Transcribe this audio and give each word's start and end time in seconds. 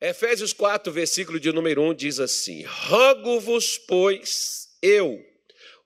Efésios 0.00 0.52
4, 0.52 0.92
versículo 0.92 1.40
de 1.40 1.50
número 1.50 1.82
1 1.82 1.94
diz 1.94 2.20
assim: 2.20 2.62
Rogo-vos, 2.62 3.78
pois, 3.78 4.68
eu, 4.80 5.20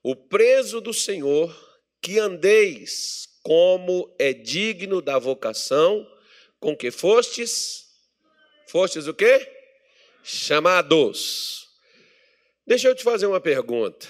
o 0.03 0.15
preso 0.15 0.79
do 0.79 0.93
Senhor, 0.93 1.51
que 1.99 2.19
andeis 2.19 3.27
como 3.41 4.13
é 4.19 4.31
digno 4.31 5.01
da 5.01 5.17
vocação 5.17 6.07
com 6.59 6.77
que 6.77 6.91
fostes. 6.91 7.87
Fostes 8.67 9.07
o 9.07 9.15
quê? 9.15 9.47
Chamados. 10.23 11.67
Deixa 12.67 12.87
eu 12.87 12.95
te 12.95 13.03
fazer 13.03 13.25
uma 13.25 13.41
pergunta. 13.41 14.07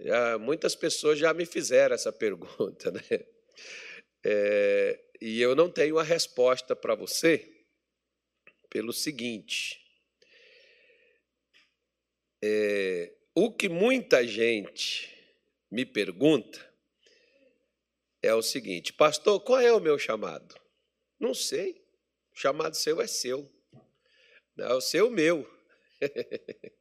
Já, 0.00 0.38
muitas 0.38 0.74
pessoas 0.74 1.20
já 1.20 1.32
me 1.32 1.46
fizeram 1.46 1.94
essa 1.94 2.12
pergunta, 2.12 2.90
né? 2.90 3.24
É, 4.24 5.00
e 5.20 5.40
eu 5.40 5.54
não 5.54 5.70
tenho 5.70 5.98
a 6.00 6.02
resposta 6.02 6.74
para 6.74 6.96
você 6.96 7.55
pelo 8.70 8.92
seguinte: 8.92 9.80
é, 12.42 13.12
o 13.34 13.52
que 13.52 13.68
muita 13.68 14.26
gente 14.26 15.12
me 15.70 15.84
pergunta 15.84 16.64
é 18.22 18.34
o 18.34 18.42
seguinte, 18.42 18.92
pastor, 18.92 19.40
qual 19.40 19.60
é 19.60 19.72
o 19.72 19.80
meu 19.80 19.98
chamado? 19.98 20.54
Não 21.18 21.34
sei. 21.34 21.84
O 22.34 22.38
chamado 22.38 22.74
seu 22.74 23.00
é 23.00 23.06
seu. 23.06 23.50
Não, 24.56 24.66
é 24.66 24.74
o 24.74 24.80
seu 24.80 25.10
meu. 25.10 25.48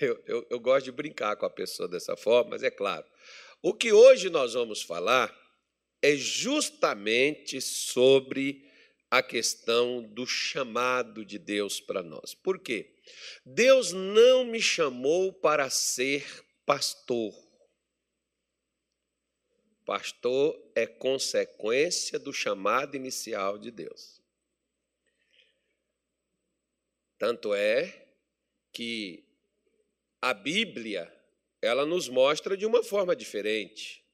Eu, 0.00 0.20
eu, 0.26 0.46
eu 0.50 0.58
gosto 0.58 0.86
de 0.86 0.90
brincar 0.90 1.36
com 1.36 1.46
a 1.46 1.50
pessoa 1.50 1.88
dessa 1.88 2.16
forma, 2.16 2.50
mas 2.50 2.64
é 2.64 2.70
claro. 2.70 3.06
O 3.62 3.72
que 3.72 3.92
hoje 3.92 4.28
nós 4.28 4.54
vamos 4.54 4.82
falar 4.82 5.32
é 6.02 6.16
justamente 6.16 7.60
sobre 7.60 8.67
a 9.10 9.22
questão 9.22 10.02
do 10.02 10.26
chamado 10.26 11.24
de 11.24 11.38
Deus 11.38 11.80
para 11.80 12.02
nós. 12.02 12.34
Por 12.34 12.58
quê? 12.58 12.94
Deus 13.44 13.92
não 13.92 14.44
me 14.44 14.60
chamou 14.60 15.32
para 15.32 15.70
ser 15.70 16.44
pastor. 16.66 17.34
Pastor 19.86 20.70
é 20.74 20.86
consequência 20.86 22.18
do 22.18 22.32
chamado 22.32 22.94
inicial 22.94 23.56
de 23.56 23.70
Deus. 23.70 24.20
Tanto 27.16 27.54
é 27.54 28.06
que 28.70 29.24
a 30.20 30.34
Bíblia, 30.34 31.12
ela 31.62 31.86
nos 31.86 32.08
mostra 32.08 32.56
de 32.56 32.66
uma 32.66 32.82
forma 32.82 33.16
diferente. 33.16 34.04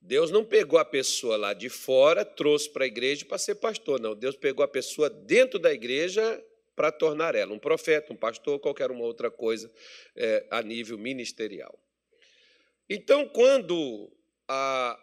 Deus 0.00 0.30
não 0.30 0.44
pegou 0.44 0.78
a 0.78 0.84
pessoa 0.84 1.36
lá 1.36 1.52
de 1.52 1.68
fora, 1.68 2.24
trouxe 2.24 2.70
para 2.70 2.84
a 2.84 2.86
igreja 2.86 3.24
para 3.26 3.38
ser 3.38 3.56
pastor, 3.56 4.00
não. 4.00 4.14
Deus 4.14 4.34
pegou 4.34 4.64
a 4.64 4.68
pessoa 4.68 5.10
dentro 5.10 5.58
da 5.58 5.72
igreja 5.72 6.42
para 6.74 6.90
tornar 6.90 7.34
ela 7.34 7.52
um 7.52 7.58
profeta, 7.58 8.12
um 8.12 8.16
pastor, 8.16 8.58
qualquer 8.58 8.90
uma 8.90 9.04
outra 9.04 9.30
coisa 9.30 9.70
é, 10.16 10.46
a 10.50 10.62
nível 10.62 10.96
ministerial. 10.96 11.78
Então, 12.88 13.28
quando 13.28 14.10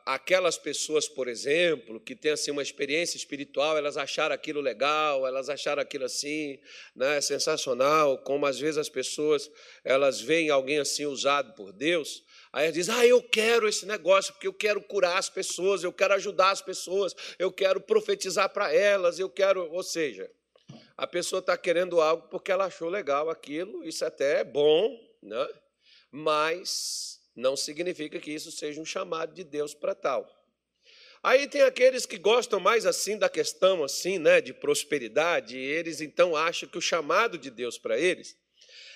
aquelas 0.05 0.57
pessoas, 0.57 1.07
por 1.07 1.29
exemplo, 1.29 2.01
que 2.01 2.13
têm 2.13 2.31
assim 2.31 2.51
uma 2.51 2.61
experiência 2.61 3.15
espiritual, 3.15 3.77
elas 3.77 3.95
acharam 3.95 4.35
aquilo 4.35 4.59
legal, 4.59 5.25
elas 5.25 5.47
acharam 5.47 5.81
aquilo 5.81 6.03
assim, 6.03 6.59
né, 6.93 7.21
sensacional, 7.21 8.17
como 8.17 8.45
às 8.45 8.59
vezes 8.59 8.77
as 8.77 8.89
pessoas 8.89 9.49
elas 9.85 10.19
veem 10.19 10.49
alguém 10.49 10.79
assim 10.79 11.05
usado 11.05 11.53
por 11.53 11.71
Deus, 11.71 12.25
aí 12.51 12.65
elas 12.65 12.73
dizem: 12.73 12.93
"Ah, 12.93 13.05
eu 13.05 13.23
quero 13.23 13.69
esse 13.69 13.85
negócio 13.85 14.33
porque 14.33 14.47
eu 14.47 14.53
quero 14.53 14.81
curar 14.81 15.17
as 15.17 15.29
pessoas, 15.29 15.81
eu 15.81 15.93
quero 15.93 16.13
ajudar 16.15 16.51
as 16.51 16.61
pessoas, 16.61 17.15
eu 17.39 17.49
quero 17.49 17.79
profetizar 17.79 18.49
para 18.49 18.73
elas, 18.73 19.17
eu 19.17 19.29
quero", 19.29 19.71
ou 19.71 19.83
seja, 19.83 20.29
a 20.97 21.07
pessoa 21.07 21.39
está 21.39 21.55
querendo 21.57 22.01
algo 22.01 22.27
porque 22.27 22.51
ela 22.51 22.65
achou 22.65 22.89
legal 22.89 23.29
aquilo, 23.29 23.85
isso 23.85 24.03
até 24.03 24.41
é 24.41 24.43
bom, 24.43 24.99
né? 25.23 25.47
Mas 26.11 27.16
não 27.37 27.55
significa 27.55 28.19
que 28.19 28.31
isso 28.31 28.51
seja 28.51 28.81
um 28.81 28.85
chamado 28.85 29.33
de 29.33 29.43
Deus 29.43 29.75
para 29.75 29.93
tal. 29.93 30.27
Aí 31.21 31.47
tem 31.47 31.61
aqueles 31.61 32.05
que 32.05 32.17
gostam 32.17 32.59
mais 32.59 32.85
assim 32.85 33.17
da 33.17 33.29
questão 33.29 33.83
assim, 33.83 34.17
né, 34.17 34.41
de 34.41 34.53
prosperidade, 34.53 35.55
e 35.55 35.61
eles 35.61 36.01
então 36.01 36.35
acham 36.35 36.67
que 36.67 36.77
o 36.77 36.81
chamado 36.81 37.37
de 37.37 37.51
Deus 37.51 37.77
para 37.77 37.97
eles 37.97 38.35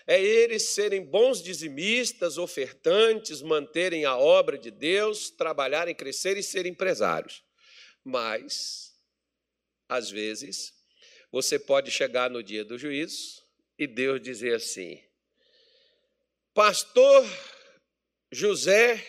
é 0.07 0.19
eles 0.19 0.69
serem 0.69 1.05
bons 1.05 1.41
dizimistas, 1.43 2.39
ofertantes, 2.39 3.41
manterem 3.41 4.05
a 4.05 4.17
obra 4.17 4.57
de 4.57 4.71
Deus, 4.71 5.29
trabalharem, 5.29 5.93
crescer 5.93 6.37
e 6.37 6.43
serem 6.43 6.71
empresários. 6.71 7.43
Mas 8.03 8.91
às 9.87 10.09
vezes 10.09 10.73
você 11.31 11.59
pode 11.59 11.91
chegar 11.91 12.29
no 12.29 12.41
dia 12.41 12.65
do 12.65 12.79
juízo 12.79 13.43
e 13.77 13.85
Deus 13.85 14.19
dizer 14.19 14.55
assim: 14.55 14.99
Pastor 16.53 17.23
José 18.31 19.05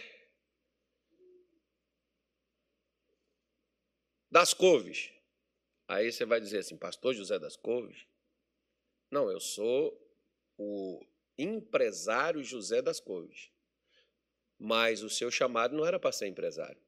das 4.29 4.53
Couves. 4.53 5.13
Aí 5.87 6.11
você 6.11 6.25
vai 6.25 6.41
dizer 6.41 6.59
assim, 6.59 6.77
pastor 6.77 7.15
José 7.15 7.39
das 7.39 7.57
Couves? 7.57 8.05
Não, 9.11 9.31
eu 9.31 9.39
sou 9.39 9.97
o 10.59 11.07
empresário 11.39 12.43
José 12.43 12.83
das 12.83 12.99
Couves. 12.99 13.51
Mas 14.59 15.03
o 15.03 15.11
seu 15.11 15.31
chamado 15.31 15.77
não 15.77 15.87
era 15.87 16.01
para 16.01 16.11
ser 16.11 16.27
empresário. 16.27 16.81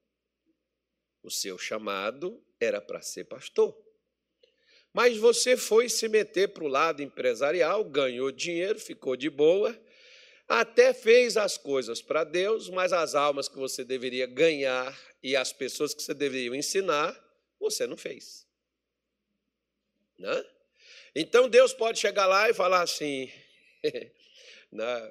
O 1.22 1.30
seu 1.30 1.56
chamado 1.56 2.42
era 2.58 2.80
para 2.80 3.00
ser 3.00 3.24
pastor. 3.24 3.78
Mas 4.92 5.16
você 5.16 5.56
foi 5.56 5.88
se 5.88 6.08
meter 6.08 6.48
para 6.52 6.64
o 6.64 6.68
lado 6.68 7.02
empresarial, 7.02 7.84
ganhou 7.84 8.32
dinheiro, 8.32 8.78
ficou 8.78 9.16
de 9.16 9.30
boa 9.30 9.78
até 10.48 10.92
fez 10.92 11.36
as 11.36 11.56
coisas 11.56 12.02
para 12.02 12.24
Deus, 12.24 12.68
mas 12.68 12.92
as 12.92 13.14
almas 13.14 13.48
que 13.48 13.56
você 13.56 13.84
deveria 13.84 14.26
ganhar 14.26 14.96
e 15.22 15.34
as 15.34 15.52
pessoas 15.52 15.94
que 15.94 16.02
você 16.02 16.12
deveria 16.12 16.56
ensinar, 16.56 17.18
você 17.58 17.86
não 17.86 17.96
fez. 17.96 18.46
Né? 20.18 20.44
Então 21.14 21.48
Deus 21.48 21.72
pode 21.72 21.98
chegar 21.98 22.26
lá 22.26 22.48
e 22.50 22.54
falar 22.54 22.82
assim, 22.82 23.30
né? 24.70 25.10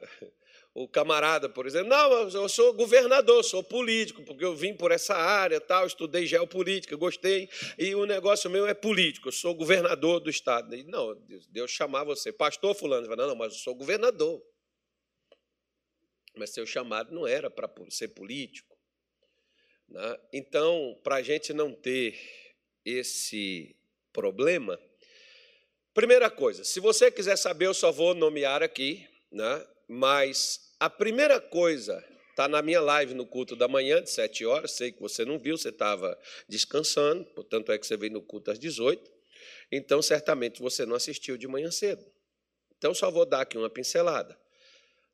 o 0.75 0.87
camarada, 0.87 1.49
por 1.49 1.65
exemplo, 1.65 1.89
não, 1.89 2.29
eu 2.29 2.49
sou 2.49 2.73
governador, 2.73 3.43
sou 3.43 3.63
político, 3.63 4.23
porque 4.23 4.45
eu 4.45 4.55
vim 4.55 4.75
por 4.75 4.91
essa 4.91 5.15
área, 5.15 5.59
tal, 5.59 5.85
estudei 5.85 6.25
geopolítica, 6.25 6.95
gostei, 6.95 7.49
e 7.77 7.93
o 7.95 8.05
negócio 8.05 8.49
meu 8.49 8.67
é 8.67 8.73
político, 8.73 9.27
eu 9.27 9.31
sou 9.31 9.53
governador 9.55 10.19
do 10.19 10.29
estado. 10.29 10.75
Não, 10.85 11.15
Deus 11.49 11.71
chamar 11.71 12.03
você, 12.03 12.31
pastor 12.31 12.75
fulano, 12.75 13.07
não, 13.15 13.27
não, 13.27 13.35
mas 13.35 13.53
eu 13.53 13.59
sou 13.59 13.75
governador 13.75 14.41
mas 16.35 16.51
seu 16.51 16.65
chamado 16.65 17.13
não 17.13 17.27
era 17.27 17.49
para 17.49 17.69
ser 17.89 18.09
político. 18.09 18.77
Né? 19.87 20.19
Então, 20.33 20.99
para 21.03 21.15
a 21.15 21.21
gente 21.21 21.53
não 21.53 21.73
ter 21.73 22.19
esse 22.85 23.75
problema, 24.11 24.79
primeira 25.93 26.29
coisa, 26.29 26.63
se 26.63 26.79
você 26.79 27.11
quiser 27.11 27.37
saber, 27.37 27.67
eu 27.67 27.73
só 27.73 27.91
vou 27.91 28.13
nomear 28.13 28.63
aqui, 28.63 29.07
né? 29.31 29.65
mas 29.87 30.73
a 30.79 30.89
primeira 30.89 31.39
coisa 31.39 32.03
está 32.33 32.47
na 32.47 32.61
minha 32.61 32.81
live 32.81 33.13
no 33.13 33.25
culto 33.25 33.55
da 33.55 33.67
manhã, 33.67 34.01
de 34.01 34.09
7 34.09 34.45
horas. 34.45 34.71
Sei 34.71 34.91
que 34.91 34.99
você 34.99 35.23
não 35.23 35.37
viu, 35.37 35.57
você 35.57 35.69
estava 35.69 36.19
descansando, 36.49 37.23
portanto 37.25 37.71
é 37.71 37.77
que 37.77 37.85
você 37.85 37.95
veio 37.95 38.11
no 38.11 38.21
culto 38.21 38.51
às 38.51 38.59
18. 38.59 39.11
Então, 39.71 40.01
certamente 40.01 40.61
você 40.61 40.85
não 40.85 40.95
assistiu 40.95 41.37
de 41.37 41.47
manhã 41.47 41.71
cedo. 41.71 42.03
Então, 42.77 42.93
só 42.93 43.09
vou 43.09 43.25
dar 43.25 43.41
aqui 43.41 43.57
uma 43.57 43.69
pincelada. 43.69 44.37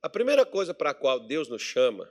A 0.01 0.09
primeira 0.09 0.45
coisa 0.45 0.73
para 0.73 0.91
a 0.91 0.93
qual 0.93 1.19
Deus 1.19 1.49
nos 1.49 1.61
chama 1.61 2.09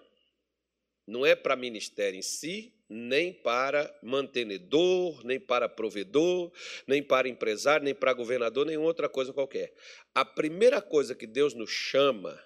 não 1.06 1.24
é 1.24 1.34
para 1.34 1.56
ministério 1.56 2.18
em 2.18 2.22
si, 2.22 2.74
nem 2.86 3.32
para 3.32 3.98
mantenedor, 4.02 5.24
nem 5.24 5.40
para 5.40 5.68
provedor, 5.68 6.52
nem 6.86 7.02
para 7.02 7.28
empresário, 7.28 7.84
nem 7.84 7.94
para 7.94 8.12
governador, 8.12 8.66
nem 8.66 8.76
outra 8.76 9.08
coisa 9.08 9.32
qualquer. 9.32 9.74
A 10.14 10.22
primeira 10.22 10.82
coisa 10.82 11.14
que 11.14 11.26
Deus 11.26 11.54
nos 11.54 11.70
chama 11.70 12.38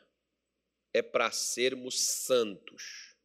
é 0.95 1.03
para 1.03 1.31
sermos 1.33 2.01
santos. 2.01 3.17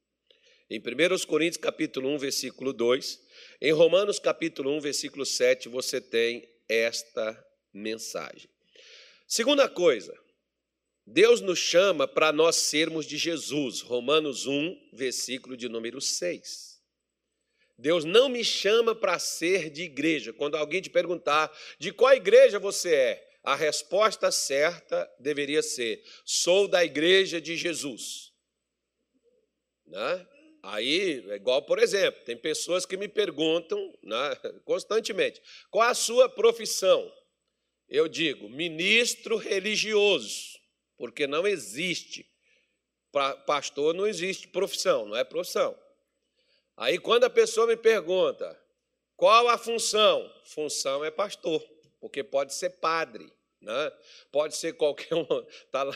Em 0.70 0.80
1 0.80 1.26
Coríntios 1.28 1.58
capítulo 1.58 2.10
1, 2.10 2.18
versículo 2.18 2.74
2, 2.74 3.22
em 3.62 3.72
Romanos 3.72 4.18
capítulo 4.18 4.76
1, 4.78 4.82
versículo 4.82 5.26
7, 5.26 5.70
você 5.70 6.02
tem 6.02 6.50
esta 6.68 7.46
mensagem. 7.72 8.50
Segunda 9.28 9.70
coisa, 9.70 10.18
Deus 11.10 11.40
nos 11.40 11.58
chama 11.58 12.06
para 12.06 12.34
nós 12.34 12.58
sermos 12.58 13.06
de 13.06 13.18
Jesus. 13.18 13.80
Romanos 13.80 14.46
1, 14.46 14.90
versículo 14.92 15.56
de 15.56 15.70
número 15.70 16.02
6. 16.02 16.82
Deus 17.80 18.04
não 18.04 18.28
me 18.28 18.44
chama 18.44 18.94
para 18.94 19.18
ser 19.18 19.70
de 19.70 19.84
igreja. 19.84 20.34
Quando 20.34 20.58
alguém 20.58 20.82
te 20.82 20.90
perguntar 20.90 21.50
de 21.80 21.94
qual 21.94 22.14
igreja 22.14 22.60
você 22.60 22.94
é, 22.94 23.30
a 23.42 23.56
resposta 23.56 24.30
certa 24.32 25.10
deveria 25.18 25.62
ser: 25.64 26.04
sou 26.26 26.68
da 26.68 26.84
igreja 26.84 27.40
de 27.40 27.56
Jesus. 27.56 28.34
Né? 29.86 30.28
Aí, 30.62 31.24
é 31.30 31.36
igual, 31.36 31.62
por 31.62 31.80
exemplo, 31.80 32.22
tem 32.26 32.36
pessoas 32.36 32.86
que 32.86 32.98
me 32.98 33.08
perguntam 33.08 33.80
né, 34.04 34.36
constantemente: 34.66 35.42
qual 35.70 35.88
a 35.88 35.94
sua 35.94 36.28
profissão? 36.28 37.10
eu 37.90 38.08
digo 38.08 38.50
ministro 38.50 39.38
religioso, 39.38 40.57
porque 40.98 41.28
não 41.28 41.48
existe. 41.48 42.30
Pastor 43.46 43.94
não 43.94 44.06
existe 44.06 44.48
profissão, 44.48 45.06
não 45.06 45.16
é 45.16 45.24
profissão. 45.24 45.78
Aí 46.76 47.00
quando 47.00 47.24
a 47.24 47.30
pessoa 47.30 47.66
me 47.66 47.78
pergunta 47.78 48.60
qual 49.16 49.48
a 49.48 49.58
função, 49.58 50.32
função 50.46 51.04
é 51.04 51.10
pastor, 51.10 51.64
porque 52.00 52.24
pode 52.24 52.54
ser 52.54 52.70
padre, 52.70 53.32
né? 53.60 53.92
pode 54.32 54.56
ser 54.56 54.74
qualquer 54.74 55.16
um, 55.16 55.26
está 55.66 55.92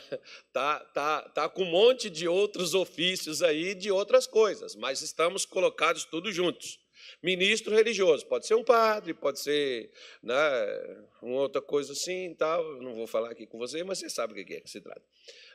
tá, 0.52 0.80
tá, 0.80 1.30
tá 1.30 1.50
com 1.50 1.62
um 1.62 1.70
monte 1.70 2.10
de 2.10 2.28
outros 2.28 2.74
ofícios 2.74 3.44
aí, 3.44 3.76
de 3.76 3.92
outras 3.92 4.26
coisas, 4.26 4.76
mas 4.76 5.02
estamos 5.02 5.46
colocados 5.46 6.06
todos 6.06 6.34
juntos. 6.34 6.81
Ministro 7.22 7.76
religioso, 7.76 8.26
pode 8.26 8.48
ser 8.48 8.56
um 8.56 8.64
padre, 8.64 9.14
pode 9.14 9.40
ser 9.40 9.92
né, 10.22 10.36
uma 11.22 11.42
outra 11.42 11.62
coisa 11.62 11.94
assim, 11.94 12.34
tal. 12.36 12.82
não 12.82 12.94
vou 12.94 13.08
falar 13.08 13.32
aqui 13.32 13.46
com 13.46 13.58
você, 13.58 13.84
mas 13.84 14.00
você 14.00 14.10
sabe 14.10 14.34
o 14.34 14.46
que 14.46 14.54
é 14.54 14.62
que 14.62 14.70
se 14.70 14.82
trata. 14.82 15.04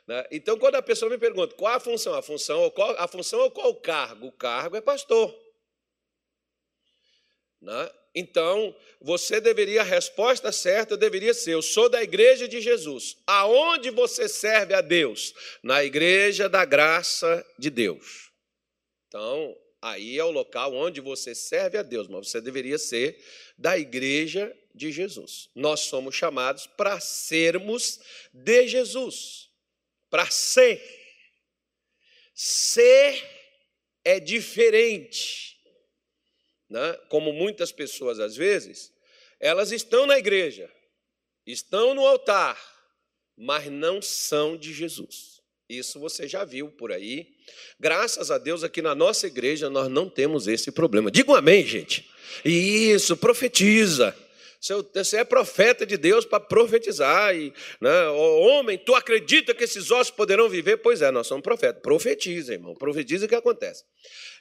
Né? 0.07 0.25
Então, 0.31 0.57
quando 0.57 0.75
a 0.75 0.81
pessoa 0.81 1.11
me 1.11 1.17
pergunta 1.17 1.55
qual 1.55 1.75
a 1.75 1.79
função, 1.79 2.13
a 2.13 2.21
função, 2.21 2.69
qual, 2.71 2.95
a 2.97 3.07
função 3.07 3.39
ou 3.39 3.51
qual 3.51 3.69
o 3.69 3.75
cargo? 3.75 4.27
O 4.27 4.31
cargo 4.31 4.75
é 4.77 4.81
pastor. 4.81 5.35
Né? 7.61 7.89
Então, 8.15 8.75
você 9.01 9.39
deveria, 9.39 9.81
a 9.81 9.83
resposta 9.83 10.51
certa 10.51 10.97
deveria 10.97 11.33
ser: 11.33 11.53
eu 11.53 11.61
sou 11.61 11.89
da 11.89 12.01
igreja 12.01 12.47
de 12.47 12.61
Jesus. 12.61 13.17
Aonde 13.27 13.91
você 13.91 14.27
serve 14.27 14.73
a 14.73 14.81
Deus? 14.81 15.33
Na 15.61 15.83
igreja 15.83 16.47
da 16.47 16.65
graça 16.65 17.45
de 17.59 17.69
Deus. 17.69 18.31
Então, 19.07 19.55
aí 19.81 20.17
é 20.17 20.23
o 20.23 20.31
local 20.31 20.73
onde 20.73 21.01
você 21.01 21.33
serve 21.33 21.77
a 21.77 21.83
Deus, 21.83 22.07
mas 22.07 22.29
você 22.29 22.41
deveria 22.41 22.77
ser 22.77 23.23
da 23.57 23.77
igreja 23.77 24.55
de 24.73 24.91
Jesus. 24.91 25.49
Nós 25.55 25.81
somos 25.81 26.15
chamados 26.15 26.67
para 26.67 26.99
sermos 26.99 27.99
de 28.33 28.67
Jesus, 28.67 29.49
para 30.09 30.29
ser. 30.29 30.81
Ser 32.33 33.23
é 34.03 34.19
diferente 34.19 35.47
né? 36.69 36.93
como 37.09 37.31
muitas 37.31 37.71
pessoas 37.71 38.19
às 38.19 38.35
vezes, 38.35 38.93
elas 39.39 39.71
estão 39.71 40.05
na 40.05 40.17
igreja, 40.17 40.71
estão 41.45 41.93
no 41.93 42.05
altar, 42.05 42.59
mas 43.35 43.67
não 43.71 44.01
são 44.01 44.57
de 44.57 44.73
Jesus. 44.73 45.36
Isso 45.69 45.99
você 45.99 46.29
já 46.29 46.45
viu 46.45 46.69
por 46.69 46.93
aí. 46.93 47.27
Graças 47.77 48.31
a 48.31 48.37
Deus, 48.37 48.63
aqui 48.63 48.81
na 48.81 48.95
nossa 48.95 49.27
igreja, 49.27 49.69
nós 49.69 49.89
não 49.89 50.09
temos 50.09 50.47
esse 50.47 50.71
problema. 50.71 51.11
Diga 51.11 51.31
um 51.31 51.35
amém, 51.35 51.65
gente. 51.65 52.09
Isso, 52.45 53.17
profetiza. 53.17 54.15
Você 54.93 55.17
é 55.17 55.25
profeta 55.25 55.85
de 55.85 55.97
Deus 55.97 56.23
para 56.23 56.39
profetizar. 56.39 57.35
E, 57.35 57.53
né, 57.81 58.07
homem, 58.07 58.77
tu 58.77 58.95
acredita 58.95 59.53
que 59.53 59.65
esses 59.65 59.91
ossos 59.91 60.09
poderão 60.09 60.47
viver? 60.47 60.77
Pois 60.77 61.01
é, 61.01 61.11
nós 61.11 61.27
somos 61.27 61.43
profetas. 61.43 61.81
Profetiza, 61.81 62.53
irmão. 62.53 62.73
Profetiza 62.73 63.25
o 63.25 63.29
que 63.29 63.35
acontece. 63.35 63.83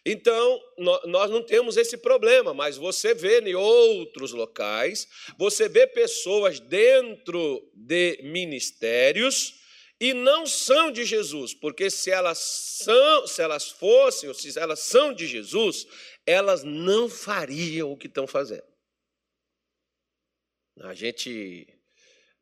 Então, 0.04 0.60
nós 1.06 1.28
não 1.28 1.42
temos 1.42 1.76
esse 1.76 1.96
problema, 1.96 2.54
mas 2.54 2.76
você 2.76 3.14
vê 3.14 3.40
em 3.40 3.56
outros 3.56 4.30
locais, 4.30 5.08
você 5.36 5.68
vê 5.68 5.88
pessoas 5.88 6.60
dentro 6.60 7.68
de 7.74 8.20
ministérios 8.22 9.65
e 10.00 10.12
não 10.12 10.46
são 10.46 10.90
de 10.90 11.04
Jesus, 11.04 11.54
porque 11.54 11.88
se 11.88 12.10
elas 12.10 12.38
são, 12.38 13.26
se 13.26 13.40
elas 13.40 13.70
fossem, 13.70 14.28
ou 14.28 14.34
se 14.34 14.58
elas 14.58 14.80
são 14.80 15.12
de 15.12 15.26
Jesus, 15.26 15.86
elas 16.26 16.62
não 16.62 17.08
fariam 17.08 17.90
o 17.90 17.96
que 17.96 18.06
estão 18.06 18.26
fazendo. 18.26 18.66
A 20.80 20.92
gente 20.92 21.66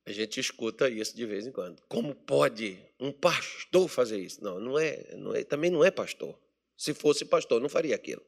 a 0.06 0.12
gente 0.12 0.38
escuta 0.38 0.90
isso 0.90 1.16
de 1.16 1.24
vez 1.24 1.46
em 1.46 1.52
quando. 1.52 1.80
Como 1.88 2.14
pode 2.14 2.78
um 3.00 3.10
pastor 3.10 3.88
fazer 3.88 4.18
isso? 4.18 4.42
Não, 4.42 4.58
não 4.60 4.78
é, 4.78 5.14
não 5.16 5.34
é 5.34 5.44
também 5.44 5.70
não 5.70 5.84
é 5.84 5.90
pastor. 5.90 6.38
Se 6.76 6.92
fosse 6.92 7.24
pastor, 7.24 7.60
não 7.60 7.68
faria 7.68 7.94
aquilo. 7.94 8.22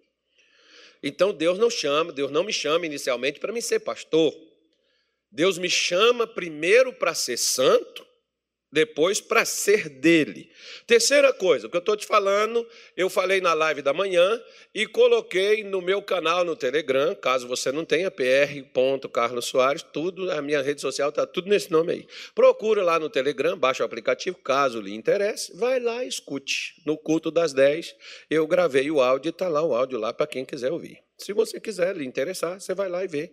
Então 1.03 1.35
Deus 1.35 1.59
não 1.59 1.69
chama, 1.69 2.13
Deus 2.13 2.31
não 2.31 2.45
me 2.45 2.53
chama 2.53 2.87
inicialmente 2.87 3.41
para 3.41 3.53
me 3.53 3.61
ser 3.61 3.81
pastor. 3.81 4.33
Deus 5.31 5.59
me 5.59 5.69
chama 5.69 6.27
primeiro 6.27 6.93
para 6.93 7.13
ser 7.13 7.37
santo 7.37 8.06
depois 8.71 9.21
para 9.21 9.45
ser 9.45 9.89
dele. 9.89 10.51
Terceira 10.87 11.33
coisa, 11.33 11.67
o 11.67 11.71
que 11.71 11.77
eu 11.77 11.81
estou 11.81 11.97
te 11.97 12.07
falando, 12.07 12.67
eu 12.97 13.09
falei 13.09 13.41
na 13.41 13.55
live 13.55 13.81
da 13.81 13.93
manhã 13.93 14.41
e 14.75 14.87
coloquei 14.87 15.63
no 15.65 15.81
meu 15.81 16.03
canal 16.03 16.45
no 16.45 16.57
Telegram, 16.57 17.15
caso 17.15 17.47
você 17.47 17.71
não 17.71 17.85
tenha, 17.85 18.11
pr.carlos 18.11 19.47
Soares, 19.47 19.83
tudo, 19.83 20.31
a 20.31 20.43
minha 20.43 20.61
rede 20.63 20.81
social 20.81 21.11
está 21.11 21.27
tudo 21.27 21.49
nesse 21.49 21.71
nome 21.71 21.93
aí. 21.93 22.07
Procura 22.35 22.83
lá 22.83 22.99
no 22.99 23.09
Telegram, 23.09 23.57
baixa 23.57 23.83
o 23.83 23.87
aplicativo, 23.87 24.37
caso 24.39 24.81
lhe 24.81 24.95
interesse, 24.95 25.57
vai 25.57 25.81
lá 25.81 26.05
e 26.05 26.09
escute. 26.09 26.75
No 26.85 26.99
culto 26.99 27.31
das 27.31 27.53
10, 27.53 27.95
eu 28.29 28.47
gravei 28.47 28.91
o 28.91 29.01
áudio 29.01 29.29
e 29.29 29.31
está 29.31 29.49
lá 29.49 29.63
o 29.63 29.75
áudio 29.75 29.99
lá 29.99 30.13
para 30.13 30.27
quem 30.27 30.45
quiser 30.45 30.73
ouvir. 30.73 30.99
Se 31.17 31.33
você 31.33 31.59
quiser 31.61 31.97
lhe 31.97 32.05
interessar, 32.05 32.61
você 32.61 32.75
vai 32.75 32.89
lá 32.89 33.03
e 33.05 33.09
vê 33.09 33.33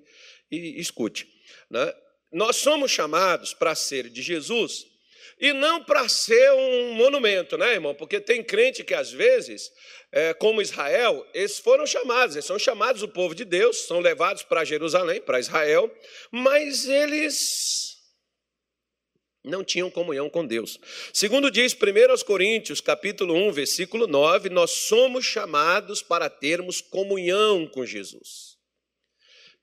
e 0.50 0.80
escute. 0.80 1.28
Né? 1.70 1.94
Nós 2.32 2.56
somos 2.56 2.92
chamados 2.92 3.54
para 3.54 3.76
ser 3.76 4.10
de 4.10 4.22
Jesus 4.22 4.93
e 5.40 5.54
não 5.54 5.84
para 5.84 6.08
ser 6.10 6.52
um 6.52 6.94
monumento, 6.94 7.58
né, 7.58 7.74
irmão? 7.74 7.94
Porque 7.96 8.20
tem 8.20 8.44
crente 8.44 8.84
que 8.84 8.94
às 8.94 9.12
vezes, 9.12 9.72
é, 10.12 10.34
como 10.34 10.62
Israel, 10.62 11.26
eles 11.34 11.60
foram 11.60 11.86
chamados, 11.86 12.36
eles 12.36 12.46
são 12.46 12.60
chamados 12.60 13.02
o 13.02 13.08
povo 13.08 13.36
de 13.36 13.46
Deus, 13.46 13.86
são 13.86 14.00
levados 14.00 14.44
para 14.44 14.64
Jerusalém, 14.64 15.22
para 15.22 15.40
Israel, 15.40 15.92
mas 16.32 16.88
eles 16.88 17.94
não 19.44 19.64
tinham 19.64 19.92
comunhão 19.92 20.30
com 20.30 20.46
Deus. 20.46 20.80
Segundo 21.12 21.52
diz 21.52 21.74
1 21.74 22.26
Coríntios, 22.26 22.80
capítulo 22.80 23.36
1, 23.36 23.52
versículo 23.52 24.08
9, 24.08 24.50
nós 24.50 24.72
somos 24.72 25.26
chamados 25.26 26.02
para 26.02 26.30
termos 26.30 26.80
comunhão 26.80 27.68
com 27.68 27.86
Jesus. 27.86 28.53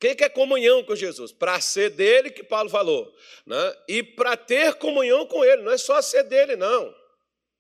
Quem 0.01 0.17
quer 0.17 0.31
comunhão 0.31 0.83
com 0.83 0.97
Jesus? 0.97 1.31
Para 1.31 1.61
ser 1.61 1.91
dele, 1.91 2.31
que 2.31 2.43
Paulo 2.43 2.71
falou, 2.71 3.15
né? 3.45 3.77
e 3.87 4.03
para 4.03 4.35
ter 4.35 4.75
comunhão 4.77 5.27
com 5.27 5.45
ele, 5.45 5.61
não 5.61 5.73
é 5.73 5.77
só 5.77 6.01
ser 6.01 6.23
dele, 6.23 6.57
não. 6.57 6.97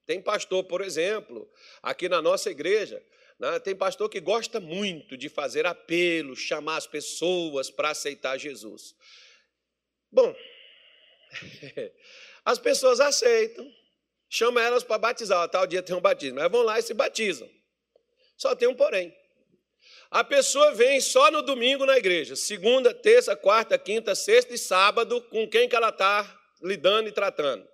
Tem 0.06 0.22
pastor, 0.22 0.64
por 0.64 0.80
exemplo, 0.80 1.48
aqui 1.82 2.08
na 2.08 2.22
nossa 2.22 2.50
igreja, 2.50 3.04
né? 3.38 3.60
tem 3.60 3.76
pastor 3.76 4.08
que 4.08 4.20
gosta 4.20 4.58
muito 4.58 5.18
de 5.18 5.28
fazer 5.28 5.66
apelo, 5.66 6.34
chamar 6.34 6.78
as 6.78 6.86
pessoas 6.86 7.70
para 7.70 7.90
aceitar 7.90 8.38
Jesus. 8.38 8.96
Bom, 10.10 10.34
as 12.42 12.58
pessoas 12.58 13.00
aceitam, 13.00 13.70
chama 14.30 14.62
elas 14.62 14.82
para 14.82 14.96
batizar, 14.96 15.46
tal 15.50 15.66
dia 15.66 15.82
tem 15.82 15.94
um 15.94 16.00
batismo, 16.00 16.40
mas 16.40 16.50
vão 16.50 16.62
lá 16.62 16.78
e 16.78 16.82
se 16.82 16.94
batizam. 16.94 17.48
Só 18.34 18.56
tem 18.56 18.66
um 18.66 18.74
porém. 18.74 19.14
A 20.10 20.24
pessoa 20.24 20.74
vem 20.74 21.00
só 21.00 21.30
no 21.30 21.40
domingo 21.40 21.86
na 21.86 21.96
igreja, 21.96 22.34
segunda, 22.34 22.92
terça, 22.92 23.36
quarta, 23.36 23.78
quinta, 23.78 24.14
sexta 24.14 24.52
e 24.52 24.58
sábado, 24.58 25.22
com 25.28 25.48
quem 25.48 25.68
que 25.68 25.76
ela 25.76 25.90
está 25.90 26.26
lidando 26.60 27.08
e 27.08 27.12
tratando. 27.12 27.68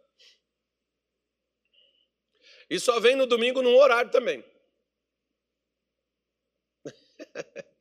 E 2.68 2.78
só 2.78 3.00
vem 3.00 3.16
no 3.16 3.26
domingo 3.26 3.62
num 3.62 3.76
horário 3.76 4.10
também. 4.10 4.44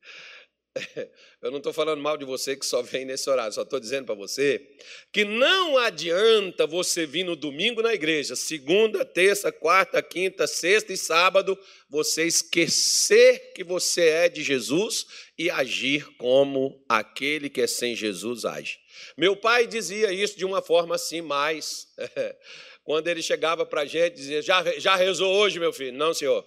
Eu 1.42 1.50
não 1.50 1.58
estou 1.58 1.72
falando 1.72 2.02
mal 2.02 2.16
de 2.16 2.24
você 2.24 2.56
que 2.56 2.66
só 2.66 2.82
vem 2.82 3.04
nesse 3.04 3.28
horário, 3.28 3.52
só 3.52 3.62
estou 3.62 3.80
dizendo 3.80 4.06
para 4.06 4.14
você 4.14 4.66
que 5.12 5.24
não 5.24 5.78
adianta 5.78 6.66
você 6.66 7.06
vir 7.06 7.24
no 7.24 7.36
domingo 7.36 7.82
na 7.82 7.94
igreja, 7.94 8.36
segunda, 8.36 9.04
terça, 9.04 9.50
quarta, 9.50 10.02
quinta, 10.02 10.46
sexta 10.46 10.92
e 10.92 10.96
sábado, 10.96 11.58
você 11.88 12.24
esquecer 12.24 13.52
que 13.54 13.64
você 13.64 14.08
é 14.08 14.28
de 14.28 14.42
Jesus 14.42 15.06
e 15.38 15.50
agir 15.50 16.06
como 16.16 16.84
aquele 16.88 17.48
que 17.48 17.60
é 17.60 17.66
sem 17.66 17.94
Jesus 17.94 18.44
age. 18.44 18.78
Meu 19.16 19.36
pai 19.36 19.66
dizia 19.66 20.12
isso 20.12 20.36
de 20.36 20.44
uma 20.44 20.62
forma 20.62 20.94
assim 20.94 21.20
mais. 21.20 21.88
Quando 22.84 23.08
ele 23.08 23.20
chegava 23.20 23.66
para 23.66 23.82
a 23.82 23.86
gente, 23.86 24.14
dizia: 24.14 24.40
já, 24.40 24.62
já 24.78 24.94
rezou 24.94 25.34
hoje, 25.34 25.58
meu 25.58 25.72
filho? 25.72 25.96
Não, 25.96 26.14
senhor. 26.14 26.46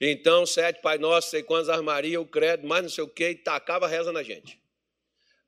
Então, 0.00 0.44
sete 0.46 0.80
Pai 0.80 0.98
Nosso, 0.98 1.30
sei 1.30 1.42
quantos 1.42 1.68
armaria, 1.68 2.20
o 2.20 2.26
credo, 2.26 2.66
mais 2.66 2.82
não 2.82 2.90
sei 2.90 3.04
o 3.04 3.08
quê, 3.08 3.30
e 3.30 3.34
tacava 3.34 3.86
reza 3.86 4.12
na 4.12 4.22
gente. 4.22 4.60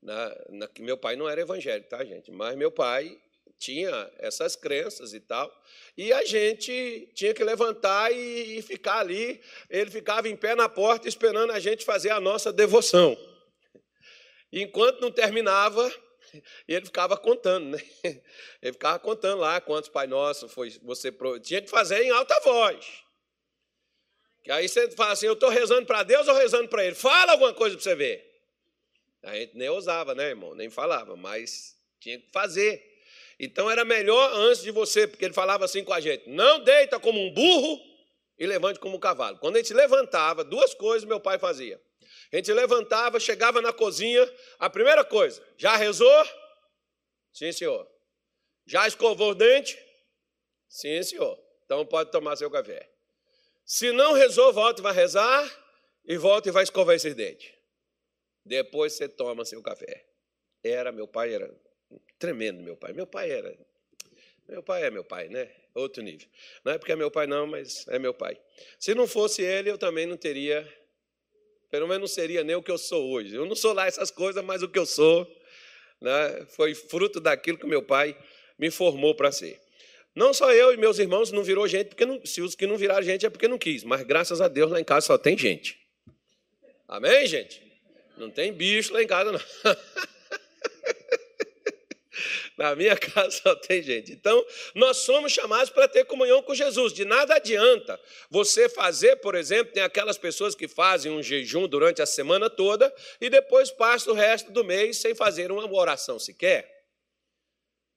Na, 0.02 0.28
na, 0.50 0.68
meu 0.78 0.96
pai 0.96 1.16
não 1.16 1.28
era 1.28 1.40
evangélico, 1.40 1.88
tá, 1.88 2.04
gente? 2.04 2.30
Mas 2.30 2.56
meu 2.56 2.70
pai 2.70 3.18
tinha 3.58 4.10
essas 4.18 4.54
crenças 4.54 5.12
e 5.12 5.20
tal. 5.20 5.52
E 5.96 6.12
a 6.12 6.24
gente 6.24 7.10
tinha 7.14 7.34
que 7.34 7.42
levantar 7.42 8.12
e, 8.12 8.58
e 8.58 8.62
ficar 8.62 9.00
ali. 9.00 9.40
Ele 9.68 9.90
ficava 9.90 10.28
em 10.28 10.36
pé 10.36 10.54
na 10.54 10.68
porta 10.68 11.08
esperando 11.08 11.52
a 11.52 11.58
gente 11.58 11.84
fazer 11.84 12.10
a 12.10 12.20
nossa 12.20 12.52
devoção. 12.52 13.16
Enquanto 14.52 15.00
não 15.00 15.10
terminava, 15.10 15.92
ele 16.66 16.86
ficava 16.86 17.16
contando, 17.16 17.76
né? 17.76 17.82
Ele 18.62 18.72
ficava 18.72 18.98
contando 18.98 19.40
lá 19.40 19.60
quantos 19.60 19.88
Pai 19.88 20.06
Nosso 20.06 20.48
foi 20.48 20.70
você 20.82 21.12
tinha 21.42 21.62
que 21.62 21.70
fazer 21.70 22.02
em 22.02 22.10
alta 22.10 22.38
voz. 22.40 23.07
Aí 24.48 24.68
você 24.68 24.90
fala 24.90 25.12
assim: 25.12 25.26
eu 25.26 25.34
estou 25.34 25.48
rezando 25.48 25.86
para 25.86 26.02
Deus 26.02 26.26
ou 26.28 26.34
rezando 26.34 26.68
para 26.68 26.84
Ele? 26.84 26.94
Fala 26.94 27.32
alguma 27.32 27.54
coisa 27.54 27.76
para 27.76 27.82
você 27.82 27.94
ver. 27.94 28.28
A 29.22 29.34
gente 29.36 29.56
nem 29.56 29.68
ousava, 29.68 30.14
né, 30.14 30.28
irmão? 30.28 30.54
Nem 30.54 30.70
falava, 30.70 31.16
mas 31.16 31.76
Tinha 32.00 32.18
que 32.18 32.30
fazer. 32.30 32.84
Então 33.40 33.70
era 33.70 33.84
melhor 33.84 34.32
antes 34.34 34.62
de 34.62 34.70
você, 34.70 35.06
porque 35.06 35.24
ele 35.24 35.34
falava 35.34 35.64
assim 35.64 35.84
com 35.84 35.92
a 35.92 36.00
gente: 36.00 36.28
não 36.28 36.60
deita 36.60 36.98
como 36.98 37.20
um 37.20 37.32
burro 37.32 37.80
e 38.38 38.46
levante 38.46 38.78
como 38.78 38.96
um 38.96 39.00
cavalo. 39.00 39.38
Quando 39.38 39.56
a 39.56 39.58
gente 39.58 39.74
levantava, 39.74 40.44
duas 40.44 40.74
coisas 40.74 41.08
meu 41.08 41.20
pai 41.20 41.38
fazia. 41.38 41.80
A 42.32 42.36
gente 42.36 42.52
levantava, 42.52 43.18
chegava 43.18 43.60
na 43.60 43.72
cozinha, 43.72 44.30
a 44.58 44.68
primeira 44.68 45.04
coisa, 45.04 45.42
já 45.56 45.76
rezou? 45.76 46.28
Sim, 47.32 47.52
senhor. 47.52 47.88
Já 48.66 48.86
escovou 48.86 49.30
o 49.30 49.34
dente? 49.34 49.78
Sim, 50.68 51.02
senhor. 51.02 51.38
Então 51.64 51.84
pode 51.86 52.10
tomar 52.10 52.36
seu 52.36 52.50
café. 52.50 52.88
Se 53.68 53.92
não 53.92 54.14
rezou, 54.14 54.50
volta 54.50 54.80
e 54.80 54.82
vai 54.82 54.94
rezar, 54.94 55.46
e 56.02 56.16
volta 56.16 56.48
e 56.48 56.52
vai 56.52 56.62
escovar 56.62 56.96
esses 56.96 57.14
dentes. 57.14 57.52
Depois 58.42 58.94
você 58.94 59.06
toma 59.06 59.44
seu 59.44 59.62
café. 59.62 60.06
Era, 60.64 60.90
meu 60.90 61.06
pai 61.06 61.34
era 61.34 61.54
tremendo, 62.18 62.62
meu 62.62 62.78
pai. 62.78 62.94
Meu 62.94 63.06
pai 63.06 63.30
era. 63.30 63.54
Meu 64.48 64.62
pai 64.62 64.84
é 64.84 64.90
meu 64.90 65.04
pai, 65.04 65.28
né? 65.28 65.50
Outro 65.74 66.02
nível. 66.02 66.26
Não 66.64 66.72
é 66.72 66.78
porque 66.78 66.92
é 66.92 66.96
meu 66.96 67.10
pai, 67.10 67.26
não, 67.26 67.46
mas 67.46 67.86
é 67.88 67.98
meu 67.98 68.14
pai. 68.14 68.40
Se 68.80 68.94
não 68.94 69.06
fosse 69.06 69.42
ele, 69.42 69.70
eu 69.70 69.76
também 69.76 70.06
não 70.06 70.16
teria. 70.16 70.66
Pelo 71.70 71.86
menos 71.86 72.00
não 72.00 72.08
seria 72.08 72.42
nem 72.42 72.56
o 72.56 72.62
que 72.62 72.70
eu 72.70 72.78
sou 72.78 73.10
hoje. 73.10 73.34
Eu 73.34 73.44
não 73.44 73.54
sou 73.54 73.74
lá 73.74 73.86
essas 73.86 74.10
coisas, 74.10 74.42
mas 74.42 74.62
o 74.62 74.68
que 74.68 74.78
eu 74.78 74.86
sou 74.86 75.30
né, 76.00 76.46
foi 76.56 76.74
fruto 76.74 77.20
daquilo 77.20 77.58
que 77.58 77.66
meu 77.66 77.82
pai 77.82 78.18
me 78.58 78.70
formou 78.70 79.14
para 79.14 79.30
ser. 79.30 79.60
Não 80.18 80.34
só 80.34 80.52
eu 80.52 80.74
e 80.74 80.76
meus 80.76 80.98
irmãos 80.98 81.30
não 81.30 81.44
virou 81.44 81.68
gente, 81.68 81.90
porque 81.90 82.04
não, 82.04 82.20
se 82.26 82.42
os 82.42 82.56
que 82.56 82.66
não 82.66 82.76
viraram 82.76 83.04
gente 83.04 83.24
é 83.24 83.30
porque 83.30 83.46
não 83.46 83.56
quis, 83.56 83.84
mas 83.84 84.02
graças 84.02 84.40
a 84.40 84.48
Deus 84.48 84.68
lá 84.68 84.80
em 84.80 84.84
casa 84.84 85.06
só 85.06 85.16
tem 85.16 85.38
gente. 85.38 85.78
Amém, 86.88 87.24
gente? 87.24 87.62
Não 88.16 88.28
tem 88.28 88.52
bicho 88.52 88.92
lá 88.92 89.00
em 89.00 89.06
casa, 89.06 89.30
não. 89.30 89.40
Na 92.58 92.74
minha 92.74 92.96
casa 92.96 93.30
só 93.30 93.54
tem 93.54 93.80
gente. 93.80 94.10
Então, 94.10 94.44
nós 94.74 94.96
somos 94.96 95.30
chamados 95.30 95.70
para 95.70 95.86
ter 95.86 96.04
comunhão 96.04 96.42
com 96.42 96.52
Jesus. 96.52 96.92
De 96.92 97.04
nada 97.04 97.36
adianta 97.36 98.00
você 98.28 98.68
fazer, 98.68 99.14
por 99.16 99.36
exemplo, 99.36 99.72
tem 99.72 99.84
aquelas 99.84 100.18
pessoas 100.18 100.52
que 100.52 100.66
fazem 100.66 101.12
um 101.12 101.22
jejum 101.22 101.68
durante 101.68 102.02
a 102.02 102.06
semana 102.06 102.50
toda 102.50 102.92
e 103.20 103.30
depois 103.30 103.70
passa 103.70 104.10
o 104.10 104.14
resto 104.14 104.50
do 104.50 104.64
mês 104.64 104.96
sem 104.96 105.14
fazer 105.14 105.52
uma 105.52 105.72
oração 105.72 106.18
sequer. 106.18 106.68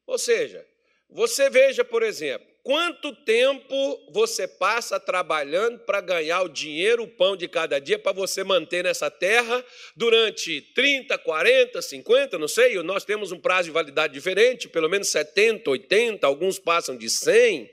Ou 0.05 0.19
seja, 0.19 0.63
você 1.11 1.49
veja, 1.49 1.83
por 1.83 2.03
exemplo, 2.03 2.47
quanto 2.63 3.13
tempo 3.13 4.11
você 4.11 4.47
passa 4.47 4.99
trabalhando 4.99 5.79
para 5.79 5.99
ganhar 5.99 6.41
o 6.41 6.49
dinheiro, 6.49 7.03
o 7.03 7.07
pão 7.07 7.35
de 7.35 7.47
cada 7.47 7.79
dia, 7.79 7.99
para 7.99 8.11
você 8.11 8.43
manter 8.43 8.83
nessa 8.83 9.11
terra 9.11 9.63
durante 9.95 10.61
30, 10.73 11.17
40, 11.17 11.81
50, 11.81 12.37
não 12.37 12.47
sei, 12.47 12.81
nós 12.83 13.03
temos 13.03 13.31
um 13.31 13.39
prazo 13.39 13.65
de 13.65 13.71
validade 13.71 14.13
diferente, 14.13 14.69
pelo 14.69 14.89
menos 14.89 15.09
70, 15.09 15.69
80, 15.69 16.25
alguns 16.25 16.59
passam 16.59 16.95
de 16.95 17.09
100, 17.09 17.69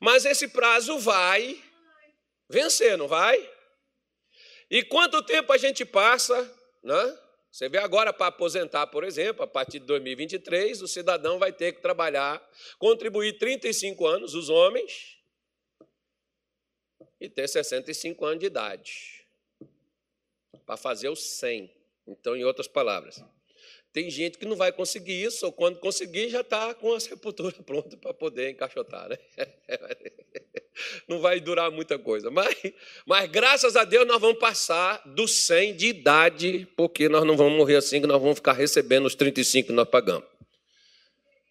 mas 0.00 0.24
esse 0.24 0.48
prazo 0.48 0.98
vai 0.98 1.58
vencer, 2.50 2.98
não 2.98 3.08
vai? 3.08 3.48
E 4.70 4.82
quanto 4.82 5.22
tempo 5.22 5.52
a 5.52 5.56
gente 5.56 5.84
passa, 5.84 6.38
né? 6.84 7.18
Você 7.58 7.68
vê 7.68 7.78
agora 7.78 8.12
para 8.12 8.28
aposentar, 8.28 8.86
por 8.86 9.02
exemplo, 9.02 9.42
a 9.42 9.46
partir 9.48 9.80
de 9.80 9.86
2023, 9.86 10.80
o 10.80 10.86
cidadão 10.86 11.40
vai 11.40 11.52
ter 11.52 11.72
que 11.72 11.82
trabalhar, 11.82 12.40
contribuir 12.78 13.36
35 13.36 14.06
anos, 14.06 14.32
os 14.32 14.48
homens, 14.48 15.18
e 17.20 17.28
ter 17.28 17.48
65 17.48 18.24
anos 18.24 18.38
de 18.38 18.46
idade, 18.46 19.26
para 20.64 20.76
fazer 20.76 21.08
os 21.08 21.20
100. 21.20 21.68
Então, 22.06 22.36
em 22.36 22.44
outras 22.44 22.68
palavras, 22.68 23.24
tem 23.92 24.10
gente 24.10 24.38
que 24.38 24.46
não 24.46 24.56
vai 24.56 24.70
conseguir 24.70 25.22
isso, 25.22 25.46
ou 25.46 25.52
quando 25.52 25.78
conseguir, 25.78 26.28
já 26.28 26.42
está 26.42 26.74
com 26.74 26.92
a 26.92 27.00
sepultura 27.00 27.54
pronta 27.64 27.96
para 27.96 28.12
poder 28.12 28.50
encaixotar. 28.50 29.08
Né? 29.08 29.18
Não 31.08 31.20
vai 31.20 31.40
durar 31.40 31.72
muita 31.72 31.98
coisa. 31.98 32.30
Mas, 32.30 32.54
mas 33.04 33.28
graças 33.28 33.74
a 33.74 33.82
Deus 33.82 34.06
nós 34.06 34.20
vamos 34.20 34.38
passar 34.38 35.02
dos 35.06 35.46
100 35.46 35.74
de 35.74 35.86
idade, 35.88 36.68
porque 36.76 37.08
nós 37.08 37.24
não 37.24 37.36
vamos 37.36 37.58
morrer 37.58 37.74
assim, 37.74 38.00
que 38.00 38.06
nós 38.06 38.20
vamos 38.20 38.36
ficar 38.36 38.52
recebendo 38.52 39.06
os 39.06 39.16
35 39.16 39.68
que 39.68 39.72
nós 39.72 39.88
pagamos. 39.88 40.24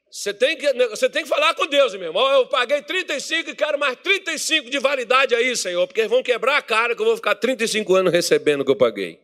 Você 0.10 0.34
tem 0.34 0.56
que, 0.56 0.72
você 0.88 1.10
tem 1.10 1.24
que 1.24 1.30
falar 1.30 1.54
com 1.56 1.68
Deus, 1.68 1.94
meu 1.94 2.06
irmão. 2.06 2.26
Eu 2.32 2.48
paguei 2.48 2.82
35 2.82 3.50
e 3.50 3.56
quero 3.56 3.78
mais 3.78 3.98
35 3.98 4.70
de 4.70 4.80
validade 4.80 5.36
aí, 5.36 5.56
Senhor, 5.58 5.86
porque 5.86 6.08
vão 6.08 6.24
quebrar 6.24 6.58
a 6.58 6.62
cara 6.62 6.96
que 6.96 7.02
eu 7.02 7.06
vou 7.06 7.18
ficar 7.18 7.36
35 7.36 7.96
anos 7.96 8.14
recebendo 8.14 8.62
o 8.62 8.66
que 8.66 8.72
eu 8.72 8.76
paguei. 8.78 9.20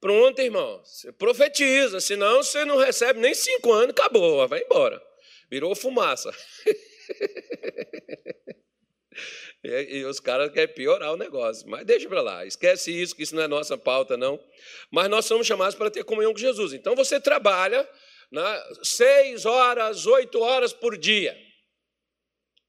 Pronto, 0.00 0.40
irmão. 0.40 0.80
Você 0.84 1.12
profetiza, 1.12 2.00
senão 2.00 2.42
você 2.42 2.64
não 2.64 2.76
recebe 2.76 3.20
nem 3.20 3.34
cinco 3.34 3.72
anos, 3.72 3.90
acabou, 3.90 4.46
vai 4.46 4.62
embora. 4.62 5.02
Virou 5.50 5.74
fumaça. 5.74 6.30
e, 9.64 9.98
e, 9.98 10.04
os 10.04 10.20
caras 10.20 10.52
querem 10.52 10.74
piorar 10.74 11.12
o 11.12 11.16
negócio. 11.16 11.68
Mas 11.68 11.84
deixa 11.84 12.08
para 12.08 12.22
lá, 12.22 12.46
esquece 12.46 12.92
isso, 12.92 13.16
que 13.16 13.22
isso 13.22 13.34
não 13.34 13.42
é 13.42 13.48
nossa 13.48 13.76
pauta, 13.76 14.16
não. 14.16 14.42
Mas 14.90 15.08
nós 15.08 15.24
somos 15.24 15.46
chamados 15.46 15.74
para 15.74 15.90
ter 15.90 16.04
comunhão 16.04 16.32
com 16.32 16.38
Jesus. 16.38 16.72
Então 16.72 16.94
você 16.94 17.20
trabalha 17.20 17.88
né, 18.30 18.64
seis 18.82 19.46
horas, 19.46 20.06
oito 20.06 20.40
horas 20.40 20.72
por 20.72 20.96
dia. 20.96 21.36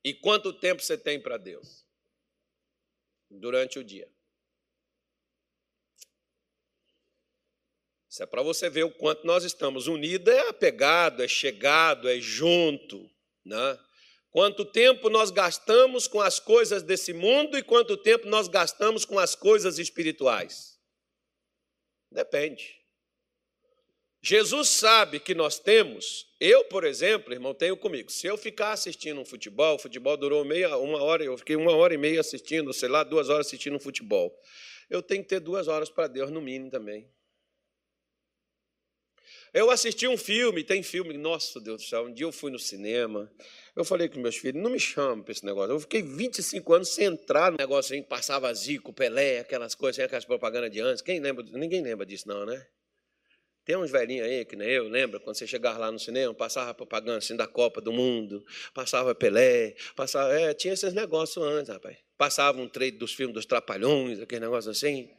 E 0.03 0.13
quanto 0.13 0.53
tempo 0.53 0.81
você 0.81 0.97
tem 0.97 1.21
para 1.21 1.37
Deus? 1.37 1.85
Durante 3.29 3.77
o 3.77 3.83
dia. 3.83 4.09
Isso 8.09 8.23
é 8.23 8.25
para 8.25 8.41
você 8.41 8.69
ver 8.69 8.83
o 8.83 8.91
quanto 8.91 9.27
nós 9.27 9.43
estamos 9.43 9.85
unidos, 9.85 10.33
é 10.33 10.49
apegado, 10.49 11.21
é 11.21 11.27
chegado, 11.27 12.09
é 12.09 12.19
junto. 12.19 13.07
Né? 13.45 13.79
Quanto 14.31 14.65
tempo 14.65 15.09
nós 15.09 15.29
gastamos 15.29 16.07
com 16.07 16.19
as 16.19 16.39
coisas 16.39 16.81
desse 16.81 17.13
mundo 17.13 17.55
e 17.55 17.61
quanto 17.61 17.95
tempo 17.95 18.27
nós 18.27 18.47
gastamos 18.47 19.05
com 19.05 19.19
as 19.19 19.35
coisas 19.35 19.77
espirituais? 19.77 20.79
Depende. 22.11 22.79
Jesus 24.21 24.69
sabe 24.69 25.19
que 25.19 25.35
nós 25.35 25.59
temos, 25.59 26.27
eu, 26.39 26.65
por 26.65 26.83
exemplo, 26.83 27.31
irmão, 27.31 27.53
tenho 27.53 27.77
comigo. 27.77 28.11
Se 28.11 28.25
eu 28.27 28.37
ficar 28.37 28.71
assistindo 28.71 29.21
um 29.21 29.25
futebol, 29.25 29.75
o 29.75 29.79
futebol 29.79 30.17
durou 30.17 30.43
meia, 30.43 30.75
uma 30.77 31.01
hora, 31.01 31.23
eu 31.23 31.37
fiquei 31.37 31.55
uma 31.55 31.75
hora 31.75 31.93
e 31.93 31.97
meia 31.97 32.19
assistindo, 32.19 32.73
sei 32.73 32.89
lá, 32.89 33.03
duas 33.03 33.29
horas 33.29 33.47
assistindo 33.47 33.75
um 33.75 33.79
futebol. 33.79 34.35
Eu 34.89 35.01
tenho 35.01 35.23
que 35.23 35.29
ter 35.29 35.39
duas 35.39 35.67
horas 35.67 35.89
para 35.89 36.07
Deus, 36.07 36.31
no 36.31 36.41
mínimo 36.41 36.69
também. 36.69 37.07
Eu 39.53 39.71
assisti 39.71 40.07
um 40.07 40.17
filme, 40.17 40.63
tem 40.63 40.83
filme, 40.83 41.17
nossa 41.17 41.59
Deus 41.59 41.81
do 41.81 41.87
céu, 41.87 42.05
um 42.05 42.13
dia 42.13 42.25
eu 42.25 42.31
fui 42.31 42.51
no 42.51 42.59
cinema, 42.59 43.31
eu 43.75 43.83
falei 43.83 44.07
com 44.07 44.19
meus 44.19 44.37
filhos, 44.37 44.61
não 44.61 44.69
me 44.69 44.79
chama 44.79 45.23
para 45.23 45.31
esse 45.31 45.45
negócio. 45.45 45.71
Eu 45.71 45.79
fiquei 45.79 46.03
25 46.03 46.73
anos 46.73 46.89
sem 46.89 47.05
entrar 47.05 47.51
no 47.51 47.57
negócio 47.57 47.95
aí, 47.95 48.03
passava 48.03 48.53
Zico, 48.53 48.93
Pelé, 48.93 49.39
aquelas 49.39 49.73
coisas, 49.73 50.03
aquelas 50.03 50.25
propagandas 50.25 50.69
de 50.69 50.79
antes. 50.79 51.01
Quem 51.01 51.19
lembra? 51.19 51.43
Ninguém 51.51 51.81
lembra 51.81 52.05
disso, 52.05 52.27
não, 52.27 52.45
né? 52.45 52.63
Tem 53.65 53.75
uns 53.75 53.91
velhinhos 53.91 54.27
aí, 54.27 54.45
que 54.45 54.55
nem 54.55 54.67
eu, 54.67 54.87
lembra? 54.87 55.19
Quando 55.19 55.37
você 55.37 55.45
chegava 55.45 55.77
lá 55.77 55.91
no 55.91 55.99
cinema, 55.99 56.33
passava 56.33 56.73
propaganda 56.73 57.19
assim 57.19 57.35
da 57.35 57.47
Copa 57.47 57.79
do 57.79 57.91
Mundo, 57.91 58.43
passava 58.73 59.13
Pelé, 59.13 59.75
passava. 59.95 60.33
É, 60.33 60.53
tinha 60.53 60.73
esses 60.73 60.93
negócios 60.93 61.43
antes, 61.45 61.71
rapaz. 61.71 61.97
Passava 62.17 62.59
um 62.59 62.67
trade 62.67 62.97
dos 62.97 63.13
filmes 63.13 63.33
dos 63.33 63.45
Trapalhões, 63.45 64.19
aquele 64.19 64.41
negócio 64.41 64.71
assim. 64.71 65.09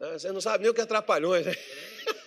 Ah, 0.00 0.12
você 0.18 0.32
não 0.32 0.40
sabe 0.40 0.62
nem 0.62 0.70
o 0.70 0.74
que 0.74 0.80
é 0.80 0.86
Trapalhões, 0.86 1.46
né? 1.46 1.54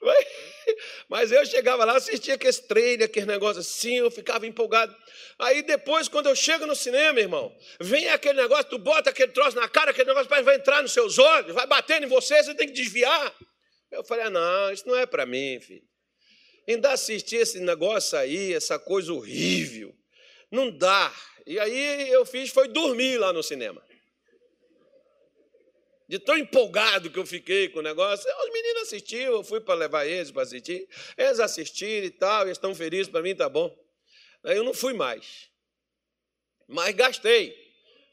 Mas 1.08 1.32
eu 1.32 1.44
chegava 1.44 1.84
lá, 1.84 1.96
assistia 1.96 2.34
aqueles 2.34 2.60
trailer, 2.60 3.06
aqueles 3.06 3.26
negócios 3.26 3.66
assim, 3.66 3.96
eu 3.96 4.10
ficava 4.10 4.46
empolgado. 4.46 4.94
Aí 5.38 5.62
depois, 5.62 6.08
quando 6.08 6.28
eu 6.28 6.36
chego 6.36 6.66
no 6.66 6.76
cinema, 6.76 7.20
irmão, 7.20 7.54
vem 7.80 8.08
aquele 8.08 8.40
negócio, 8.40 8.66
tu 8.66 8.78
bota 8.78 9.10
aquele 9.10 9.32
troço 9.32 9.56
na 9.56 9.68
cara, 9.68 9.90
aquele 9.90 10.08
negócio 10.08 10.28
vai 10.28 10.54
entrar 10.54 10.82
nos 10.82 10.92
seus 10.92 11.18
olhos, 11.18 11.54
vai 11.54 11.66
batendo 11.66 12.06
em 12.06 12.08
você, 12.08 12.42
você 12.42 12.54
tem 12.54 12.68
que 12.68 12.74
desviar. 12.74 13.34
Eu 13.90 14.04
falei, 14.04 14.26
ah, 14.26 14.30
não, 14.30 14.72
isso 14.72 14.86
não 14.86 14.96
é 14.96 15.06
para 15.06 15.24
mim, 15.24 15.58
filho. 15.60 15.82
Ainda 16.68 16.92
assistir 16.92 17.36
esse 17.36 17.58
negócio 17.60 18.18
aí, 18.18 18.52
essa 18.52 18.78
coisa 18.78 19.12
horrível. 19.12 19.94
Não 20.50 20.70
dá. 20.70 21.12
E 21.46 21.58
aí 21.58 22.10
eu 22.10 22.26
fiz, 22.26 22.50
foi 22.50 22.68
dormir 22.68 23.16
lá 23.16 23.32
no 23.32 23.42
cinema 23.42 23.87
de 26.08 26.18
tão 26.18 26.38
empolgado 26.38 27.10
que 27.10 27.18
eu 27.18 27.26
fiquei 27.26 27.68
com 27.68 27.80
o 27.80 27.82
negócio. 27.82 28.28
Os 28.44 28.52
meninos 28.52 28.82
assistiram, 28.82 29.34
eu 29.34 29.44
fui 29.44 29.60
para 29.60 29.74
levar 29.74 30.06
eles 30.06 30.30
para 30.30 30.42
assistir. 30.42 30.88
Eles 31.16 31.38
assistiram 31.38 32.06
e 32.06 32.10
tal, 32.10 32.42
eles 32.44 32.56
estão 32.56 32.74
felizes, 32.74 33.08
para 33.08 33.20
mim 33.20 33.34
tá 33.34 33.48
bom. 33.48 33.76
Aí 34.42 34.56
eu 34.56 34.64
não 34.64 34.72
fui 34.72 34.94
mais. 34.94 35.50
Mas 36.66 36.94
gastei 36.94 37.54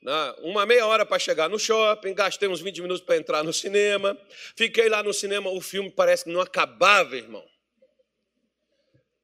né, 0.02 0.36
uma 0.40 0.66
meia 0.66 0.86
hora 0.86 1.06
para 1.06 1.18
chegar 1.18 1.50
no 1.50 1.58
shopping, 1.58 2.14
gastei 2.14 2.50
uns 2.50 2.60
20 2.60 2.82
minutos 2.82 3.04
para 3.04 3.16
entrar 3.16 3.44
no 3.44 3.54
cinema. 3.54 4.18
Fiquei 4.58 4.90
lá 4.90 5.02
no 5.02 5.14
cinema, 5.14 5.50
o 5.50 5.62
filme 5.62 5.90
parece 5.90 6.26
que 6.26 6.32
não 6.32 6.42
acabava, 6.42 7.16
irmão. 7.16 7.46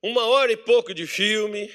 Uma 0.02 0.26
hora 0.28 0.52
e 0.52 0.58
pouco 0.58 0.94
de 0.94 1.06
filme. 1.06 1.72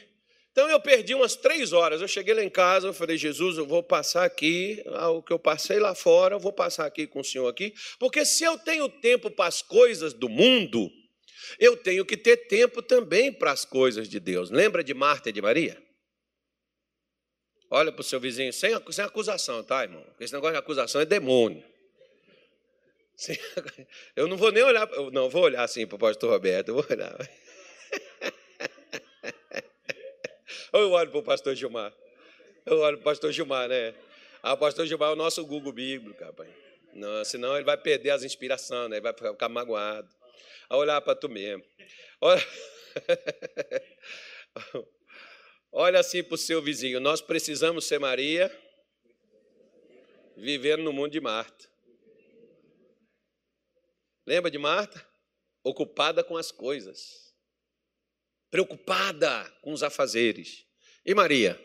Então 0.56 0.70
eu 0.70 0.80
perdi 0.80 1.14
umas 1.14 1.36
três 1.36 1.74
horas. 1.74 2.00
Eu 2.00 2.08
cheguei 2.08 2.32
lá 2.32 2.42
em 2.42 2.48
casa, 2.48 2.86
eu 2.86 2.94
falei, 2.94 3.18
Jesus, 3.18 3.58
eu 3.58 3.66
vou 3.66 3.82
passar 3.82 4.24
aqui, 4.24 4.82
ah, 4.86 5.10
o 5.10 5.22
que 5.22 5.30
eu 5.30 5.38
passei 5.38 5.78
lá 5.78 5.94
fora, 5.94 6.34
eu 6.34 6.40
vou 6.40 6.50
passar 6.50 6.86
aqui 6.86 7.06
com 7.06 7.20
o 7.20 7.24
Senhor 7.24 7.46
aqui, 7.46 7.74
porque 7.98 8.24
se 8.24 8.42
eu 8.42 8.56
tenho 8.56 8.88
tempo 8.88 9.30
para 9.30 9.48
as 9.48 9.60
coisas 9.60 10.14
do 10.14 10.30
mundo, 10.30 10.90
eu 11.58 11.76
tenho 11.76 12.06
que 12.06 12.16
ter 12.16 12.48
tempo 12.48 12.80
também 12.80 13.30
para 13.30 13.52
as 13.52 13.66
coisas 13.66 14.08
de 14.08 14.18
Deus. 14.18 14.50
Lembra 14.50 14.82
de 14.82 14.94
Marta 14.94 15.28
e 15.28 15.32
de 15.32 15.42
Maria? 15.42 15.76
Olha 17.70 17.92
para 17.92 18.00
o 18.00 18.04
seu 18.04 18.18
vizinho, 18.18 18.50
sem, 18.50 18.72
sem 18.90 19.04
acusação, 19.04 19.62
tá, 19.62 19.82
irmão? 19.82 20.06
Esse 20.18 20.32
negócio 20.32 20.54
de 20.54 20.58
acusação 20.58 21.02
é 21.02 21.04
demônio. 21.04 21.62
Eu 24.16 24.26
não 24.26 24.38
vou 24.38 24.50
nem 24.50 24.62
olhar, 24.62 24.88
não, 25.12 25.28
vou 25.28 25.42
olhar 25.42 25.64
assim 25.64 25.86
para 25.86 25.96
o 25.96 25.98
pastor 25.98 26.30
Roberto, 26.30 26.68
eu 26.68 26.74
vou 26.76 26.86
olhar. 26.88 27.14
Eu 30.72 30.90
olho 30.90 31.10
para 31.10 31.20
o 31.20 31.22
pastor 31.22 31.54
Gilmar. 31.54 31.92
Eu 32.64 32.80
olho 32.80 32.98
para 32.98 33.02
o 33.02 33.04
pastor 33.04 33.32
Gilmar, 33.32 33.68
né? 33.68 33.94
Ah, 34.42 34.54
o 34.54 34.56
pastor 34.56 34.86
Gilmar 34.86 35.10
é 35.10 35.12
o 35.12 35.16
nosso 35.16 35.44
Google 35.44 35.72
bíblico, 35.72 36.22
rapaz. 36.22 36.50
Não, 36.92 37.24
senão 37.24 37.54
ele 37.54 37.64
vai 37.64 37.76
perder 37.76 38.10
as 38.10 38.22
inspirações, 38.22 38.90
né? 38.90 38.96
ele 38.96 39.02
vai 39.02 39.12
ficar 39.12 39.48
magoado. 39.48 40.08
A 40.68 40.76
olhar 40.76 41.00
para 41.00 41.14
tu 41.14 41.28
mesmo. 41.28 41.64
Olha, 42.20 42.44
Olha 45.72 46.00
assim 46.00 46.22
para 46.22 46.34
o 46.34 46.38
seu 46.38 46.62
vizinho. 46.62 47.00
Nós 47.00 47.20
precisamos 47.20 47.86
ser 47.86 47.98
Maria, 47.98 48.50
vivendo 50.36 50.82
no 50.82 50.92
mundo 50.92 51.10
de 51.10 51.20
Marta. 51.20 51.68
Lembra 54.26 54.50
de 54.50 54.58
Marta? 54.58 55.06
Ocupada 55.62 56.24
com 56.24 56.36
as 56.36 56.50
coisas, 56.50 57.25
preocupada 58.56 59.44
com 59.60 59.70
os 59.70 59.82
afazeres. 59.82 60.64
E 61.04 61.14
Maria? 61.14 61.62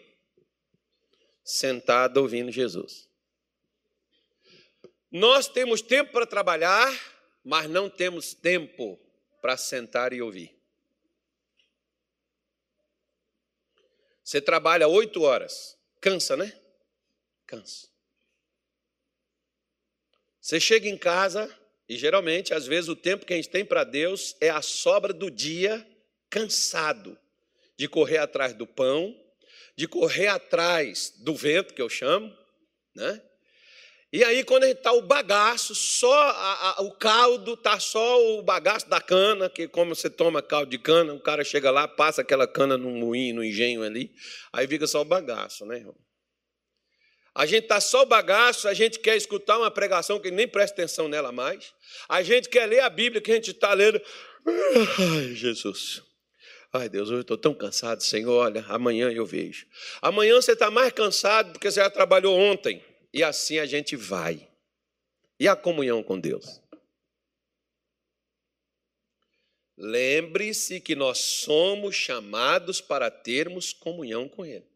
Sentada 1.41 2.19
ouvindo 2.19 2.51
Jesus. 2.51 3.07
Nós 5.09 5.47
temos 5.47 5.81
tempo 5.81 6.11
para 6.11 6.25
trabalhar, 6.25 6.91
mas 7.45 7.69
não 7.69 7.89
temos 7.89 8.33
tempo 8.33 8.99
para 9.41 9.55
sentar 9.55 10.11
e 10.11 10.21
ouvir. 10.21 10.53
Você 14.21 14.41
trabalha 14.41 14.85
oito 14.85 15.21
horas, 15.21 15.77
cansa, 16.01 16.35
né? 16.35 16.59
Cansa. 17.47 17.87
Você 20.41 20.59
chega 20.59 20.89
em 20.89 20.97
casa 20.97 21.49
e 21.87 21.95
geralmente, 21.95 22.53
às 22.53 22.67
vezes, 22.67 22.89
o 22.89 22.97
tempo 22.97 23.25
que 23.25 23.31
a 23.31 23.37
gente 23.37 23.49
tem 23.49 23.63
para 23.63 23.85
Deus 23.85 24.35
é 24.41 24.49
a 24.49 24.61
sobra 24.61 25.13
do 25.13 25.31
dia 25.31 25.87
cansado 26.31 27.15
de 27.77 27.87
correr 27.87 28.17
atrás 28.17 28.53
do 28.53 28.65
pão, 28.65 29.15
de 29.75 29.87
correr 29.87 30.27
atrás 30.27 31.13
do 31.17 31.35
vento, 31.35 31.73
que 31.73 31.81
eu 31.81 31.89
chamo, 31.89 32.35
né? 32.95 33.21
E 34.13 34.25
aí, 34.25 34.43
quando 34.43 34.63
a 34.63 34.67
gente 34.67 34.79
está 34.79 34.91
o 34.91 35.01
bagaço, 35.01 35.73
só 35.73 36.13
a, 36.13 36.79
a, 36.79 36.81
o 36.81 36.91
caldo, 36.91 37.53
está 37.53 37.79
só 37.79 38.21
o 38.37 38.41
bagaço 38.41 38.89
da 38.89 38.99
cana, 38.99 39.49
que 39.49 39.69
como 39.69 39.95
você 39.95 40.09
toma 40.09 40.41
caldo 40.41 40.69
de 40.69 40.77
cana, 40.77 41.13
o 41.13 41.19
cara 41.19 41.45
chega 41.45 41.71
lá, 41.71 41.87
passa 41.87 42.21
aquela 42.21 42.45
cana 42.45 42.77
no 42.77 42.89
moinho, 42.89 43.35
no 43.35 43.43
engenho 43.43 43.83
ali, 43.83 44.13
aí 44.51 44.67
fica 44.67 44.85
só 44.85 45.01
o 45.01 45.05
bagaço, 45.05 45.65
né, 45.65 45.77
irmão? 45.77 45.95
A 47.33 47.45
gente 47.45 47.63
está 47.63 47.79
só 47.79 48.01
o 48.01 48.05
bagaço, 48.05 48.67
a 48.67 48.73
gente 48.73 48.99
quer 48.99 49.15
escutar 49.15 49.57
uma 49.57 49.71
pregação 49.71 50.19
que 50.19 50.29
nem 50.29 50.45
presta 50.45 50.75
atenção 50.75 51.07
nela 51.07 51.31
mais. 51.31 51.73
A 52.09 52.21
gente 52.21 52.49
quer 52.49 52.65
ler 52.65 52.81
a 52.81 52.89
Bíblia 52.89 53.21
que 53.21 53.31
a 53.31 53.35
gente 53.35 53.51
está 53.51 53.73
lendo. 53.73 54.01
Ai, 54.45 55.33
Jesus. 55.33 56.03
Ai, 56.73 56.87
Deus, 56.87 57.09
eu 57.09 57.21
estou 57.21 57.37
tão 57.37 57.53
cansado, 57.53 58.01
Senhor. 58.01 58.31
Olha, 58.31 58.65
amanhã 58.67 59.11
eu 59.11 59.25
vejo. 59.25 59.67
Amanhã 60.01 60.35
você 60.35 60.53
está 60.53 60.71
mais 60.71 60.93
cansado 60.93 61.51
porque 61.51 61.69
você 61.69 61.81
já 61.81 61.89
trabalhou 61.89 62.37
ontem. 62.37 62.83
E 63.13 63.23
assim 63.23 63.59
a 63.59 63.65
gente 63.65 63.95
vai. 63.95 64.47
E 65.37 65.47
a 65.47 65.55
comunhão 65.55 66.01
com 66.01 66.19
Deus? 66.19 66.61
Lembre-se 69.77 70.79
que 70.79 70.95
nós 70.95 71.17
somos 71.17 71.95
chamados 71.95 72.79
para 72.79 73.09
termos 73.09 73.73
comunhão 73.73 74.29
com 74.29 74.45
Ele, 74.45 74.67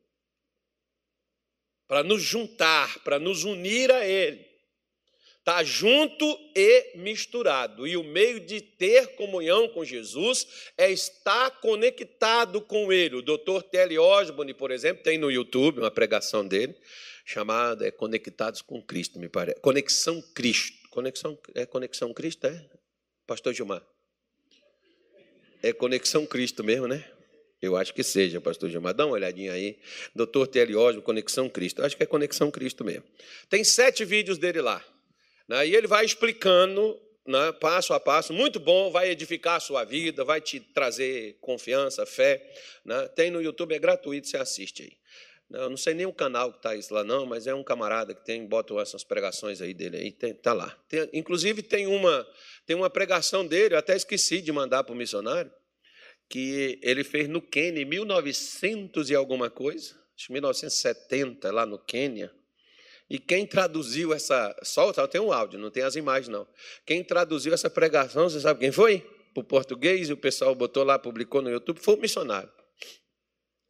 para 1.88 2.02
nos 2.02 2.24
juntar, 2.24 2.98
para 3.04 3.20
nos 3.20 3.44
unir 3.44 3.92
a 3.92 4.04
Ele. 4.04 4.55
Está 5.46 5.64
junto 5.64 6.26
e 6.56 6.98
misturado. 6.98 7.86
E 7.86 7.96
o 7.96 8.04
meio 8.04 8.40
de 8.40 8.62
ter 8.62 9.10
comunhão 9.10 9.70
com 9.70 9.86
Jesus 9.86 10.48
é 10.76 10.90
estar 10.90 11.52
conectado 11.62 12.60
com 12.60 12.92
Ele. 12.92 13.18
O 13.18 13.22
doutor 13.22 13.62
Telly 13.62 14.00
Osborne, 14.00 14.56
por 14.56 14.72
exemplo, 14.72 15.04
tem 15.04 15.20
no 15.20 15.30
YouTube 15.30 15.82
uma 15.82 15.92
pregação 15.92 16.48
dele, 16.48 16.76
chamada 17.24 17.86
é 17.86 17.92
Conectados 17.92 18.64
com 18.64 18.82
Cristo, 18.82 19.20
me 19.20 19.30
parece. 19.30 19.60
Conexão 19.60 20.20
Cristo. 20.34 20.76
Conexão, 20.90 21.38
é 21.54 21.64
Conexão 21.64 22.12
Cristo, 22.12 22.48
é? 22.48 22.68
Pastor 23.28 23.54
Gilmar. 23.54 23.86
É 25.62 25.72
Conexão 25.72 26.26
Cristo 26.26 26.64
mesmo, 26.64 26.88
né? 26.88 27.08
Eu 27.62 27.78
acho 27.78 27.94
que 27.94 28.02
seja, 28.02 28.42
pastor 28.42 28.68
Gilmar. 28.72 28.96
Dá 28.96 29.06
uma 29.06 29.14
olhadinha 29.14 29.54
aí. 29.54 29.78
Doutor 30.16 30.48
Telly 30.48 30.76
Osborne, 30.76 31.04
Conexão 31.04 31.48
Cristo. 31.48 31.84
acho 31.84 31.96
que 31.96 32.02
é 32.02 32.08
Conexão 32.08 32.50
Cristo 32.50 32.84
mesmo. 32.84 33.04
Tem 33.48 33.64
sete 33.64 34.04
vídeos 34.04 34.40
dele 34.40 34.60
lá. 34.60 34.84
Né? 35.48 35.68
E 35.68 35.76
ele 35.76 35.88
vai 35.88 36.06
explicando 36.06 37.00
né, 37.26 37.52
passo 37.54 37.94
a 37.94 38.00
passo, 38.00 38.34
muito 38.34 38.60
bom, 38.60 38.92
vai 38.92 39.10
edificar 39.10 39.56
a 39.56 39.60
sua 39.60 39.84
vida, 39.84 40.24
vai 40.24 40.40
te 40.40 40.60
trazer 40.60 41.38
confiança, 41.42 42.06
fé. 42.06 42.42
Né? 42.84 43.08
Tem 43.10 43.32
no 43.32 43.42
YouTube, 43.42 43.74
é 43.74 43.80
gratuito, 43.80 44.28
você 44.28 44.38
assiste 44.38 44.84
aí. 44.84 44.98
Eu 45.52 45.70
não 45.70 45.78
sei 45.78 45.94
nem 45.94 46.08
o 46.08 46.14
canal 46.14 46.52
que 46.52 46.58
está 46.58 46.76
isso 46.76 46.94
lá, 46.94 47.04
não, 47.04 47.26
mas 47.26 47.46
é 47.46 47.54
um 47.54 47.64
camarada 47.64 48.16
que 48.16 48.26
tem, 48.26 48.46
bota 48.46 48.74
essas 48.82 49.04
pregações 49.04 49.62
aí 49.62 49.74
dele 49.74 49.98
aí, 49.98 50.30
está 50.32 50.54
lá. 50.54 50.76
Tem, 50.90 51.08
inclusive 51.14 51.62
tem 51.62 51.86
uma, 51.86 52.28
tem 52.66 52.76
uma 52.76 52.90
pregação 52.90 53.46
dele, 53.46 53.76
eu 53.76 53.80
até 53.80 53.96
esqueci 53.96 54.42
de 54.42 54.52
mandar 54.52 54.84
para 54.84 54.94
o 54.94 54.98
missionário, 54.98 55.52
que 56.28 56.80
ele 56.82 57.04
fez 57.04 57.30
no 57.30 57.42
Quênia 57.42 57.82
em 57.82 57.86
1900 57.86 59.12
e 59.12 59.16
alguma 59.16 59.50
coisa, 59.50 59.96
acho 60.16 60.28
que 60.28 60.34
1970, 60.34 61.52
lá 61.52 61.66
no 61.66 61.78
Quênia. 61.78 62.32
E 63.10 63.20
quem 63.20 63.46
traduziu 63.46 64.14
essa. 64.14 64.56
Só 64.64 64.92
tem 65.08 65.22
um 65.22 65.32
áudio, 65.32 65.60
não 65.60 65.70
tem 65.70 65.84
as 65.84 65.96
imagens, 65.96 66.28
não. 66.28 66.48
Quem 66.86 67.04
traduziu 67.04 67.54
essa 67.54 67.70
pregação, 67.70 68.30
você 68.30 68.40
sabe 68.40 68.60
quem 68.60 68.72
foi? 68.72 69.00
Para 69.34 69.42
o 69.42 69.44
português, 69.44 70.10
e 70.10 70.14
o 70.14 70.18
pessoal 70.18 70.56
botou 70.56 70.84
lá, 70.84 70.98
publicou 70.98 71.42
no 71.42 71.50
YouTube, 71.50 71.80
foi 71.80 71.96
o 71.96 72.00
missionário. 72.00 72.52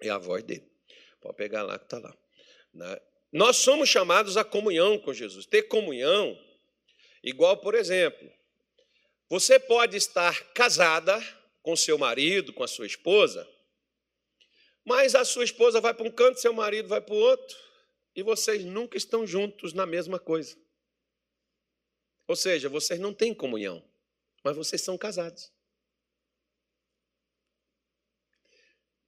É 0.02 0.10
a 0.10 0.18
voz 0.18 0.44
dele. 0.44 0.66
Pode 1.22 1.36
pegar 1.36 1.64
lá 1.64 1.78
que 1.78 1.86
está 1.86 1.98
lá. 1.98 2.16
Né? 2.74 3.02
Nós 3.34 3.58
somos 3.58 3.90
chamados 3.90 4.38
à 4.38 4.44
comunhão 4.44 4.98
com 5.00 5.14
Jesus. 5.14 5.46
Ter 5.46 5.64
comunhão, 5.64 6.40
igual, 7.24 7.58
por 7.58 7.76
exemplo, 7.76 8.32
você 9.30 9.60
pode 9.60 9.98
estar 9.98 10.54
casada 10.54 11.22
com 11.62 11.76
seu 11.76 11.98
marido, 11.98 12.54
com 12.54 12.64
a 12.64 12.68
sua 12.68 12.86
esposa, 12.86 13.46
mas 14.86 15.16
a 15.16 15.26
sua 15.26 15.44
esposa 15.44 15.82
vai 15.82 15.94
para 15.94 16.08
um 16.08 16.12
canto, 16.12 16.40
seu 16.40 16.54
marido 16.54 16.88
vai 16.88 17.02
para 17.02 17.16
o 17.16 17.18
outro 17.18 17.66
e 18.16 18.24
vocês 18.24 18.64
nunca 18.64 18.98
estão 18.98 19.28
juntos 19.28 19.74
na 19.74 19.86
mesma 19.86 20.18
coisa. 20.18 20.58
Ou 22.28 22.36
seja, 22.36 22.70
vocês 22.70 23.00
não 23.00 23.14
têm 23.14 23.34
comunhão, 23.34 23.84
mas 24.44 24.56
vocês 24.56 24.82
são 24.82 24.98
casados. 24.98 25.52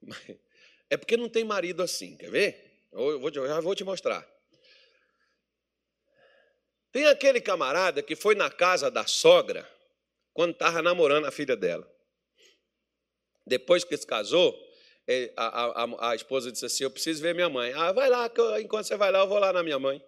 É 0.90 0.96
porque 0.96 1.18
não 1.18 1.28
tem 1.28 1.44
marido 1.44 1.84
assim, 1.84 2.16
quer 2.16 2.32
ver? 2.32 2.88
Eu, 2.94 3.20
vou, 3.20 3.30
já 3.30 3.60
vou 3.60 3.76
te 3.76 3.84
mostrar. 3.84 4.26
Tem 6.94 7.06
aquele 7.08 7.42
camarada 7.42 8.02
que 8.02 8.16
foi 8.16 8.36
na 8.36 8.50
casa 8.50 8.90
da 8.90 9.06
sogra 9.06 9.70
quando 10.34 10.54
estava 10.54 10.82
namorando 10.82 11.26
a 11.26 11.32
filha 11.32 11.58
dela. 11.58 11.86
Depois 13.46 13.84
que 13.84 13.98
se 13.98 14.08
casou, 14.08 14.58
a, 15.38 15.84
a, 15.84 16.12
a, 16.12 16.16
esposa 16.16 16.52
disse 16.52 16.66
assim: 16.66 16.84
Eu 16.84 16.92
preciso 16.92 17.22
ver 17.22 17.34
minha 17.34 17.50
mãe. 17.50 17.72
Ah, 17.74 17.92
vai 17.92 18.10
lá, 18.10 18.30
enquanto 18.60 18.88
você 18.88 18.98
vai 18.98 19.12
lá, 19.12 19.20
eu 19.20 19.28
vou 19.28 19.40
lá 19.40 19.54
na 19.54 19.64
minha 19.64 19.80
mãe. 19.80 20.02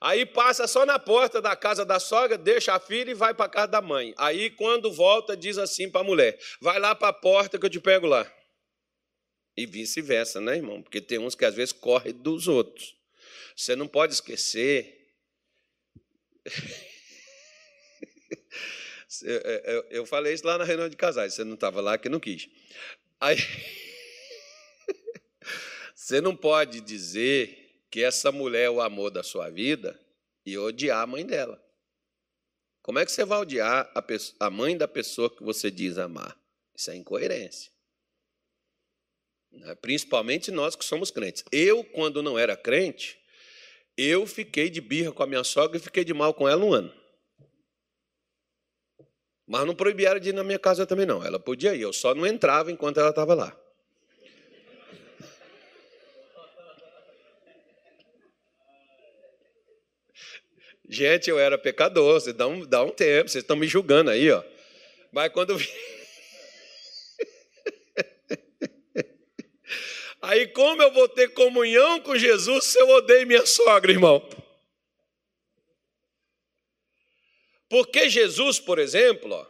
Aí 0.00 0.24
passa 0.24 0.66
só 0.68 0.86
na 0.86 0.98
porta 0.98 1.40
da 1.40 1.56
casa 1.56 1.84
da 1.84 1.98
sogra, 1.98 2.38
deixa 2.38 2.74
a 2.74 2.80
filha 2.80 3.10
e 3.10 3.14
vai 3.14 3.34
para 3.34 3.46
a 3.46 3.48
casa 3.48 3.66
da 3.68 3.82
mãe. 3.82 4.14
Aí, 4.16 4.50
quando 4.50 4.92
volta, 4.92 5.36
diz 5.36 5.58
assim 5.58 5.90
para 5.90 6.00
a 6.00 6.04
mulher: 6.04 6.38
Vai 6.60 6.78
lá 6.78 6.94
para 6.94 7.08
a 7.08 7.12
porta 7.12 7.58
que 7.58 7.66
eu 7.66 7.70
te 7.70 7.80
pego 7.80 8.06
lá. 8.06 8.30
E 9.56 9.66
vice-versa, 9.66 10.40
né, 10.40 10.56
irmão? 10.56 10.82
Porque 10.82 11.00
tem 11.00 11.18
uns 11.18 11.34
que 11.34 11.44
às 11.44 11.54
vezes 11.54 11.72
correm 11.72 12.12
dos 12.12 12.46
outros. 12.46 12.94
Você 13.56 13.74
não 13.74 13.88
pode 13.88 14.12
esquecer. 14.12 14.96
Eu 19.90 20.06
falei 20.06 20.34
isso 20.34 20.46
lá 20.46 20.58
na 20.58 20.64
reunião 20.64 20.88
de 20.88 20.94
casais, 20.94 21.34
você 21.34 21.42
não 21.42 21.54
estava 21.54 21.80
lá 21.80 21.96
que 21.96 22.08
não 22.08 22.20
quis. 22.20 22.48
Aí, 23.20 23.36
você 25.94 26.20
não 26.20 26.36
pode 26.36 26.80
dizer 26.80 27.84
que 27.90 28.02
essa 28.02 28.30
mulher 28.30 28.64
é 28.64 28.70
o 28.70 28.80
amor 28.80 29.10
da 29.10 29.22
sua 29.22 29.50
vida 29.50 29.98
e 30.44 30.56
odiar 30.56 31.02
a 31.02 31.06
mãe 31.06 31.26
dela. 31.26 31.62
Como 32.82 32.98
é 32.98 33.04
que 33.04 33.12
você 33.12 33.24
vai 33.24 33.40
odiar 33.40 33.90
a, 33.94 34.00
pessoa, 34.00 34.36
a 34.40 34.50
mãe 34.50 34.76
da 34.76 34.88
pessoa 34.88 35.28
que 35.28 35.42
você 35.42 35.70
diz 35.70 35.98
amar? 35.98 36.38
Isso 36.74 36.90
é 36.90 36.96
incoerência. 36.96 37.70
né? 39.50 39.74
principalmente 39.74 40.50
nós 40.50 40.76
que 40.76 40.84
somos 40.84 41.10
crentes. 41.10 41.44
Eu, 41.52 41.84
quando 41.84 42.22
não 42.22 42.38
era 42.38 42.56
crente, 42.56 43.18
eu 43.96 44.26
fiquei 44.26 44.70
de 44.70 44.80
birra 44.80 45.12
com 45.12 45.22
a 45.22 45.26
minha 45.26 45.44
sogra 45.44 45.76
e 45.76 45.80
fiquei 45.80 46.04
de 46.04 46.14
mal 46.14 46.32
com 46.32 46.48
ela 46.48 46.64
um 46.64 46.72
ano. 46.72 46.97
Mas 49.48 49.64
não 49.64 49.74
proibiram 49.74 50.20
de 50.20 50.28
ir 50.28 50.34
na 50.34 50.44
minha 50.44 50.58
casa 50.58 50.84
também, 50.84 51.06
não. 51.06 51.24
Ela 51.24 51.40
podia 51.40 51.74
ir, 51.74 51.80
eu 51.80 51.92
só 51.92 52.14
não 52.14 52.26
entrava 52.26 52.70
enquanto 52.70 53.00
ela 53.00 53.08
estava 53.08 53.34
lá. 53.34 53.56
Gente, 60.86 61.30
eu 61.30 61.38
era 61.38 61.56
pecador, 61.56 62.20
vocês 62.20 62.36
dão, 62.36 62.60
dá 62.60 62.82
um 62.82 62.90
tempo, 62.90 63.30
vocês 63.30 63.42
estão 63.42 63.56
me 63.56 63.66
julgando 63.66 64.10
aí, 64.10 64.30
ó. 64.30 64.42
Mas 65.10 65.32
quando. 65.32 65.56
Aí, 70.20 70.48
como 70.48 70.82
eu 70.82 70.92
vou 70.92 71.08
ter 71.08 71.28
comunhão 71.28 72.00
com 72.00 72.18
Jesus 72.18 72.64
se 72.64 72.78
eu 72.78 72.88
odeio 72.88 73.26
minha 73.26 73.46
sogra, 73.46 73.92
irmão? 73.92 74.28
Porque 77.68 78.08
Jesus, 78.08 78.58
por 78.58 78.78
exemplo, 78.78 79.34
ó, 79.34 79.46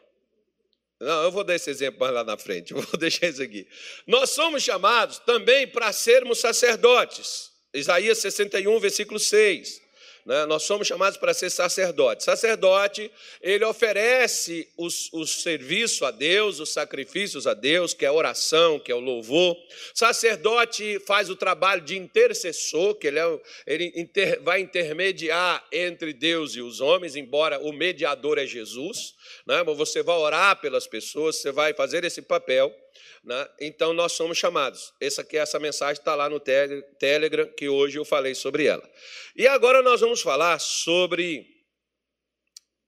não, 1.00 1.24
eu 1.24 1.30
vou 1.30 1.44
dar 1.44 1.54
esse 1.54 1.70
exemplo 1.70 2.00
mais 2.00 2.12
lá 2.12 2.24
na 2.24 2.36
frente, 2.36 2.74
vou 2.74 2.84
deixar 2.98 3.28
isso 3.28 3.42
aqui. 3.42 3.66
Nós 4.06 4.30
somos 4.30 4.62
chamados 4.62 5.18
também 5.20 5.66
para 5.66 5.92
sermos 5.92 6.40
sacerdotes. 6.40 7.50
Isaías 7.72 8.18
61, 8.18 8.78
versículo 8.80 9.18
6. 9.20 9.87
Né? 10.28 10.44
Nós 10.44 10.64
somos 10.64 10.86
chamados 10.86 11.16
para 11.16 11.32
ser 11.32 11.48
sacerdote. 11.48 12.22
Sacerdote, 12.22 13.10
ele 13.40 13.64
oferece 13.64 14.68
os, 14.76 15.10
o 15.10 15.26
serviço 15.26 16.04
a 16.04 16.10
Deus, 16.10 16.60
os 16.60 16.68
sacrifícios 16.68 17.46
a 17.46 17.54
Deus, 17.54 17.94
que 17.94 18.04
é 18.04 18.08
a 18.08 18.12
oração, 18.12 18.78
que 18.78 18.92
é 18.92 18.94
o 18.94 19.00
louvor. 19.00 19.56
Sacerdote 19.94 21.00
faz 21.06 21.30
o 21.30 21.36
trabalho 21.36 21.80
de 21.80 21.96
intercessor, 21.96 22.96
que 22.96 23.06
ele, 23.06 23.18
é, 23.18 23.40
ele 23.66 23.90
inter, 23.96 24.42
vai 24.42 24.60
intermediar 24.60 25.66
entre 25.72 26.12
Deus 26.12 26.54
e 26.54 26.60
os 26.60 26.78
homens, 26.82 27.16
embora 27.16 27.58
o 27.60 27.72
mediador 27.72 28.36
é 28.36 28.44
Jesus. 28.44 29.14
Né? 29.46 29.64
Você 29.64 30.02
vai 30.02 30.18
orar 30.18 30.60
pelas 30.60 30.86
pessoas, 30.86 31.36
você 31.36 31.50
vai 31.50 31.72
fazer 31.72 32.04
esse 32.04 32.20
papel. 32.20 32.70
Né? 33.24 33.48
Então, 33.60 33.92
nós 33.92 34.12
somos 34.12 34.38
chamados. 34.38 34.92
Essa, 35.00 35.22
aqui, 35.22 35.36
essa 35.36 35.58
mensagem 35.58 36.00
está 36.00 36.14
lá 36.14 36.28
no 36.28 36.40
Telegram, 36.40 37.46
que 37.56 37.68
hoje 37.68 37.98
eu 37.98 38.04
falei 38.04 38.34
sobre 38.34 38.66
ela. 38.66 38.88
E 39.36 39.46
agora 39.46 39.82
nós 39.82 40.00
vamos 40.00 40.20
falar 40.20 40.58
sobre. 40.58 41.46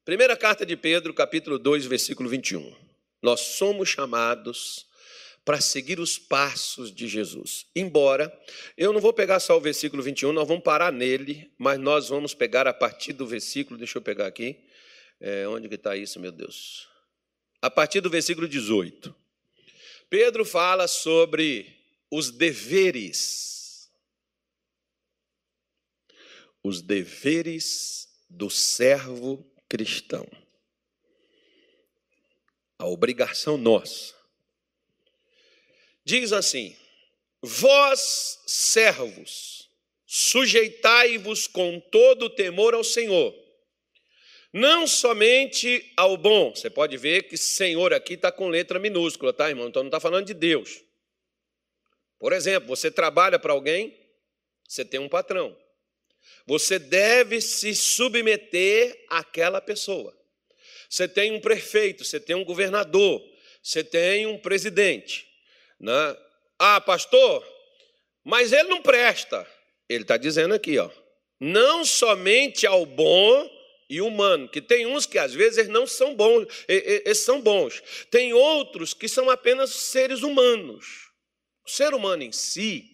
Primeira 0.05 0.37
carta 0.37 0.65
de 0.65 0.77
Pedro, 0.77 1.13
capítulo 1.13 1.59
2, 1.59 1.87
versículo 1.87 2.29
21. 2.29 2.75
Nós 3.23 3.41
somos 3.41 3.89
chamados 3.89 4.87
para 5.45 5.61
seguir 5.61 5.99
os 5.99 6.19
passos 6.19 6.95
de 6.95 7.09
Jesus. 7.09 7.67
Embora 7.75 8.33
eu 8.77 8.93
não 8.93 9.01
vou 9.01 9.13
pegar 9.13 9.41
só 9.41 9.57
o 9.57 9.61
versículo 9.61 10.03
21, 10.03 10.33
nós 10.33 10.47
vamos 10.47 10.63
parar 10.63 10.93
nele, 10.93 11.53
mas 11.59 11.79
nós 11.79 12.09
vamos 12.09 12.35
pegar 12.35 12.67
a 12.67 12.75
partir 12.75 13.13
do 13.13 13.27
versículo, 13.27 13.79
deixa 13.79 13.99
eu 13.99 14.03
pegar 14.03 14.27
aqui. 14.27 14.59
É, 15.21 15.47
onde 15.49 15.69
que 15.69 15.75
está 15.75 15.97
isso, 15.97 16.19
meu 16.19 16.33
Deus? 16.33 16.89
A 17.61 17.71
partir 17.71 18.01
do 18.01 18.09
versículo 18.09 18.49
18. 18.49 19.15
Pedro 20.11 20.45
fala 20.45 20.89
sobre 20.89 21.73
os 22.11 22.33
deveres. 22.33 23.89
Os 26.65 26.83
deveres 26.83 28.09
do 28.29 28.51
servo 28.51 29.49
cristão. 29.69 30.29
A 32.77 32.87
obrigação 32.87 33.57
nossa. 33.57 34.15
Diz 36.05 36.33
assim: 36.33 36.77
Vós, 37.41 38.43
servos, 38.47 39.71
sujeitai-vos 40.05 41.47
com 41.47 41.79
todo 41.79 42.25
o 42.25 42.31
temor 42.31 42.75
ao 42.75 42.83
Senhor 42.83 43.50
não 44.53 44.87
somente 44.87 45.93
ao 45.97 46.17
bom. 46.17 46.55
Você 46.55 46.69
pode 46.69 46.97
ver 46.97 47.25
que 47.25 47.37
Senhor 47.37 47.93
aqui 47.93 48.15
está 48.15 48.33
com 48.33 48.49
letra 48.49 48.79
minúscula, 48.79 49.33
tá, 49.33 49.49
irmão? 49.49 49.69
Então 49.69 49.83
não 49.83 49.89
está 49.89 50.01
falando 50.01 50.27
de 50.27 50.35
Deus. 50.35 50.83
Por 52.19 52.33
exemplo, 52.33 52.69
você 52.69 52.91
trabalha 52.91 53.39
para 53.39 53.53
alguém, 53.53 53.97
você 54.69 54.85
tem 54.85 55.01
um 55.01 55.09
patrão. 55.09 55.57
Você 56.47 56.79
deve 56.79 57.41
se 57.41 57.75
submeter 57.75 59.05
àquela 59.09 59.61
pessoa. 59.61 60.17
Você 60.89 61.07
tem 61.07 61.33
um 61.33 61.41
prefeito, 61.41 62.05
você 62.05 62.19
tem 62.19 62.35
um 62.35 62.45
governador, 62.45 63.23
você 63.63 63.85
tem 63.85 64.27
um 64.27 64.39
presidente. 64.39 65.29
Né? 65.79 66.17
Ah, 66.59 66.81
pastor, 66.81 67.47
mas 68.25 68.53
ele 68.53 68.69
não 68.69 68.83
presta. 68.83 69.47
Ele 69.89 70.03
está 70.03 70.17
dizendo 70.17 70.55
aqui, 70.55 70.79
ó. 70.79 70.91
Não 71.39 71.85
somente 71.85 72.67
ao 72.67 72.85
bom, 72.85 73.49
e 73.91 74.01
humano, 74.01 74.49
que 74.49 74.63
tem 74.63 74.87
uns 74.87 75.05
que 75.05 75.19
às 75.19 75.35
vezes 75.35 75.69
não 75.69 75.85
são 75.85 76.15
bons, 76.15 76.47
eles 76.69 77.19
são 77.19 77.41
bons. 77.41 77.83
Tem 78.09 78.33
outros 78.33 78.95
que 78.95 79.09
são 79.09 79.29
apenas 79.29 79.71
seres 79.71 80.23
humanos. 80.23 81.11
O 81.67 81.71
ser 81.71 81.93
humano 81.93 82.23
em 82.23 82.31
si, 82.31 82.85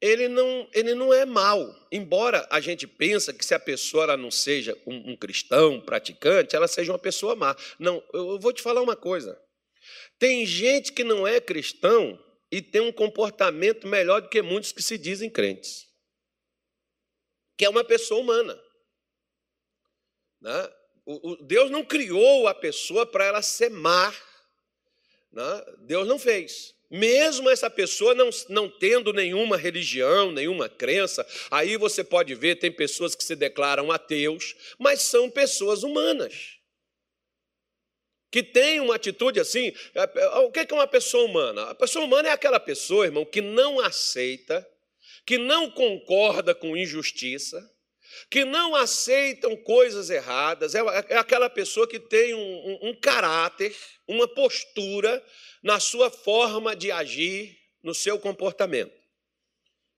ele 0.00 0.28
não, 0.28 0.68
ele 0.72 0.94
não 0.94 1.12
é 1.12 1.26
mal. 1.26 1.60
Embora 1.90 2.46
a 2.50 2.60
gente 2.60 2.86
pense 2.86 3.32
que 3.34 3.44
se 3.44 3.52
a 3.52 3.58
pessoa 3.58 4.16
não 4.16 4.30
seja 4.30 4.78
um, 4.86 5.12
um 5.12 5.16
cristão, 5.16 5.80
praticante, 5.80 6.54
ela 6.54 6.68
seja 6.68 6.92
uma 6.92 6.98
pessoa 6.98 7.34
má. 7.34 7.56
Não, 7.78 8.02
eu 8.14 8.38
vou 8.38 8.52
te 8.52 8.62
falar 8.62 8.80
uma 8.80 8.96
coisa. 8.96 9.36
Tem 10.20 10.46
gente 10.46 10.92
que 10.92 11.02
não 11.02 11.26
é 11.26 11.40
cristão 11.40 12.16
e 12.50 12.62
tem 12.62 12.80
um 12.80 12.92
comportamento 12.92 13.88
melhor 13.88 14.22
do 14.22 14.28
que 14.28 14.40
muitos 14.40 14.70
que 14.70 14.82
se 14.82 14.96
dizem 14.96 15.28
crentes. 15.28 15.86
Que 17.58 17.64
é 17.64 17.68
uma 17.68 17.82
pessoa 17.82 18.20
humana. 18.20 18.56
Né? 20.42 20.70
O, 21.06 21.30
o, 21.30 21.36
Deus 21.36 21.70
não 21.70 21.84
criou 21.84 22.48
a 22.48 22.54
pessoa 22.54 23.06
para 23.06 23.24
ela 23.24 23.40
ser 23.40 23.70
má. 23.70 24.12
Né? 25.32 25.64
Deus 25.78 26.06
não 26.06 26.18
fez. 26.18 26.74
Mesmo 26.90 27.48
essa 27.48 27.70
pessoa 27.70 28.14
não, 28.14 28.28
não 28.50 28.68
tendo 28.68 29.14
nenhuma 29.14 29.56
religião, 29.56 30.30
nenhuma 30.30 30.68
crença, 30.68 31.26
aí 31.50 31.78
você 31.78 32.04
pode 32.04 32.34
ver, 32.34 32.56
tem 32.56 32.70
pessoas 32.70 33.14
que 33.14 33.24
se 33.24 33.34
declaram 33.34 33.90
ateus, 33.90 34.54
mas 34.78 35.00
são 35.00 35.30
pessoas 35.30 35.82
humanas. 35.82 36.58
Que 38.30 38.42
têm 38.42 38.80
uma 38.80 38.96
atitude 38.96 39.40
assim. 39.40 39.72
É, 39.94 40.20
é, 40.20 40.28
o 40.40 40.50
que 40.50 40.60
é 40.60 40.66
uma 40.74 40.86
pessoa 40.86 41.24
humana? 41.24 41.70
A 41.70 41.74
pessoa 41.74 42.04
humana 42.04 42.28
é 42.28 42.32
aquela 42.32 42.60
pessoa, 42.60 43.06
irmão, 43.06 43.24
que 43.24 43.40
não 43.40 43.80
aceita, 43.80 44.66
que 45.24 45.38
não 45.38 45.70
concorda 45.70 46.54
com 46.54 46.76
injustiça, 46.76 47.70
que 48.30 48.44
não 48.44 48.74
aceitam 48.74 49.56
coisas 49.56 50.10
erradas, 50.10 50.74
é, 50.74 50.80
é 51.08 51.16
aquela 51.16 51.48
pessoa 51.48 51.86
que 51.86 51.98
tem 51.98 52.34
um, 52.34 52.38
um, 52.38 52.88
um 52.90 52.94
caráter, 52.94 53.74
uma 54.06 54.26
postura 54.26 55.24
na 55.62 55.78
sua 55.78 56.10
forma 56.10 56.74
de 56.74 56.90
agir, 56.90 57.56
no 57.82 57.94
seu 57.94 58.18
comportamento. 58.18 59.02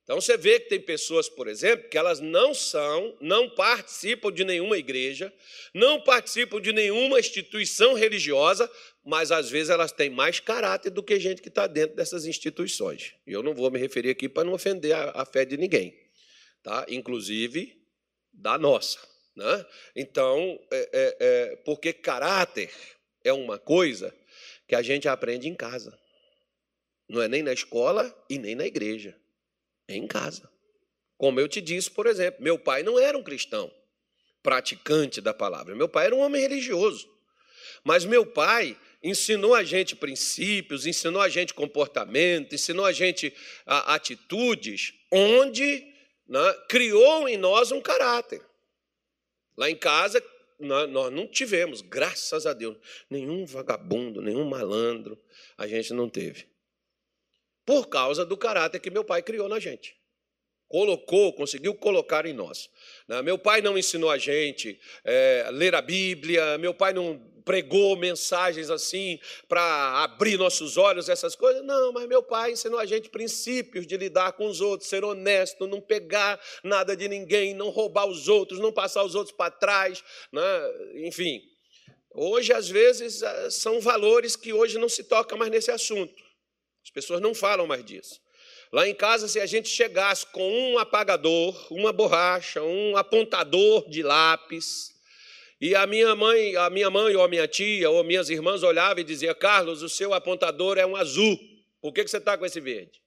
Então 0.05 0.21
você 0.21 0.37
vê 0.37 0.61
que 0.61 0.69
tem 0.69 0.81
pessoas, 0.81 1.31
por 1.31 1.49
exemplo, 1.49 1.89
que 1.89 1.97
elas 1.97 2.21
não 2.21 2.53
são, 2.53 3.17
não 3.23 3.49
participam 3.49 4.31
de 4.31 4.45
nenhuma 4.45 4.77
igreja, 4.77 5.33
não 5.73 5.99
participam 5.99 6.61
de 6.61 6.73
nenhuma 6.75 7.19
instituição 7.19 7.95
religiosa, 7.95 8.71
mas 9.03 9.33
às 9.33 9.49
vezes 9.49 9.71
elas 9.71 9.93
têm 9.93 10.11
mais 10.11 10.41
caráter 10.41 10.91
do 10.91 11.03
que 11.03 11.19
gente 11.19 11.41
que 11.41 11.49
está 11.49 11.67
dentro 11.67 11.97
dessas 11.97 12.27
instituições. 12.27 13.15
E 13.27 13.33
eu 13.33 13.43
não 13.43 13.55
vou 13.55 13.71
me 13.71 13.79
referir 13.79 14.11
aqui 14.11 14.29
para 14.29 14.45
não 14.45 14.53
ofender 14.53 14.95
a, 14.95 15.23
a 15.23 15.25
fé 15.25 15.47
de 15.47 15.57
ninguém. 15.57 15.99
Tá? 16.63 16.85
Inclusive, 16.89 17.75
da 18.35 18.59
nossa. 18.59 18.99
Né? 19.37 19.67
Então, 19.97 20.59
é, 20.71 20.91
é, 20.93 21.17
é, 21.21 21.57
porque 21.65 21.93
caráter 21.93 22.71
é 23.25 23.33
uma 23.33 23.59
coisa 23.59 24.15
que 24.69 24.75
a 24.75 24.83
gente 24.83 25.09
aprende 25.09 25.49
em 25.49 25.55
casa. 25.55 25.99
Não 27.09 27.21
é 27.21 27.29
nem 27.29 27.43
na 27.43 27.53
escola 27.53 28.15
e 28.29 28.39
nem 28.39 28.55
na 28.55 28.67
igreja. 28.67 29.17
É 29.89 29.95
em 29.95 30.07
casa. 30.07 30.51
Como 31.17 31.39
eu 31.39 31.49
te 31.49 31.61
disse, 31.61 31.91
por 31.91 32.07
exemplo, 32.07 32.43
meu 32.43 32.59
pai 32.59 32.83
não 32.83 32.99
era 32.99 33.17
um 33.17 33.23
cristão 33.23 33.73
praticante 34.43 35.21
da 35.21 35.33
palavra. 35.33 35.75
Meu 35.75 35.89
pai 35.89 36.07
era 36.07 36.15
um 36.15 36.21
homem 36.21 36.41
religioso. 36.41 37.09
Mas 37.83 38.05
meu 38.05 38.25
pai 38.25 38.79
ensinou 39.03 39.55
a 39.55 39.63
gente 39.63 39.95
princípios, 39.95 40.87
ensinou 40.87 41.21
a 41.21 41.29
gente 41.29 41.53
comportamento, 41.53 42.55
ensinou 42.55 42.87
a 42.87 42.93
gente 42.93 43.35
atitudes 43.67 44.95
onde 45.11 45.94
né, 46.27 46.55
criou 46.69 47.29
em 47.29 47.37
nós 47.37 47.73
um 47.73 47.81
caráter. 47.81 48.43
Lá 49.57 49.71
em 49.71 49.77
casa, 49.77 50.23
nós 50.59 51.13
não 51.13 51.27
tivemos, 51.27 51.81
graças 51.81 52.47
a 52.47 52.53
Deus, 52.53 52.77
nenhum 53.09 53.45
vagabundo, 53.45 54.21
nenhum 54.21 54.45
malandro, 54.45 55.19
a 55.57 55.67
gente 55.67 55.93
não 55.93 56.09
teve. 56.09 56.49
Por 57.65 57.89
causa 57.89 58.25
do 58.25 58.37
caráter 58.37 58.81
que 58.81 58.91
meu 58.91 59.05
pai 59.05 59.23
criou 59.23 59.49
na 59.49 59.59
gente. 59.59 59.97
Colocou, 60.69 61.33
conseguiu 61.33 61.75
colocar 61.75 62.27
em 62.27 62.33
nós. 62.33 62.69
Né, 63.07 63.23
meu 63.23 63.39
pai 63.39 63.61
não 63.61 63.79
ensinou 63.79 64.11
a 64.11 64.19
gente 64.19 64.81
a 65.47 65.51
ler 65.51 65.75
a 65.75 65.83
Bíblia, 65.83 66.59
meu 66.59 66.75
pai 66.75 66.93
não 66.93 67.34
pregou 67.45 67.97
mensagens 67.97 68.71
assim 68.71 69.19
para 69.49 70.03
abrir 70.03 70.39
nossos 70.39 70.77
olhos, 70.77 71.09
essas 71.09 71.37
coisas. 71.37 71.65
Não, 71.65 71.93
mas 71.93 72.07
meu 72.07 72.23
pai 72.23 72.53
ensinou 72.53 72.79
a 72.79 72.87
gente 72.87 73.11
princípios 73.11 73.87
de 73.87 73.97
lidar 73.97 74.33
com 74.33 74.47
os 74.47 74.61
outros, 74.61 74.89
ser 74.89 75.05
honesto, 75.05 75.67
não 75.67 75.81
pegar 75.81 76.41
nada 76.63 76.97
de 76.97 77.07
ninguém, 77.07 77.55
não 77.55 77.71
roubar 77.71 78.07
os 78.07 78.29
outros, 78.29 78.59
não 78.59 78.73
passar 78.73 79.05
os 79.05 79.15
outros 79.15 79.37
para 79.37 79.51
trás, 79.51 80.03
né? 80.33 80.43
enfim. 81.07 81.43
Hoje, 82.17 82.53
às 82.53 82.69
vezes, 82.69 83.23
ah, 83.25 83.51
são 83.51 83.81
valores 83.81 84.37
que 84.37 84.53
hoje 84.53 84.79
não 84.79 84.89
se 84.89 85.03
toca 85.03 85.37
mais 85.37 85.51
nesse 85.51 85.71
assunto. 85.71 86.15
As 86.85 86.91
pessoas 86.91 87.21
não 87.21 87.35
falam 87.35 87.67
mais 87.67 87.85
disso. 87.85 88.21
Lá 88.73 88.89
em 88.89 88.95
casa, 88.95 89.27
se 89.27 89.41
a 89.41 89.47
gente 89.47 89.69
chegasse 89.69 90.27
com 90.27 90.73
um 90.73 90.79
apagador, 90.79 91.73
uma 91.73 91.93
borracha, 91.93 92.63
um 92.63 92.97
apontador 92.97 93.89
de 93.89 94.03
lápis, 94.03 94.94
e 95.65 95.75
a 95.75 95.87
minha 95.87 96.15
mãe, 96.15 96.55
a 96.57 96.69
minha 96.69 96.91
mãe 96.91 97.17
ou 97.17 97.23
a 97.23 97.27
minha 97.27 97.49
tia 97.49 97.89
ou 97.89 98.05
minhas 98.05 98.29
irmãs 98.29 98.63
olhavam 98.63 98.99
e 98.99 99.03
diziam: 99.03 99.35
Carlos, 99.35 99.83
o 99.83 99.89
seu 99.89 100.13
apontador 100.13 100.77
é 100.77 100.85
um 100.85 100.95
azul. 100.95 101.41
Por 101.81 101.91
que 101.91 102.07
você 102.07 102.19
está 102.19 102.37
com 102.37 102.45
esse 102.45 102.61
verde? 102.61 103.01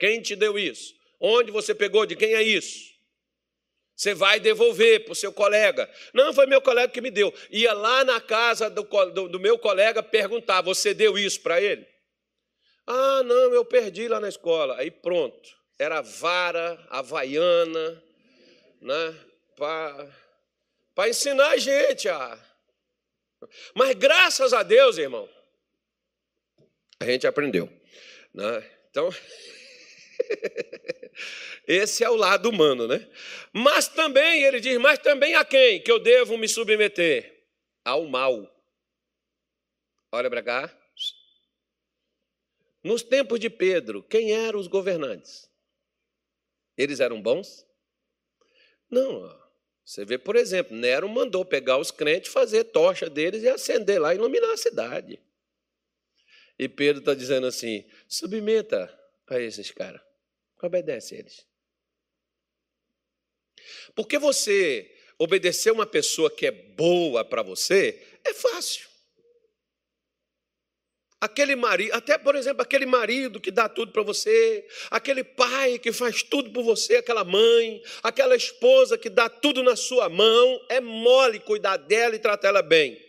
Quem 0.00 0.20
te 0.20 0.34
deu 0.34 0.58
isso? 0.58 0.92
Onde 1.20 1.52
você 1.52 1.72
pegou? 1.72 2.04
De 2.04 2.16
quem 2.16 2.34
é 2.34 2.42
isso? 2.42 2.90
Você 3.94 4.14
vai 4.14 4.40
devolver 4.40 5.04
para 5.04 5.12
o 5.12 5.14
seu 5.14 5.32
colega. 5.32 5.88
Não, 6.12 6.34
foi 6.34 6.44
meu 6.46 6.60
colega 6.60 6.92
que 6.92 7.00
me 7.00 7.08
deu. 7.08 7.32
Ia 7.52 7.72
lá 7.72 8.02
na 8.02 8.20
casa 8.20 8.68
do, 8.68 8.82
do, 8.82 9.28
do 9.28 9.38
meu 9.38 9.56
colega 9.56 10.02
perguntar: 10.02 10.60
Você 10.60 10.92
deu 10.92 11.16
isso 11.16 11.40
para 11.40 11.60
ele? 11.60 11.86
Ah, 12.84 13.22
não, 13.22 13.54
eu 13.54 13.64
perdi 13.64 14.08
lá 14.08 14.18
na 14.18 14.28
escola. 14.28 14.76
Aí 14.76 14.90
pronto. 14.90 15.50
Era 15.78 16.00
vara, 16.00 16.84
havaiana, 16.90 18.02
né? 18.80 19.14
Para 20.94 21.08
ensinar 21.08 21.50
a 21.50 21.56
gente 21.56 22.08
a. 22.08 22.38
Mas 23.74 23.94
graças 23.94 24.52
a 24.52 24.62
Deus, 24.62 24.98
irmão, 24.98 25.28
a 27.00 27.04
gente 27.04 27.26
aprendeu. 27.26 27.68
Né? 28.32 28.70
Então, 28.90 29.10
esse 31.66 32.04
é 32.04 32.10
o 32.10 32.16
lado 32.16 32.48
humano, 32.48 32.86
né? 32.86 33.10
Mas 33.52 33.88
também, 33.88 34.44
ele 34.44 34.60
diz, 34.60 34.78
mas 34.78 34.98
também 34.98 35.34
a 35.34 35.44
quem 35.44 35.82
que 35.82 35.90
eu 35.90 35.98
devo 35.98 36.38
me 36.38 36.48
submeter? 36.48 37.30
Ao 37.84 38.04
mal. 38.06 38.48
Olha 40.12 40.30
para 40.30 40.42
cá. 40.42 40.78
Nos 42.84 43.02
tempos 43.02 43.40
de 43.40 43.48
Pedro, 43.48 44.02
quem 44.02 44.32
eram 44.32 44.58
os 44.58 44.66
governantes? 44.66 45.50
Eles 46.76 47.00
eram 47.00 47.20
bons? 47.20 47.66
Não. 48.90 49.41
Você 49.92 50.06
vê, 50.06 50.16
por 50.16 50.36
exemplo, 50.36 50.74
Nero 50.74 51.06
mandou 51.06 51.44
pegar 51.44 51.76
os 51.76 51.90
crentes, 51.90 52.32
fazer 52.32 52.64
tocha 52.64 53.10
deles 53.10 53.42
e 53.42 53.48
acender 53.50 54.00
lá, 54.00 54.14
iluminar 54.14 54.50
a 54.50 54.56
cidade. 54.56 55.20
E 56.58 56.66
Pedro 56.66 57.00
está 57.00 57.12
dizendo 57.12 57.46
assim: 57.46 57.84
submeta 58.08 58.90
a 59.26 59.38
esses 59.38 59.70
caras, 59.70 60.00
obedece 60.62 61.14
a 61.14 61.18
eles. 61.18 61.46
Porque 63.94 64.18
você 64.18 64.90
obedecer 65.18 65.70
uma 65.70 65.84
pessoa 65.84 66.30
que 66.30 66.46
é 66.46 66.50
boa 66.50 67.22
para 67.22 67.42
você 67.42 68.18
é 68.24 68.32
fácil. 68.32 68.88
Aquele 71.22 71.54
marido, 71.54 71.94
até 71.94 72.18
por 72.18 72.34
exemplo, 72.34 72.62
aquele 72.62 72.84
marido 72.84 73.40
que 73.40 73.52
dá 73.52 73.68
tudo 73.68 73.92
para 73.92 74.02
você, 74.02 74.66
aquele 74.90 75.22
pai 75.22 75.78
que 75.78 75.92
faz 75.92 76.24
tudo 76.24 76.50
por 76.50 76.64
você, 76.64 76.96
aquela 76.96 77.22
mãe, 77.22 77.80
aquela 78.02 78.34
esposa 78.34 78.98
que 78.98 79.08
dá 79.08 79.28
tudo 79.28 79.62
na 79.62 79.76
sua 79.76 80.08
mão, 80.08 80.60
é 80.68 80.80
mole 80.80 81.38
cuidar 81.38 81.76
dela 81.76 82.16
e 82.16 82.18
tratar 82.18 82.48
ela 82.48 82.60
bem. 82.60 83.00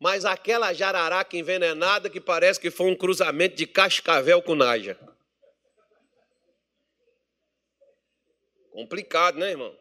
Mas 0.00 0.24
aquela 0.24 0.72
jararaca 0.72 1.36
envenenada 1.36 2.10
que 2.10 2.20
parece 2.20 2.58
que 2.58 2.72
foi 2.72 2.90
um 2.90 2.96
cruzamento 2.96 3.54
de 3.54 3.68
cascavel 3.68 4.42
com 4.42 4.56
naja. 4.56 4.98
Complicado, 8.72 9.38
né, 9.38 9.50
irmão? 9.50 9.78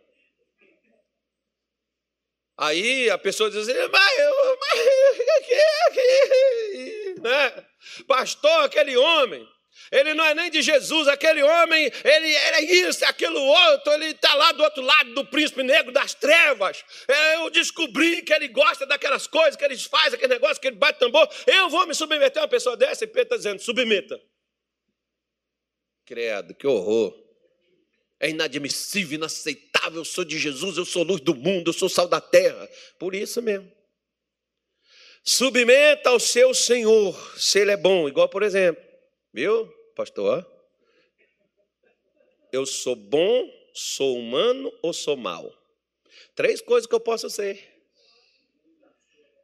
Aí 2.55 3.09
a 3.09 3.17
pessoa 3.17 3.49
diz 3.49 3.67
assim, 3.67 3.73
mas, 3.91 4.19
eu, 4.19 4.59
mas 4.59 7.01
né? 7.21 7.65
Pastor, 8.07 8.63
aquele 8.63 8.95
homem, 8.97 9.47
ele 9.91 10.13
não 10.13 10.25
é 10.25 10.33
nem 10.33 10.49
de 10.49 10.61
Jesus, 10.61 11.07
aquele 11.07 11.41
homem, 11.43 11.91
ele 12.03 12.35
é 12.35 12.61
isso, 12.61 13.05
aquilo 13.05 13.39
outro, 13.39 13.93
ele 13.93 14.07
está 14.07 14.33
lá 14.33 14.51
do 14.51 14.63
outro 14.63 14.81
lado 14.81 15.13
do 15.13 15.25
príncipe 15.25 15.63
negro 15.63 15.91
das 15.91 16.13
trevas. 16.13 16.83
Eu 17.35 17.49
descobri 17.49 18.21
que 18.21 18.33
ele 18.33 18.47
gosta 18.47 18.85
daquelas 18.85 19.27
coisas, 19.27 19.55
que 19.55 19.63
ele 19.63 19.77
faz 19.77 20.13
aquele 20.13 20.33
negócio, 20.33 20.59
que 20.59 20.67
ele 20.67 20.77
bate 20.77 20.99
tambor. 20.99 21.29
Eu 21.45 21.69
vou 21.69 21.85
me 21.87 21.93
submeter 21.93 22.39
a 22.39 22.45
uma 22.45 22.49
pessoa 22.49 22.75
dessa 22.75 23.03
e 23.03 23.07
Pedro 23.07 23.23
está 23.23 23.37
dizendo: 23.37 23.61
submeta. 23.61 24.19
Credo, 26.05 26.53
que 26.55 26.65
horror 26.65 27.27
é 28.19 28.29
inadmissível, 28.29 29.15
inaceitável. 29.15 29.99
Eu 30.01 30.05
sou 30.05 30.25
de 30.25 30.37
Jesus, 30.37 30.77
eu 30.77 30.85
sou 30.85 31.03
luz 31.03 31.21
do 31.21 31.35
mundo, 31.35 31.69
eu 31.69 31.73
sou 31.73 31.89
sal 31.89 32.07
da 32.07 32.19
terra. 32.19 32.67
Por 32.99 33.13
isso 33.13 33.41
mesmo. 33.41 33.71
Submeta 35.29 36.11
ao 36.11 36.21
seu 36.21 36.53
Senhor, 36.53 37.37
se 37.37 37.59
Ele 37.59 37.71
é 37.71 37.75
bom. 37.75 38.07
Igual, 38.07 38.29
por 38.29 38.43
exemplo, 38.43 38.81
viu, 39.33 39.67
pastor? 39.93 40.49
Eu 42.49 42.65
sou 42.65 42.95
bom, 42.95 43.45
sou 43.73 44.17
humano 44.17 44.71
ou 44.81 44.93
sou 44.93 45.17
mal? 45.17 45.53
Três 46.33 46.61
coisas 46.61 46.87
que 46.87 46.95
eu 46.95 46.99
posso 47.01 47.29
ser. 47.29 47.61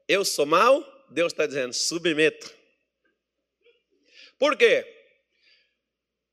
Eu 0.08 0.24
sou 0.24 0.46
mal, 0.46 0.82
Deus 1.10 1.34
está 1.34 1.46
dizendo, 1.46 1.74
submeta. 1.74 2.50
Por 4.40 4.56
quê? 4.56 4.88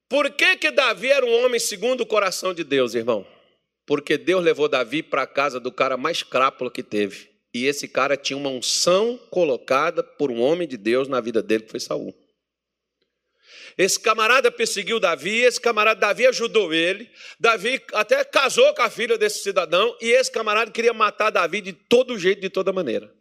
Por 0.08 0.30
que, 0.30 0.58
que 0.58 0.70
Davi 0.70 1.10
era 1.10 1.26
um 1.26 1.44
homem 1.44 1.58
segundo 1.58 2.02
o 2.02 2.06
coração 2.06 2.54
de 2.54 2.62
Deus, 2.62 2.94
irmão? 2.94 3.26
Porque 3.84 4.16
Deus 4.16 4.44
levou 4.44 4.68
Davi 4.68 5.02
para 5.02 5.22
a 5.22 5.26
casa 5.26 5.58
do 5.58 5.72
cara 5.72 5.96
mais 5.96 6.22
crápula 6.22 6.70
que 6.70 6.84
teve. 6.84 7.29
E 7.52 7.66
esse 7.66 7.88
cara 7.88 8.16
tinha 8.16 8.36
uma 8.36 8.48
unção 8.48 9.18
colocada 9.30 10.02
por 10.02 10.30
um 10.30 10.40
homem 10.40 10.68
de 10.68 10.76
Deus 10.76 11.08
na 11.08 11.20
vida 11.20 11.42
dele, 11.42 11.64
que 11.64 11.70
foi 11.70 11.80
Saul. 11.80 12.14
Esse 13.76 13.98
camarada 13.98 14.50
perseguiu 14.50 15.00
Davi, 15.00 15.40
esse 15.40 15.60
camarada 15.60 16.00
Davi 16.00 16.26
ajudou 16.26 16.72
ele. 16.72 17.10
Davi 17.38 17.82
até 17.92 18.22
casou 18.24 18.72
com 18.74 18.82
a 18.82 18.90
filha 18.90 19.16
desse 19.16 19.42
cidadão, 19.42 19.96
e 20.00 20.10
esse 20.10 20.30
camarada 20.30 20.70
queria 20.70 20.92
matar 20.92 21.30
Davi 21.30 21.60
de 21.60 21.72
todo 21.72 22.18
jeito, 22.18 22.40
de 22.40 22.50
toda 22.50 22.72
maneira. 22.72 23.12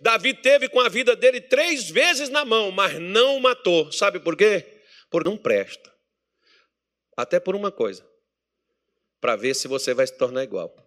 Davi 0.00 0.34
teve 0.34 0.68
com 0.68 0.80
a 0.80 0.88
vida 0.88 1.14
dele 1.14 1.40
três 1.40 1.90
vezes 1.90 2.28
na 2.28 2.44
mão, 2.44 2.70
mas 2.70 2.98
não 2.98 3.36
o 3.36 3.40
matou. 3.40 3.92
Sabe 3.92 4.18
por 4.18 4.36
quê? 4.36 4.82
Porque 5.10 5.28
não 5.28 5.36
presta. 5.36 5.92
Até 7.16 7.38
por 7.38 7.54
uma 7.54 7.70
coisa: 7.70 8.06
para 9.20 9.36
ver 9.36 9.54
se 9.54 9.68
você 9.68 9.92
vai 9.92 10.06
se 10.06 10.16
tornar 10.16 10.44
igual. 10.44 10.85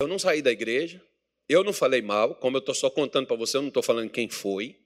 Eu 0.00 0.06
não 0.06 0.18
saí 0.18 0.40
da 0.40 0.50
igreja, 0.52 1.02
eu 1.48 1.64
não 1.64 1.72
falei 1.72 2.00
mal, 2.00 2.34
como 2.36 2.56
eu 2.56 2.60
estou 2.60 2.74
só 2.74 2.88
contando 2.88 3.26
para 3.26 3.36
você, 3.36 3.56
eu 3.56 3.62
não 3.62 3.68
estou 3.68 3.82
falando 3.82 4.10
quem 4.10 4.28
foi. 4.28 4.78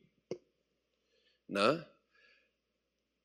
Né? 1.48 1.84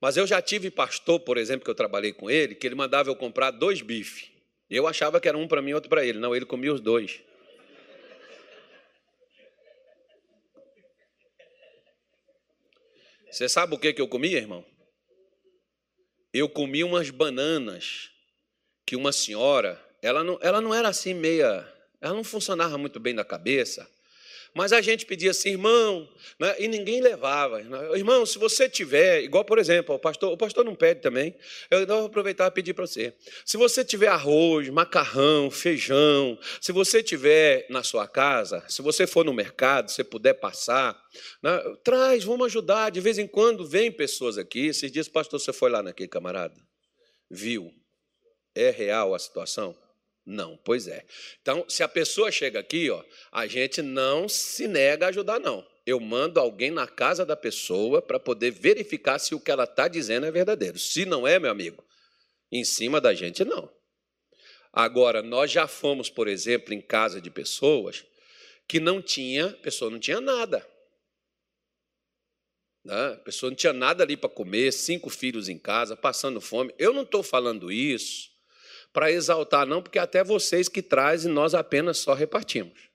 Mas 0.01 0.17
eu 0.17 0.27
já 0.27 0.41
tive 0.41 0.69
pastor, 0.69 1.19
por 1.19 1.37
exemplo, 1.37 1.63
que 1.63 1.71
eu 1.71 1.75
trabalhei 1.75 2.11
com 2.11 2.29
ele, 2.29 2.55
que 2.55 2.67
ele 2.67 2.75
mandava 2.75 3.09
eu 3.09 3.15
comprar 3.15 3.51
dois 3.51 3.81
bifes. 3.81 4.29
Eu 4.69 4.85
achava 4.85 5.21
que 5.21 5.29
era 5.29 5.37
um 5.37 5.47
para 5.47 5.61
mim 5.61 5.71
e 5.71 5.73
outro 5.73 5.89
para 5.89 6.05
ele. 6.05 6.19
Não, 6.19 6.35
ele 6.35 6.45
comia 6.45 6.73
os 6.73 6.81
dois. 6.81 7.21
Você 13.31 13.47
sabe 13.47 13.75
o 13.75 13.79
que, 13.79 13.93
que 13.93 14.01
eu 14.01 14.07
comia, 14.07 14.37
irmão? 14.37 14.65
eu 16.33 16.47
comi 16.47 16.83
umas 16.83 17.09
bananas 17.09 18.11
que 18.85 18.95
uma 18.95 19.11
senhora, 19.11 19.81
ela 20.01 20.23
não, 20.23 20.37
ela 20.41 20.61
não 20.61 20.73
era 20.73 20.89
assim 20.89 21.13
meia, 21.13 21.67
ela 22.01 22.13
não 22.13 22.23
funcionava 22.23 22.77
muito 22.77 22.99
bem 22.99 23.13
na 23.13 23.23
cabeça, 23.23 23.87
mas 24.57 24.73
a 24.73 24.81
gente 24.81 25.05
pedia 25.05 25.31
assim, 25.31 25.51
irmão, 25.51 26.09
né? 26.39 26.55
e 26.57 26.67
ninguém 26.67 26.99
levava. 26.99 27.61
Irmão, 27.95 28.25
se 28.25 28.39
você 28.39 28.67
tiver, 28.67 29.21
igual 29.21 29.45
por 29.45 29.59
exemplo, 29.59 29.93
o 29.93 29.99
pastor, 29.99 30.31
o 30.31 30.37
pastor 30.37 30.65
não 30.65 30.73
pede 30.73 30.99
também, 30.99 31.35
eu 31.69 31.85
vou 31.85 32.05
aproveitar 32.05 32.47
e 32.47 32.51
pedir 32.51 32.73
para 32.73 32.87
você. 32.87 33.13
Se 33.45 33.55
você 33.55 33.85
tiver 33.85 34.07
arroz, 34.07 34.67
macarrão, 34.69 35.51
feijão, 35.51 36.39
se 36.59 36.71
você 36.71 37.03
tiver 37.03 37.67
na 37.69 37.83
sua 37.83 38.07
casa, 38.07 38.63
se 38.67 38.81
você 38.81 39.05
for 39.05 39.23
no 39.23 39.31
mercado, 39.31 39.91
se 39.91 40.03
puder 40.03 40.33
passar, 40.33 40.99
né? 41.43 41.61
traz, 41.83 42.23
vamos 42.23 42.47
ajudar. 42.47 42.89
De 42.89 42.99
vez 42.99 43.19
em 43.19 43.27
quando 43.27 43.63
vem 43.63 43.91
pessoas 43.91 44.39
aqui. 44.39 44.67
Esses 44.67 44.91
dias, 44.91 45.07
pastor, 45.07 45.39
você 45.39 45.53
foi 45.53 45.69
lá 45.69 45.83
naquele 45.83 46.09
camarada? 46.09 46.55
Viu? 47.29 47.71
É 48.55 48.71
real 48.71 49.13
a 49.13 49.19
situação? 49.19 49.77
Não, 50.29 50.57
pois 50.57 50.89
é. 50.89 51.05
Então, 51.41 51.63
se 51.69 51.81
a 51.81 51.87
pessoa 51.87 52.29
chega 52.29 52.59
aqui, 52.59 52.89
ó, 52.89 53.01
a 53.31 53.47
gente 53.47 53.81
não 53.81 54.27
se 54.27 54.67
nega 54.67 55.05
a 55.05 55.09
ajudar, 55.09 55.39
não. 55.39 55.65
Eu 55.85 56.01
mando 56.01 56.37
alguém 56.37 56.69
na 56.69 56.85
casa 56.85 57.25
da 57.25 57.37
pessoa 57.37 58.01
para 58.01 58.19
poder 58.19 58.51
verificar 58.51 59.19
se 59.19 59.33
o 59.33 59.39
que 59.39 59.49
ela 59.49 59.63
está 59.63 59.87
dizendo 59.87 60.25
é 60.25 60.31
verdadeiro. 60.31 60.77
Se 60.77 61.05
não 61.05 61.25
é, 61.25 61.39
meu 61.39 61.49
amigo, 61.49 61.81
em 62.51 62.65
cima 62.65 62.99
da 62.99 63.13
gente, 63.13 63.45
não. 63.45 63.71
Agora, 64.73 65.23
nós 65.23 65.49
já 65.49 65.65
fomos, 65.65 66.09
por 66.09 66.27
exemplo, 66.27 66.73
em 66.73 66.81
casa 66.81 67.21
de 67.21 67.31
pessoas 67.31 68.03
que 68.67 68.81
não 68.81 69.01
tinha, 69.01 69.45
a 69.47 69.53
pessoa 69.53 69.89
não 69.89 69.97
tinha 69.97 70.19
nada. 70.19 70.67
Né? 72.83 73.13
A 73.13 73.19
pessoa 73.19 73.49
não 73.49 73.55
tinha 73.55 73.71
nada 73.71 74.03
ali 74.03 74.17
para 74.17 74.29
comer, 74.29 74.73
cinco 74.73 75.09
filhos 75.09 75.47
em 75.47 75.57
casa, 75.57 75.95
passando 75.95 76.41
fome. 76.41 76.75
Eu 76.77 76.91
não 76.91 77.03
estou 77.03 77.23
falando 77.23 77.71
isso 77.71 78.35
para 78.93 79.11
exaltar, 79.11 79.65
não, 79.65 79.81
porque 79.81 79.99
até 79.99 80.23
vocês 80.23 80.67
que 80.67 80.81
trazem, 80.81 81.31
nós 81.31 81.53
apenas 81.53 81.97
só 81.97 82.13
repartimos. 82.13 82.89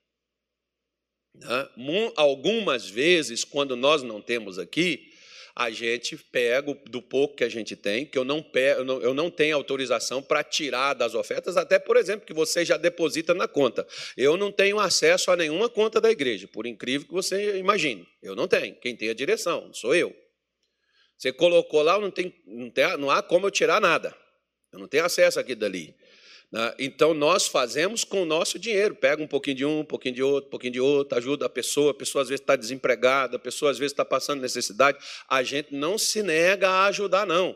Né? 1.35 1.69
Algumas 2.15 2.89
vezes, 2.89 3.43
quando 3.43 3.75
nós 3.75 4.03
não 4.03 4.21
temos 4.21 4.59
aqui, 4.59 5.13
a 5.55 5.69
gente 5.69 6.17
pega 6.17 6.73
do 6.89 7.01
pouco 7.01 7.35
que 7.35 7.43
a 7.43 7.49
gente 7.49 7.75
tem, 7.75 8.05
que 8.05 8.17
eu 8.17 8.25
não, 8.25 8.41
pego, 8.41 8.81
eu 9.01 9.13
não 9.13 9.29
tenho 9.29 9.55
autorização 9.55 10.21
para 10.21 10.43
tirar 10.43 10.95
das 10.95 11.13
ofertas, 11.13 11.57
até, 11.57 11.77
por 11.77 11.95
exemplo, 11.95 12.25
que 12.25 12.33
você 12.33 12.65
já 12.65 12.75
deposita 12.75 13.33
na 13.33 13.47
conta. 13.47 13.87
Eu 14.17 14.35
não 14.35 14.51
tenho 14.51 14.79
acesso 14.79 15.29
a 15.29 15.35
nenhuma 15.35 15.69
conta 15.69 16.01
da 16.01 16.09
igreja, 16.09 16.47
por 16.47 16.65
incrível 16.65 17.07
que 17.07 17.13
você 17.13 17.57
imagine. 17.57 18.07
Eu 18.21 18.35
não 18.35 18.47
tenho. 18.47 18.75
Quem 18.79 18.95
tem 18.95 19.09
a 19.09 19.13
direção, 19.13 19.71
sou 19.73 19.93
eu. 19.93 20.15
Você 21.17 21.31
colocou 21.31 21.83
lá, 21.83 21.99
não, 21.99 22.09
tem, 22.09 22.33
não, 22.45 22.69
tem, 22.71 22.97
não 22.97 23.11
há 23.11 23.21
como 23.21 23.45
eu 23.45 23.51
tirar 23.51 23.79
nada. 23.79 24.15
Eu 24.73 24.79
não 24.79 24.87
tenho 24.87 25.05
acesso 25.05 25.39
aqui 25.39 25.53
dali. 25.53 25.95
Né? 26.51 26.73
Então, 26.79 27.13
nós 27.13 27.47
fazemos 27.47 28.03
com 28.03 28.23
o 28.23 28.25
nosso 28.25 28.57
dinheiro. 28.57 28.95
Pega 28.95 29.21
um 29.21 29.27
pouquinho 29.27 29.55
de 29.55 29.65
um, 29.65 29.79
um 29.79 29.85
pouquinho 29.85 30.15
de 30.15 30.23
outro, 30.23 30.47
um 30.47 30.49
pouquinho 30.49 30.73
de 30.73 30.81
outro, 30.81 31.17
ajuda 31.17 31.45
a 31.45 31.49
pessoa. 31.49 31.91
A 31.91 31.93
pessoa 31.93 32.23
às 32.23 32.29
vezes 32.29 32.41
está 32.41 32.55
desempregada, 32.55 33.37
a 33.37 33.39
pessoa 33.39 33.71
às 33.71 33.77
vezes 33.77 33.91
está 33.91 34.03
passando 34.03 34.41
necessidade. 34.41 34.97
A 35.29 35.43
gente 35.43 35.73
não 35.73 35.97
se 35.97 36.23
nega 36.23 36.67
a 36.67 36.85
ajudar, 36.87 37.27
não. 37.27 37.55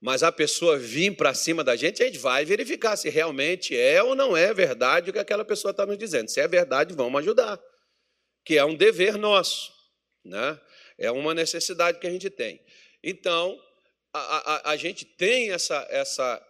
Mas 0.00 0.24
a 0.24 0.32
pessoa 0.32 0.76
vir 0.76 1.16
para 1.16 1.32
cima 1.32 1.62
da 1.62 1.76
gente, 1.76 2.02
a 2.02 2.06
gente 2.06 2.18
vai 2.18 2.44
verificar 2.44 2.96
se 2.96 3.08
realmente 3.08 3.76
é 3.76 4.02
ou 4.02 4.16
não 4.16 4.36
é 4.36 4.52
verdade 4.52 5.10
o 5.10 5.12
que 5.12 5.18
aquela 5.20 5.44
pessoa 5.44 5.70
está 5.70 5.86
nos 5.86 5.96
dizendo. 5.96 6.28
Se 6.28 6.40
é 6.40 6.48
verdade, 6.48 6.92
vamos 6.92 7.20
ajudar. 7.20 7.60
Que 8.44 8.58
é 8.58 8.64
um 8.64 8.74
dever 8.74 9.16
nosso. 9.16 9.72
Né? 10.24 10.60
É 10.98 11.10
uma 11.12 11.32
necessidade 11.34 12.00
que 12.00 12.06
a 12.08 12.10
gente 12.10 12.28
tem. 12.30 12.60
Então, 13.02 13.56
a, 14.12 14.70
a, 14.70 14.70
a 14.72 14.76
gente 14.76 15.04
tem 15.04 15.50
essa, 15.52 15.86
essa, 15.90 16.46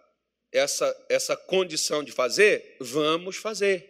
essa, 0.51 1.07
essa 1.09 1.37
condição 1.37 2.03
de 2.03 2.12
fazer, 2.12 2.77
vamos 2.81 3.37
fazer. 3.37 3.88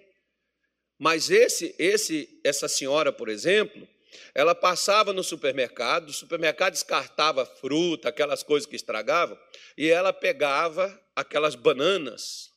Mas 0.99 1.31
esse, 1.31 1.75
esse, 1.79 2.41
essa 2.45 2.69
senhora, 2.69 3.13
por 3.13 3.29
exemplo, 3.29 3.89
ela 4.35 4.55
passava 4.55 5.13
no 5.13 5.25
supermercado, 5.25 6.11
o 6.11 6.13
supermercado 6.13 6.75
descartava 6.75 7.47
fruta, 7.47 8.09
aquelas 8.09 8.43
coisas 8.43 8.69
que 8.69 8.77
estragavam, 8.77 9.39
e 9.77 9.89
ela 9.89 10.13
pegava 10.13 11.01
aquelas 11.17 11.55
bananas 11.55 12.51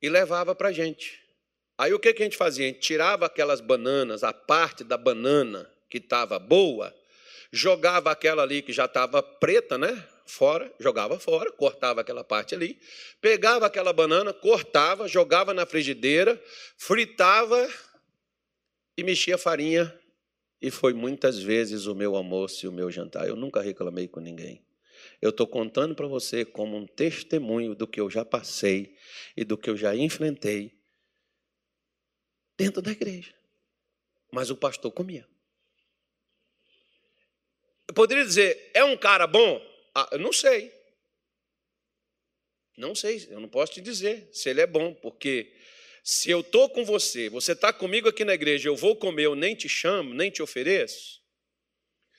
e 0.00 0.08
levava 0.08 0.54
para 0.54 0.68
a 0.68 0.72
gente. 0.72 1.20
Aí 1.78 1.92
o 1.92 1.98
que, 1.98 2.12
que 2.12 2.22
a 2.22 2.26
gente 2.26 2.36
fazia? 2.36 2.66
A 2.66 2.68
gente 2.68 2.80
tirava 2.80 3.26
aquelas 3.26 3.60
bananas, 3.60 4.22
a 4.22 4.32
parte 4.32 4.84
da 4.84 4.96
banana 4.96 5.68
que 5.88 5.98
estava 5.98 6.38
boa, 6.38 6.94
jogava 7.50 8.10
aquela 8.10 8.42
ali 8.42 8.62
que 8.62 8.72
já 8.72 8.84
estava 8.84 9.22
preta, 9.22 9.76
né? 9.76 10.08
Fora, 10.32 10.72
jogava 10.80 11.18
fora, 11.18 11.52
cortava 11.52 12.00
aquela 12.00 12.24
parte 12.24 12.54
ali, 12.54 12.80
pegava 13.20 13.66
aquela 13.66 13.92
banana, 13.92 14.32
cortava, 14.32 15.06
jogava 15.06 15.52
na 15.52 15.66
frigideira, 15.66 16.42
fritava 16.76 17.68
e 18.96 19.04
mexia 19.04 19.34
a 19.34 19.38
farinha. 19.38 19.92
E 20.60 20.70
foi 20.70 20.94
muitas 20.94 21.38
vezes 21.38 21.86
o 21.86 21.94
meu 21.94 22.14
almoço 22.16 22.64
e 22.64 22.68
o 22.68 22.72
meu 22.72 22.90
jantar. 22.90 23.28
Eu 23.28 23.36
nunca 23.36 23.60
reclamei 23.60 24.08
com 24.08 24.20
ninguém. 24.20 24.64
Eu 25.20 25.30
estou 25.30 25.46
contando 25.46 25.94
para 25.94 26.06
você 26.06 26.44
como 26.44 26.76
um 26.76 26.86
testemunho 26.86 27.74
do 27.74 27.86
que 27.86 28.00
eu 28.00 28.08
já 28.08 28.24
passei 28.24 28.96
e 29.36 29.44
do 29.44 29.58
que 29.58 29.68
eu 29.68 29.76
já 29.76 29.94
enfrentei 29.94 30.72
dentro 32.56 32.80
da 32.80 32.92
igreja. 32.92 33.34
Mas 34.30 34.50
o 34.50 34.56
pastor 34.56 34.92
comia. 34.92 35.26
Eu 37.88 37.94
poderia 37.94 38.24
dizer, 38.24 38.70
é 38.72 38.84
um 38.84 38.96
cara 38.96 39.26
bom? 39.26 39.71
Ah, 39.94 40.08
eu 40.12 40.18
não 40.18 40.32
sei. 40.32 40.72
Não 42.76 42.94
sei, 42.94 43.26
eu 43.30 43.38
não 43.38 43.48
posso 43.48 43.74
te 43.74 43.80
dizer 43.80 44.28
se 44.32 44.48
ele 44.48 44.60
é 44.60 44.66
bom, 44.66 44.94
porque 44.94 45.52
se 46.02 46.30
eu 46.30 46.40
estou 46.40 46.68
com 46.68 46.84
você, 46.84 47.28
você 47.28 47.52
está 47.52 47.72
comigo 47.72 48.08
aqui 48.08 48.24
na 48.24 48.34
igreja, 48.34 48.68
eu 48.68 48.74
vou 48.74 48.96
comer, 48.96 49.26
eu 49.26 49.34
nem 49.34 49.54
te 49.54 49.68
chamo, 49.68 50.14
nem 50.14 50.30
te 50.30 50.42
ofereço. 50.42 51.20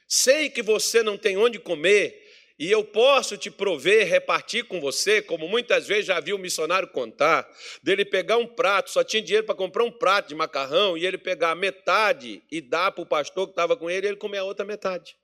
Sei 0.08 0.50
que 0.50 0.62
você 0.62 1.02
não 1.02 1.18
tem 1.18 1.36
onde 1.36 1.58
comer 1.58 2.22
e 2.60 2.72
eu 2.72 2.84
posso 2.84 3.36
te 3.36 3.50
prover, 3.50 4.08
repartir 4.08 4.66
com 4.66 4.80
você, 4.80 5.22
como 5.24 5.48
muitas 5.48 5.88
vezes 5.88 6.06
já 6.06 6.20
vi 6.20 6.34
o 6.34 6.38
missionário 6.38 6.88
contar, 6.88 7.50
dele 7.82 8.06
pegar 8.06 8.38
um 8.38 8.46
prato, 8.46 8.92
só 8.92 9.04
tinha 9.04 9.24
dinheiro 9.24 9.46
para 9.46 9.56
comprar 9.56 9.84
um 9.84 9.92
prato 9.92 10.30
de 10.30 10.36
macarrão 10.36 10.96
e 10.96 11.06
ele 11.06 11.18
pegar 11.18 11.56
metade 11.56 12.44
e 12.52 12.62
dar 12.62 12.92
para 12.92 13.02
o 13.02 13.08
pastor 13.08 13.48
que 13.48 13.54
estava 13.54 13.76
com 13.76 13.90
ele 13.90 14.06
e 14.06 14.10
ele 14.12 14.18
comer 14.18 14.38
a 14.38 14.44
outra 14.44 14.64
metade. 14.64 15.16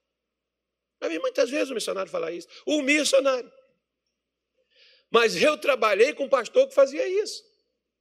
Já 1.02 1.08
vi 1.08 1.20
muitas 1.20 1.50
vezes 1.50 1.70
o 1.70 1.74
missionário 1.74 2.12
falar 2.12 2.32
isso. 2.32 2.48
O 2.66 2.82
missionário. 2.82 3.52
Mas 5.10 5.42
eu 5.42 5.58
trabalhei 5.58 6.14
com 6.14 6.26
um 6.26 6.30
pastor 6.30 6.68
que 6.68 6.74
fazia 6.74 7.08
isso. 7.08 7.44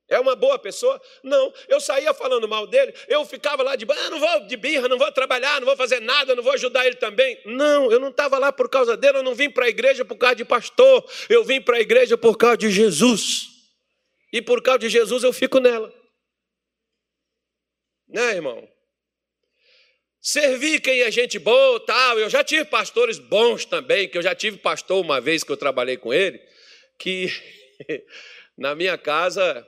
É 0.09 0.19
uma 0.19 0.35
boa 0.35 0.59
pessoa? 0.59 1.01
Não. 1.23 1.53
Eu 1.69 1.81
saía 1.81 2.15
falando 2.15 2.49
mal 2.49 2.67
dele, 2.67 2.95
eu 3.09 3.25
ficava 3.27 3.63
lá 3.63 3.77
de, 3.77 3.87
ah, 3.91 4.11
não 4.11 4.19
vou 4.19 4.41
de 4.47 4.57
birra, 4.57 4.89
não 4.89 4.97
vou 4.97 5.13
trabalhar, 5.13 5.61
não 5.61 5.67
vou 5.67 5.77
fazer 5.77 6.01
nada, 6.01 6.35
não 6.35 6.43
vou 6.43 6.53
ajudar 6.53 6.87
ele 6.87 6.97
também. 6.97 7.39
Não, 7.45 7.93
eu 7.93 8.01
não 8.01 8.09
estava 8.09 8.39
lá 8.39 8.51
por 8.51 8.71
causa 8.71 8.97
dele, 8.97 9.19
eu 9.19 9.23
não 9.23 9.35
vim 9.35 9.51
para 9.51 9.67
a 9.67 9.69
igreja 9.69 10.05
por 10.07 10.17
causa 10.17 10.37
de 10.37 10.47
pastor, 10.47 11.05
eu 11.29 11.45
vim 11.45 11.61
para 11.61 11.77
a 11.77 11.81
igreja 11.81 12.17
por 12.17 12.39
causa 12.39 12.57
de 12.57 12.71
Jesus. 12.71 13.49
E 14.33 14.41
por 14.41 14.63
causa 14.63 14.79
de 14.79 14.89
Jesus 14.89 15.23
eu 15.23 15.33
fico 15.33 15.59
nela. 15.61 15.93
Né, 18.09 18.37
irmão? 18.37 18.67
Servir 20.31 20.83
quem 20.83 21.01
é 21.01 21.11
gente 21.11 21.39
boa, 21.39 21.81
tal. 21.87 22.19
Eu 22.19 22.29
já 22.29 22.45
tive 22.45 22.67
pastores 22.67 23.19
bons 23.19 23.65
também, 23.65 24.07
que 24.07 24.19
eu 24.19 24.21
já 24.21 24.35
tive 24.35 24.59
pastor 24.59 25.03
uma 25.03 25.23
vez 25.23 25.43
que 25.43 25.51
eu 25.51 25.57
trabalhei 25.57 25.97
com 25.97 26.13
ele, 26.13 26.39
que 26.99 27.29
na 28.55 28.75
minha 28.75 28.99
casa, 28.99 29.67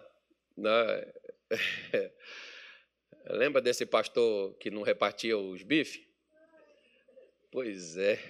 na... 0.54 1.02
lembra 3.30 3.62
desse 3.62 3.86
pastor 3.86 4.52
que 4.58 4.70
não 4.70 4.82
repartia 4.82 5.38
os 5.38 5.62
bifes? 5.62 5.98
Pois 7.50 7.96
é. 7.96 8.22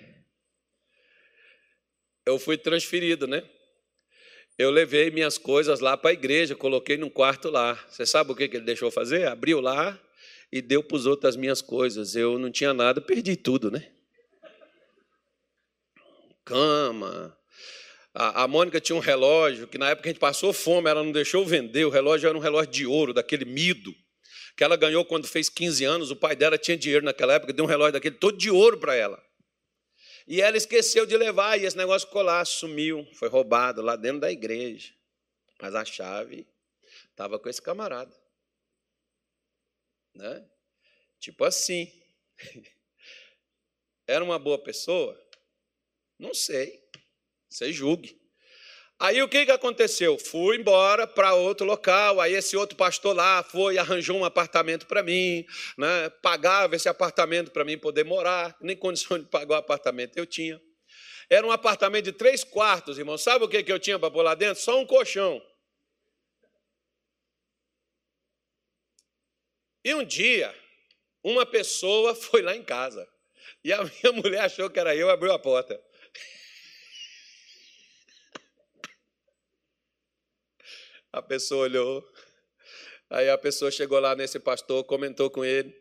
Eu 2.24 2.38
fui 2.38 2.56
transferido, 2.56 3.26
né? 3.26 3.42
Eu 4.56 4.70
levei 4.70 5.10
minhas 5.10 5.36
coisas 5.36 5.80
lá 5.80 5.96
para 5.96 6.10
a 6.10 6.12
igreja, 6.12 6.54
coloquei 6.54 6.96
num 6.96 7.10
quarto 7.10 7.50
lá. 7.50 7.74
Você 7.88 8.06
sabe 8.06 8.30
o 8.30 8.36
que 8.36 8.44
ele 8.44 8.60
deixou 8.60 8.88
fazer? 8.88 9.26
Abriu 9.26 9.60
lá, 9.60 10.00
e 10.52 10.60
deu 10.60 10.82
para 10.82 10.96
os 10.96 11.06
outros 11.06 11.30
as 11.30 11.36
minhas 11.36 11.62
coisas. 11.62 12.16
Eu 12.16 12.38
não 12.38 12.50
tinha 12.50 12.74
nada, 12.74 13.00
perdi 13.00 13.36
tudo, 13.36 13.70
né? 13.70 13.90
Cama. 16.44 17.36
A, 18.12 18.42
a 18.42 18.48
Mônica 18.48 18.80
tinha 18.80 18.96
um 18.96 19.00
relógio 19.00 19.68
que 19.68 19.78
na 19.78 19.90
época 19.90 20.08
a 20.08 20.12
gente 20.12 20.20
passou 20.20 20.52
fome, 20.52 20.90
ela 20.90 21.02
não 21.04 21.12
deixou 21.12 21.46
vender. 21.46 21.84
O 21.84 21.90
relógio 21.90 22.28
era 22.28 22.36
um 22.36 22.40
relógio 22.40 22.72
de 22.72 22.86
ouro, 22.86 23.14
daquele 23.14 23.44
mido, 23.44 23.94
que 24.56 24.64
ela 24.64 24.76
ganhou 24.76 25.04
quando 25.04 25.28
fez 25.28 25.48
15 25.48 25.84
anos. 25.84 26.10
O 26.10 26.16
pai 26.16 26.34
dela 26.34 26.58
tinha 26.58 26.76
dinheiro 26.76 27.04
naquela 27.04 27.34
época, 27.34 27.52
deu 27.52 27.64
um 27.64 27.68
relógio 27.68 27.92
daquele 27.92 28.16
todo 28.16 28.36
de 28.36 28.50
ouro 28.50 28.78
para 28.78 28.94
ela. 28.94 29.22
E 30.26 30.40
ela 30.40 30.56
esqueceu 30.56 31.06
de 31.06 31.16
levar, 31.16 31.58
e 31.58 31.64
esse 31.64 31.76
negócio 31.76 32.06
ficou 32.06 32.22
lá, 32.22 32.44
sumiu, 32.44 33.06
foi 33.14 33.28
roubado 33.28 33.82
lá 33.82 33.96
dentro 33.96 34.20
da 34.20 34.30
igreja. 34.30 34.92
Mas 35.60 35.74
a 35.74 35.84
chave 35.84 36.46
estava 37.10 37.38
com 37.38 37.48
esse 37.48 37.60
camarada. 37.60 38.14
Né? 40.20 40.44
Tipo 41.18 41.44
assim. 41.44 41.90
Era 44.06 44.22
uma 44.22 44.38
boa 44.38 44.58
pessoa? 44.62 45.18
Não 46.18 46.34
sei. 46.34 46.80
Você 47.48 47.72
julgue. 47.72 48.20
Aí 48.98 49.22
o 49.22 49.28
que, 49.28 49.46
que 49.46 49.50
aconteceu? 49.50 50.18
Fui 50.18 50.58
embora 50.58 51.06
para 51.06 51.32
outro 51.32 51.64
local. 51.64 52.20
Aí 52.20 52.34
esse 52.34 52.54
outro 52.54 52.76
pastor 52.76 53.16
lá 53.16 53.42
foi, 53.42 53.78
arranjou 53.78 54.18
um 54.18 54.24
apartamento 54.24 54.86
para 54.86 55.02
mim, 55.02 55.46
né? 55.78 56.10
pagava 56.22 56.76
esse 56.76 56.88
apartamento 56.88 57.50
para 57.50 57.64
mim 57.64 57.78
poder 57.78 58.04
morar. 58.04 58.54
Nem 58.60 58.76
condição 58.76 59.18
de 59.18 59.24
pagar 59.24 59.54
o 59.54 59.58
apartamento 59.58 60.18
eu 60.18 60.26
tinha. 60.26 60.60
Era 61.30 61.46
um 61.46 61.52
apartamento 61.52 62.04
de 62.04 62.12
três 62.12 62.44
quartos, 62.44 62.98
irmão. 62.98 63.16
Sabe 63.16 63.44
o 63.44 63.48
que, 63.48 63.62
que 63.62 63.72
eu 63.72 63.78
tinha 63.78 63.98
para 63.98 64.10
pôr 64.10 64.22
lá 64.22 64.34
dentro? 64.34 64.62
Só 64.62 64.78
um 64.78 64.84
colchão. 64.84 65.40
E 69.84 69.94
um 69.94 70.04
dia, 70.04 70.54
uma 71.22 71.46
pessoa 71.46 72.14
foi 72.26 72.42
lá 72.42 72.54
em 72.54 72.62
casa. 72.62 73.08
E 73.64 73.72
a 73.72 73.82
minha 73.82 74.12
mulher 74.12 74.40
achou 74.42 74.70
que 74.70 74.78
era 74.78 74.94
eu 74.94 75.10
abriu 75.10 75.32
a 75.32 75.38
porta. 75.38 75.80
A 81.12 81.20
pessoa 81.20 81.64
olhou. 81.64 82.08
Aí 83.10 83.28
a 83.28 83.36
pessoa 83.36 83.68
chegou 83.72 83.98
lá 83.98 84.14
nesse 84.14 84.38
pastor, 84.38 84.84
comentou 84.84 85.28
com 85.28 85.44
ele. 85.44 85.76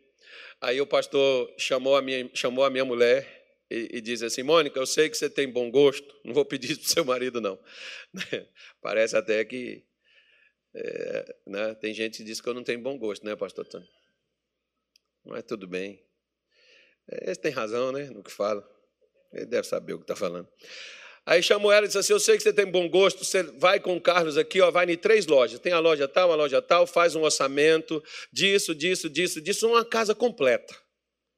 Aí 0.60 0.80
o 0.80 0.86
pastor 0.86 1.54
chamou 1.56 1.96
a 1.96 2.02
minha, 2.02 2.28
chamou 2.34 2.64
a 2.64 2.70
minha 2.70 2.84
mulher 2.84 3.40
e, 3.70 3.88
e 3.92 4.00
disse 4.00 4.24
assim: 4.24 4.42
Mônica, 4.42 4.76
eu 4.78 4.86
sei 4.86 5.08
que 5.08 5.16
você 5.16 5.30
tem 5.30 5.48
bom 5.48 5.70
gosto, 5.70 6.12
não 6.24 6.34
vou 6.34 6.44
pedir 6.44 6.72
isso 6.72 6.80
para 6.80 6.90
seu 6.90 7.04
marido, 7.04 7.40
não. 7.40 7.56
Parece 8.82 9.16
até 9.16 9.44
que 9.44 9.84
é, 10.74 11.36
né? 11.46 11.74
Tem 11.74 11.92
gente 11.92 12.18
que 12.18 12.24
diz 12.24 12.40
que 12.40 12.48
eu 12.48 12.54
não 12.54 12.62
tenho 12.62 12.80
bom 12.80 12.96
gosto, 12.98 13.24
né, 13.24 13.34
pastor 13.34 13.66
Tony? 13.66 13.88
Mas 15.24 15.42
tudo 15.44 15.66
bem. 15.66 16.02
Ele 17.08 17.36
tem 17.36 17.50
razão, 17.50 17.92
né? 17.92 18.04
No 18.10 18.22
que 18.22 18.30
fala. 18.30 18.66
Ele 19.32 19.46
deve 19.46 19.66
saber 19.66 19.94
o 19.94 19.98
que 19.98 20.04
está 20.04 20.16
falando. 20.16 20.48
Aí 21.26 21.42
chamou 21.42 21.70
ela 21.70 21.84
e 21.84 21.88
disse 21.88 21.98
assim: 21.98 22.12
Eu 22.12 22.20
sei 22.20 22.36
que 22.36 22.42
você 22.42 22.52
tem 22.52 22.66
bom 22.66 22.88
gosto, 22.88 23.24
você 23.24 23.42
vai 23.42 23.78
com 23.78 23.96
o 23.96 24.00
Carlos 24.00 24.36
aqui, 24.36 24.60
ó, 24.60 24.70
vai 24.70 24.90
em 24.90 24.96
três 24.96 25.26
lojas. 25.26 25.60
Tem 25.60 25.72
a 25.72 25.78
loja 25.78 26.08
tal, 26.08 26.32
a 26.32 26.34
loja 26.34 26.62
tal, 26.62 26.86
faz 26.86 27.14
um 27.14 27.22
orçamento 27.22 28.02
disso, 28.32 28.74
disso, 28.74 29.08
disso, 29.08 29.40
disso, 29.40 29.68
uma 29.68 29.84
casa 29.84 30.14
completa. 30.14 30.74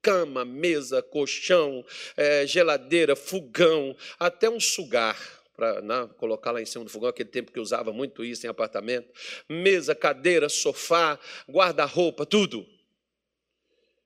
Cama, 0.00 0.44
mesa, 0.44 1.02
colchão, 1.02 1.84
é, 2.16 2.46
geladeira, 2.46 3.14
fogão, 3.14 3.96
até 4.18 4.48
um 4.50 4.58
sugar 4.58 5.41
para 5.54 5.80
né, 5.82 6.08
colocar 6.16 6.50
lá 6.50 6.60
em 6.60 6.66
cima 6.66 6.84
do 6.84 6.90
fogão, 6.90 7.08
aquele 7.08 7.28
tempo 7.28 7.52
que 7.52 7.60
usava 7.60 7.92
muito 7.92 8.24
isso 8.24 8.46
em 8.46 8.48
apartamento. 8.48 9.08
Mesa, 9.48 9.94
cadeira, 9.94 10.48
sofá, 10.48 11.18
guarda-roupa, 11.48 12.24
tudo. 12.24 12.66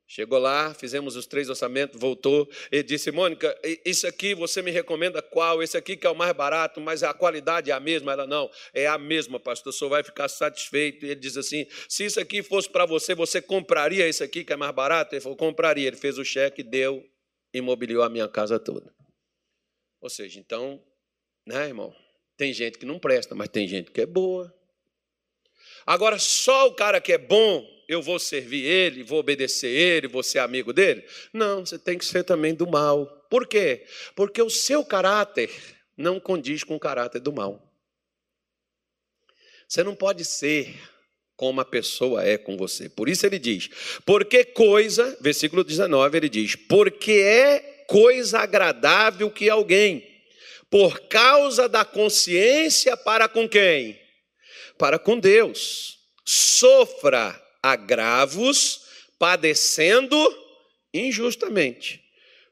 Chegou 0.09 0.38
lá, 0.38 0.72
fizemos 0.72 1.16
os 1.16 1.26
três 1.26 1.49
orçamentos, 1.49 2.01
voltou 2.01 2.49
e 2.70 2.80
disse: 2.80 3.11
Mônica, 3.11 3.59
isso 3.84 4.07
aqui 4.07 4.36
você 4.36 4.62
me 4.62 4.70
recomenda 4.70 5.20
qual? 5.20 5.61
Esse 5.61 5.76
aqui 5.76 5.97
que 5.97 6.07
é 6.07 6.11
o 6.11 6.14
mais 6.14 6.32
barato, 6.32 6.80
mas 6.80 7.03
a 7.03 7.12
qualidade 7.12 7.72
é 7.72 7.74
a 7.74 7.80
mesma? 7.80 8.12
Ela 8.12 8.24
não, 8.24 8.49
é 8.72 8.86
a 8.86 8.97
mesma, 8.97 9.40
pastor, 9.40 9.72
senhor 9.72 9.90
vai 9.90 10.05
ficar 10.05 10.28
satisfeito. 10.28 11.05
E 11.05 11.11
ele 11.11 11.20
diz 11.20 11.36
assim: 11.36 11.66
se 11.88 12.05
isso 12.05 12.20
aqui 12.20 12.40
fosse 12.40 12.70
para 12.70 12.86
você, 12.86 13.16
você 13.16 13.42
compraria 13.42 14.07
esse 14.07 14.22
aqui 14.22 14.44
que 14.44 14.53
é 14.53 14.57
mais 14.57 14.72
barato? 14.72 15.12
Ele 15.12 15.20
falou: 15.20 15.36
compraria. 15.36 15.88
Ele 15.88 15.97
fez 15.97 16.18
o 16.18 16.24
cheque, 16.24 16.62
deu, 16.62 17.05
imobiliou 17.53 18.05
a 18.05 18.09
minha 18.09 18.28
casa 18.28 18.61
toda. 18.61 18.94
Ou 20.01 20.09
seja, 20.09 20.38
então, 20.38 20.80
né, 21.47 21.68
irmão? 21.68 21.94
Tem 22.36 22.53
gente 22.53 22.78
que 22.78 22.84
não 22.84 22.99
presta, 22.99 23.34
mas 23.34 23.49
tem 23.49 23.66
gente 23.66 23.90
que 23.90 24.01
é 24.01 24.07
boa. 24.07 24.53
Agora, 25.86 26.18
só 26.18 26.66
o 26.66 26.74
cara 26.74 27.01
que 27.01 27.12
é 27.12 27.18
bom 27.18 27.64
eu 27.88 28.03
vou 28.03 28.18
servir 28.18 28.64
ele, 28.64 29.03
vou 29.03 29.20
obedecer 29.20 29.68
ele, 29.68 30.09
vou 30.09 30.22
ser 30.22 30.40
amigo 30.40 30.72
dele? 30.72 31.05
Não, 31.32 31.64
você 31.64 31.78
tem 31.78 31.97
que 31.97 32.05
ser 32.05 32.24
também 32.24 32.55
do 32.55 32.66
mal. 32.66 33.07
Por 33.30 33.47
quê? 33.47 33.86
Porque 34.14 34.42
o 34.42 34.51
seu 34.51 34.84
caráter 34.84 35.51
não 35.97 36.18
condiz 36.18 36.64
com 36.64 36.74
o 36.74 36.80
caráter 36.80 37.20
do 37.20 37.32
mal. 37.32 37.62
Você 39.68 39.82
não 39.82 39.94
pode 39.94 40.24
ser 40.24 40.74
como 41.36 41.61
a 41.61 41.64
pessoa 41.64 42.24
é 42.24 42.38
com 42.38 42.57
você. 42.57 42.88
Por 42.88 43.09
isso 43.09 43.26
ele 43.26 43.38
diz: 43.38 43.68
porque 44.05 44.44
coisa, 44.44 45.16
versículo 45.20 45.62
19, 45.62 46.16
ele 46.16 46.28
diz: 46.28 46.57
porque 46.57 47.12
é 47.12 47.84
coisa 47.88 48.40
agradável 48.40 49.30
que 49.30 49.49
alguém, 49.49 50.16
por 50.71 51.09
causa 51.09 51.69
da 51.69 51.85
consciência 51.85 52.97
para 52.97 53.29
com 53.29 53.49
quem? 53.49 54.01
Para 54.79 54.99
com 54.99 55.19
Deus, 55.19 55.99
sofra 56.25 57.41
agravos, 57.62 58.81
padecendo 59.19 60.17
injustamente. 60.93 62.03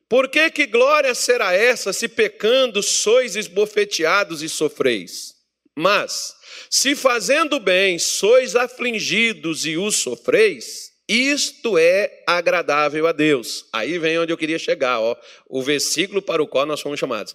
Por 0.09 0.29
que, 0.29 0.51
que 0.51 0.67
glória 0.67 1.15
será 1.15 1.53
essa, 1.55 1.93
se 1.93 2.09
pecando 2.09 2.83
sois 2.83 3.37
esbofeteados 3.37 4.43
e 4.43 4.49
sofreis? 4.49 5.35
Mas, 5.77 6.35
se 6.71 6.95
fazendo 6.95 7.59
bem 7.59 7.99
sois 7.99 8.55
afligidos 8.55 9.67
e 9.67 9.77
os 9.77 9.97
sofreis, 9.97 10.93
isto 11.09 11.77
é 11.77 12.23
agradável 12.27 13.07
a 13.07 13.13
Deus. 13.13 13.67
Aí 13.73 13.99
vem 13.99 14.19
onde 14.19 14.33
eu 14.33 14.39
queria 14.39 14.59
chegar, 14.59 15.01
ó, 15.01 15.17
o 15.49 15.63
versículo 15.63 16.23
para 16.23 16.43
o 16.43 16.47
qual 16.47 16.65
nós 16.65 16.81
fomos 16.81 16.99
chamados. 16.99 17.35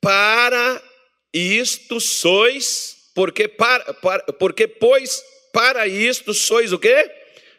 Para 0.00 0.82
isto 1.32 2.00
sois, 2.00 3.10
porque, 3.14 3.48
para, 3.48 3.94
para, 3.94 4.22
porque 4.32 4.66
pois 4.68 5.22
para 5.52 5.86
isto 5.88 6.34
sois 6.34 6.72
o 6.72 6.78
quê? 6.78 7.10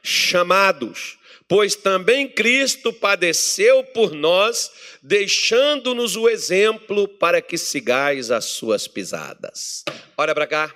Chamados. 0.03 1.17
Pois 1.47 1.75
também 1.75 2.27
Cristo 2.27 2.91
padeceu 2.91 3.83
por 3.85 4.11
nós, 4.11 4.69
deixando-nos 5.01 6.15
o 6.17 6.27
exemplo 6.27 7.07
para 7.07 7.41
que 7.41 7.57
sigais 7.57 8.29
as 8.31 8.45
suas 8.45 8.87
pisadas. 8.87 9.83
Olha 10.17 10.35
para 10.35 10.45
cá. 10.45 10.75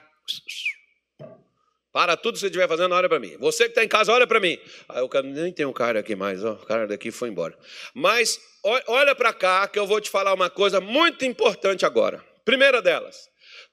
Para 1.92 2.16
tudo 2.16 2.36
que 2.36 2.40
você 2.40 2.46
estiver 2.46 2.68
fazendo, 2.68 2.96
olha 2.96 3.10
para 3.10 3.20
mim. 3.20 3.36
Você 3.38 3.66
que 3.66 3.72
está 3.72 3.84
em 3.84 3.88
casa, 3.88 4.14
olha 4.14 4.26
para 4.26 4.40
mim. 4.40 4.58
Ah, 4.88 5.00
eu 5.00 5.10
nem 5.24 5.52
tem 5.52 5.66
um 5.66 5.74
cara 5.74 6.00
aqui 6.00 6.16
mais, 6.16 6.44
ó. 6.44 6.54
o 6.54 6.66
cara 6.66 6.88
daqui 6.88 7.12
foi 7.12 7.30
embora. 7.30 7.58
Mas 7.94 8.40
olha 8.88 9.14
para 9.14 9.34
cá 9.34 9.68
que 9.68 9.78
eu 9.78 9.86
vou 9.86 10.00
te 10.00 10.10
falar 10.10 10.34
uma 10.34 10.50
coisa 10.50 10.80
muito 10.80 11.26
importante 11.26 11.86
agora. 11.86 12.24
Primeira 12.46 12.82
delas, 12.82 13.30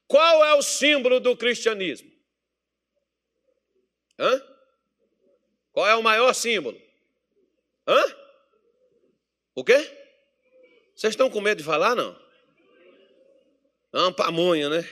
qual 0.08 0.44
é 0.44 0.54
o 0.54 0.62
símbolo 0.62 1.20
do 1.20 1.36
cristianismo? 1.36 2.10
Hã? 4.18 4.42
Qual 5.72 5.86
é 5.86 5.94
o 5.94 6.02
maior 6.02 6.34
símbolo? 6.34 6.76
Hã? 7.86 8.02
O 9.54 9.62
quê? 9.62 9.78
Vocês 10.96 11.12
estão 11.12 11.30
com 11.30 11.40
medo 11.40 11.58
de 11.58 11.64
falar, 11.64 11.94
não? 11.94 12.18
É 13.92 13.98
uma 13.98 14.12
pamonha, 14.12 14.68
né? 14.68 14.88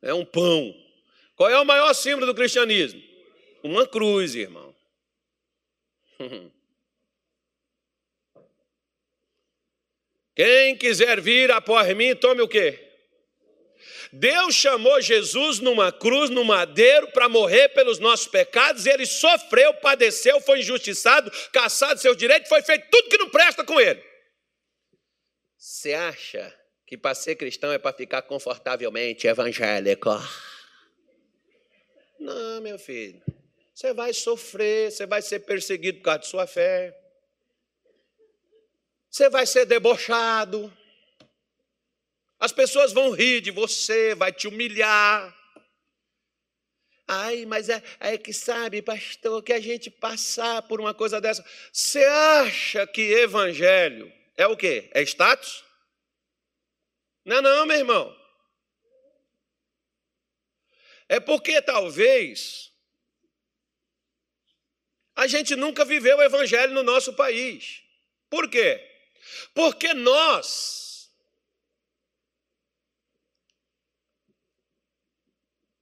É 0.00 0.14
um 0.14 0.24
pão. 0.24 0.85
Qual 1.36 1.48
é 1.50 1.60
o 1.60 1.64
maior 1.64 1.94
símbolo 1.94 2.26
do 2.26 2.34
cristianismo? 2.34 3.00
Uma 3.62 3.86
cruz, 3.86 4.34
irmão. 4.34 4.74
Quem 10.34 10.76
quiser 10.76 11.20
vir 11.20 11.52
após 11.52 11.94
mim, 11.94 12.16
tome 12.16 12.40
o 12.42 12.48
quê? 12.48 12.82
Deus 14.12 14.54
chamou 14.54 15.00
Jesus 15.00 15.60
numa 15.60 15.92
cruz, 15.92 16.30
no 16.30 16.44
madeiro, 16.44 17.10
para 17.12 17.28
morrer 17.28 17.68
pelos 17.70 17.98
nossos 17.98 18.26
pecados, 18.26 18.86
ele 18.86 19.04
sofreu, 19.04 19.74
padeceu, 19.74 20.40
foi 20.40 20.60
injustiçado, 20.60 21.30
caçado 21.52 22.00
seus 22.00 22.16
direitos, 22.16 22.48
foi 22.48 22.62
feito 22.62 22.88
tudo 22.90 23.10
que 23.10 23.18
não 23.18 23.28
presta 23.28 23.62
com 23.64 23.78
ele. 23.80 24.02
Você 25.56 25.92
acha 25.92 26.54
que 26.86 26.96
para 26.96 27.14
ser 27.14 27.36
cristão 27.36 27.72
é 27.72 27.78
para 27.78 27.96
ficar 27.96 28.22
confortavelmente 28.22 29.26
evangélico? 29.26 30.10
Não, 32.18 32.60
meu 32.60 32.78
filho. 32.78 33.22
Você 33.74 33.92
vai 33.92 34.12
sofrer, 34.12 34.90
você 34.90 35.06
vai 35.06 35.20
ser 35.20 35.40
perseguido 35.40 35.98
por 35.98 36.04
causa 36.04 36.20
de 36.20 36.26
sua 36.26 36.46
fé. 36.46 36.98
Você 39.10 39.28
vai 39.28 39.46
ser 39.46 39.66
debochado. 39.66 40.72
As 42.38 42.52
pessoas 42.52 42.92
vão 42.92 43.10
rir 43.10 43.40
de 43.40 43.50
você, 43.50 44.14
vai 44.14 44.32
te 44.32 44.48
humilhar. 44.48 45.34
Ai, 47.08 47.46
mas 47.46 47.68
é, 47.68 47.82
é 48.00 48.18
que 48.18 48.32
sabe, 48.32 48.82
pastor, 48.82 49.42
que 49.42 49.52
a 49.52 49.60
gente 49.60 49.90
passar 49.90 50.62
por 50.62 50.80
uma 50.80 50.92
coisa 50.92 51.20
dessa. 51.20 51.44
Você 51.72 52.04
acha 52.04 52.86
que 52.86 53.00
evangelho 53.00 54.12
é 54.36 54.46
o 54.46 54.56
quê? 54.56 54.90
É 54.92 55.02
status? 55.02 55.64
Não, 57.24 57.40
não, 57.40 57.64
meu 57.64 57.76
irmão. 57.76 58.25
É 61.08 61.20
porque 61.20 61.62
talvez 61.62 62.72
a 65.14 65.26
gente 65.26 65.56
nunca 65.56 65.84
viveu 65.84 66.18
o 66.18 66.22
evangelho 66.22 66.74
no 66.74 66.82
nosso 66.82 67.14
país. 67.14 67.82
Por 68.28 68.50
quê? 68.50 68.84
Porque 69.54 69.94
nós 69.94 71.10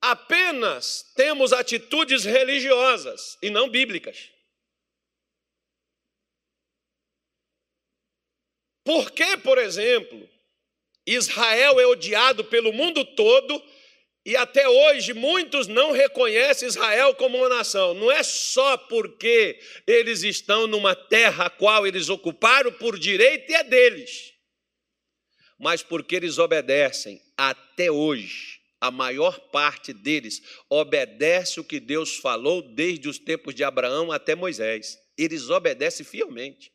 apenas 0.00 1.02
temos 1.16 1.52
atitudes 1.52 2.24
religiosas 2.24 3.38
e 3.40 3.48
não 3.48 3.68
bíblicas. 3.68 4.30
Por 8.84 9.10
que, 9.10 9.38
por 9.38 9.56
exemplo, 9.56 10.28
Israel 11.06 11.80
é 11.80 11.86
odiado 11.86 12.44
pelo 12.44 12.70
mundo 12.70 13.02
todo 13.16 13.60
e 14.24 14.36
até 14.36 14.68
hoje 14.68 15.12
muitos 15.12 15.66
não 15.66 15.92
reconhecem 15.92 16.68
Israel 16.68 17.14
como 17.14 17.36
uma 17.38 17.48
nação? 17.48 17.92
Não 17.94 18.10
é 18.10 18.22
só 18.22 18.76
porque 18.76 19.58
eles 19.86 20.22
estão 20.22 20.66
numa 20.66 20.94
terra 20.94 21.46
a 21.46 21.50
qual 21.50 21.86
eles 21.86 22.08
ocuparam 22.08 22.72
por 22.72 22.98
direito 22.98 23.50
e 23.50 23.54
é 23.54 23.64
deles, 23.64 24.32
mas 25.58 25.82
porque 25.82 26.16
eles 26.16 26.38
obedecem 26.38 27.20
até 27.36 27.90
hoje 27.90 28.64
a 28.84 28.90
maior 28.90 29.40
parte 29.50 29.94
deles 29.94 30.42
obedece 30.68 31.58
o 31.58 31.64
que 31.64 31.80
Deus 31.80 32.16
falou 32.16 32.60
desde 32.60 33.08
os 33.08 33.18
tempos 33.18 33.54
de 33.54 33.64
Abraão 33.64 34.12
até 34.12 34.34
Moisés. 34.34 34.98
Eles 35.16 35.48
obedecem 35.48 36.04
fielmente. 36.04 36.70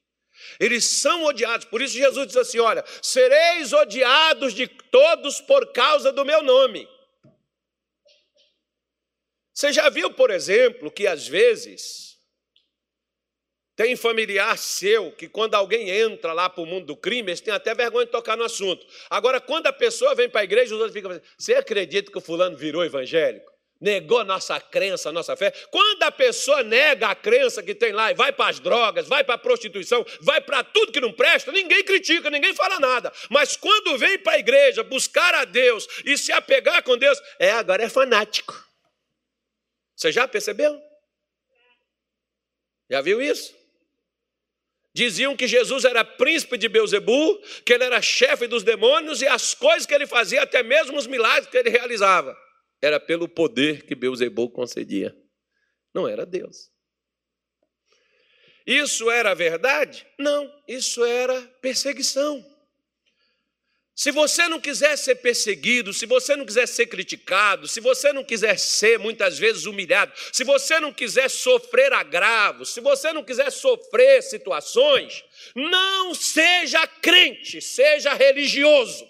Eles 0.59 0.85
são 0.85 1.25
odiados, 1.25 1.67
por 1.67 1.83
isso 1.83 1.95
Jesus 1.95 2.27
diz 2.27 2.37
assim: 2.37 2.57
Olha, 2.57 2.83
sereis 2.99 3.73
odiados 3.73 4.55
de 4.55 4.67
todos 4.67 5.39
por 5.41 5.71
causa 5.71 6.11
do 6.11 6.25
meu 6.25 6.41
nome. 6.41 6.87
Você 9.59 9.73
já 9.73 9.89
viu, 9.89 10.09
por 10.09 10.31
exemplo, 10.31 10.89
que 10.89 11.05
às 11.05 11.27
vezes 11.27 12.17
tem 13.75 13.93
familiar 13.97 14.57
seu 14.57 15.11
que, 15.11 15.27
quando 15.27 15.53
alguém 15.53 15.89
entra 15.89 16.31
lá 16.31 16.49
para 16.49 16.63
o 16.63 16.65
mundo 16.65 16.85
do 16.85 16.95
crime, 16.95 17.29
eles 17.29 17.41
têm 17.41 17.53
até 17.53 17.75
vergonha 17.75 18.05
de 18.05 18.11
tocar 18.13 18.37
no 18.37 18.45
assunto. 18.45 18.87
Agora, 19.09 19.41
quando 19.41 19.67
a 19.67 19.73
pessoa 19.73 20.15
vem 20.15 20.29
para 20.29 20.39
a 20.39 20.43
igreja, 20.45 20.73
os 20.73 20.79
outros 20.79 20.93
ficam 20.93 21.11
assim: 21.11 21.21
Você 21.37 21.55
acredita 21.55 22.09
que 22.09 22.17
o 22.17 22.21
fulano 22.21 22.55
virou 22.55 22.85
evangélico? 22.85 23.51
negou 23.81 24.25
nossa 24.25 24.59
crença, 24.59 25.09
nossa 25.11 25.37
fé. 25.37 25.51
Quando 25.71 26.03
a 26.03 26.11
pessoa 26.11 26.63
nega 26.63 27.07
a 27.07 27.15
crença 27.15 27.63
que 27.63 27.73
tem 27.73 27.93
lá 27.93 28.11
e 28.11 28.13
vai 28.13 28.31
para 28.31 28.49
as 28.49 28.59
drogas, 28.59 29.07
vai 29.07 29.23
para 29.23 29.35
a 29.35 29.37
prostituição, 29.37 30.05
vai 30.21 30.41
para 30.41 30.63
tudo 30.65 30.91
que 30.91 30.99
não 30.99 31.13
presta, 31.13 31.49
ninguém 31.49 31.81
critica, 31.83 32.29
ninguém 32.29 32.53
fala 32.53 32.77
nada. 32.77 33.11
Mas 33.29 33.55
quando 33.55 33.97
vem 33.97 34.19
para 34.19 34.33
a 34.33 34.39
igreja 34.39 34.83
buscar 34.83 35.33
a 35.33 35.45
Deus 35.45 35.87
e 36.05 36.17
se 36.17 36.31
apegar 36.33 36.83
com 36.83 36.97
Deus, 36.97 37.17
é 37.39 37.51
agora 37.51 37.83
é 37.83 37.89
fanático. 37.89 38.68
Você 39.99 40.13
já 40.13 40.25
percebeu? 40.25 40.81
Já 42.89 43.01
viu 43.01 43.21
isso? 43.21 43.53
Diziam 44.93 45.35
que 45.35 45.45
Jesus 45.45 45.83
era 45.83 46.05
príncipe 46.05 46.57
de 46.57 46.69
Beuzebu, 46.69 47.37
que 47.65 47.73
ele 47.73 47.83
era 47.83 48.01
chefe 48.01 48.47
dos 48.47 48.63
demônios 48.63 49.21
e 49.21 49.27
as 49.27 49.53
coisas 49.53 49.85
que 49.85 49.93
ele 49.93 50.07
fazia, 50.07 50.43
até 50.43 50.63
mesmo 50.63 50.97
os 50.97 51.05
milagres 51.05 51.49
que 51.49 51.57
ele 51.57 51.69
realizava 51.69 52.35
era 52.81 52.97
pelo 52.97 53.27
poder 53.27 53.85
que 53.85 53.93
Beuzebul 53.93 54.49
concedia. 54.49 55.13
Não 55.93 56.07
era 56.07 56.25
Deus. 56.25 56.71
Isso 58.65 59.11
era 59.11 59.33
verdade? 59.33 60.07
Não, 60.17 60.49
isso 60.65 61.03
era 61.03 61.41
perseguição. 61.61 62.41
Se 63.99 64.11
você 64.11 64.47
não 64.47 64.61
quiser 64.61 64.97
ser 64.97 65.15
perseguido, 65.15 65.93
se 65.93 66.05
você 66.05 66.33
não 66.33 66.45
quiser 66.45 66.65
ser 66.69 66.85
criticado, 66.85 67.67
se 67.67 67.81
você 67.81 68.13
não 68.13 68.23
quiser 68.23 68.57
ser 68.57 68.97
muitas 68.97 69.37
vezes 69.37 69.65
humilhado, 69.65 70.13
se 70.31 70.45
você 70.45 70.79
não 70.79 70.93
quiser 70.93 71.29
sofrer 71.29 71.91
agravos, 71.91 72.69
se 72.69 72.79
você 72.79 73.11
não 73.11 73.25
quiser 73.25 73.51
sofrer 73.51 74.23
situações, 74.23 75.25
não 75.53 76.15
seja 76.15 76.87
crente, 76.87 77.61
seja 77.61 78.13
religioso. 78.13 79.05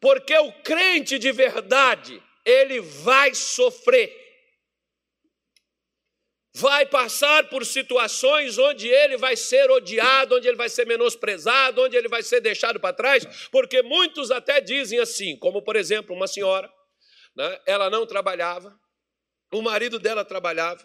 Porque 0.00 0.34
o 0.34 0.50
crente 0.62 1.18
de 1.18 1.30
verdade, 1.30 2.22
ele 2.46 2.80
vai 2.80 3.34
sofrer. 3.34 4.27
Vai 6.58 6.86
passar 6.86 7.48
por 7.48 7.64
situações 7.64 8.58
onde 8.58 8.88
ele 8.88 9.16
vai 9.16 9.36
ser 9.36 9.70
odiado, 9.70 10.34
onde 10.34 10.48
ele 10.48 10.56
vai 10.56 10.68
ser 10.68 10.86
menosprezado, 10.86 11.82
onde 11.82 11.96
ele 11.96 12.08
vai 12.08 12.20
ser 12.20 12.40
deixado 12.40 12.80
para 12.80 12.92
trás, 12.92 13.24
porque 13.52 13.80
muitos 13.80 14.32
até 14.32 14.60
dizem 14.60 14.98
assim, 14.98 15.36
como 15.36 15.62
por 15.62 15.76
exemplo, 15.76 16.16
uma 16.16 16.26
senhora, 16.26 16.68
né, 17.36 17.60
ela 17.64 17.88
não 17.88 18.04
trabalhava, 18.04 18.76
o 19.52 19.62
marido 19.62 20.00
dela 20.00 20.24
trabalhava, 20.24 20.84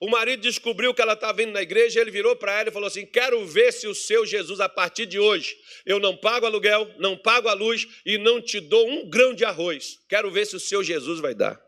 o 0.00 0.10
marido 0.10 0.40
descobriu 0.40 0.92
que 0.92 1.00
ela 1.00 1.12
estava 1.12 1.40
indo 1.40 1.52
na 1.52 1.62
igreja, 1.62 2.00
ele 2.00 2.10
virou 2.10 2.34
para 2.34 2.58
ela 2.58 2.68
e 2.68 2.72
falou 2.72 2.88
assim: 2.88 3.06
Quero 3.06 3.44
ver 3.46 3.72
se 3.72 3.86
o 3.86 3.94
seu 3.94 4.26
Jesus, 4.26 4.60
a 4.60 4.68
partir 4.68 5.06
de 5.06 5.18
hoje, 5.18 5.56
eu 5.86 6.00
não 6.00 6.16
pago 6.16 6.46
aluguel, 6.46 6.92
não 6.98 7.16
pago 7.16 7.48
a 7.48 7.52
luz 7.52 7.86
e 8.04 8.18
não 8.18 8.40
te 8.40 8.58
dou 8.58 8.88
um 8.88 9.08
grão 9.08 9.34
de 9.34 9.44
arroz. 9.44 9.98
Quero 10.08 10.30
ver 10.30 10.46
se 10.46 10.56
o 10.56 10.60
seu 10.60 10.82
Jesus 10.82 11.20
vai 11.20 11.34
dar. 11.34 11.60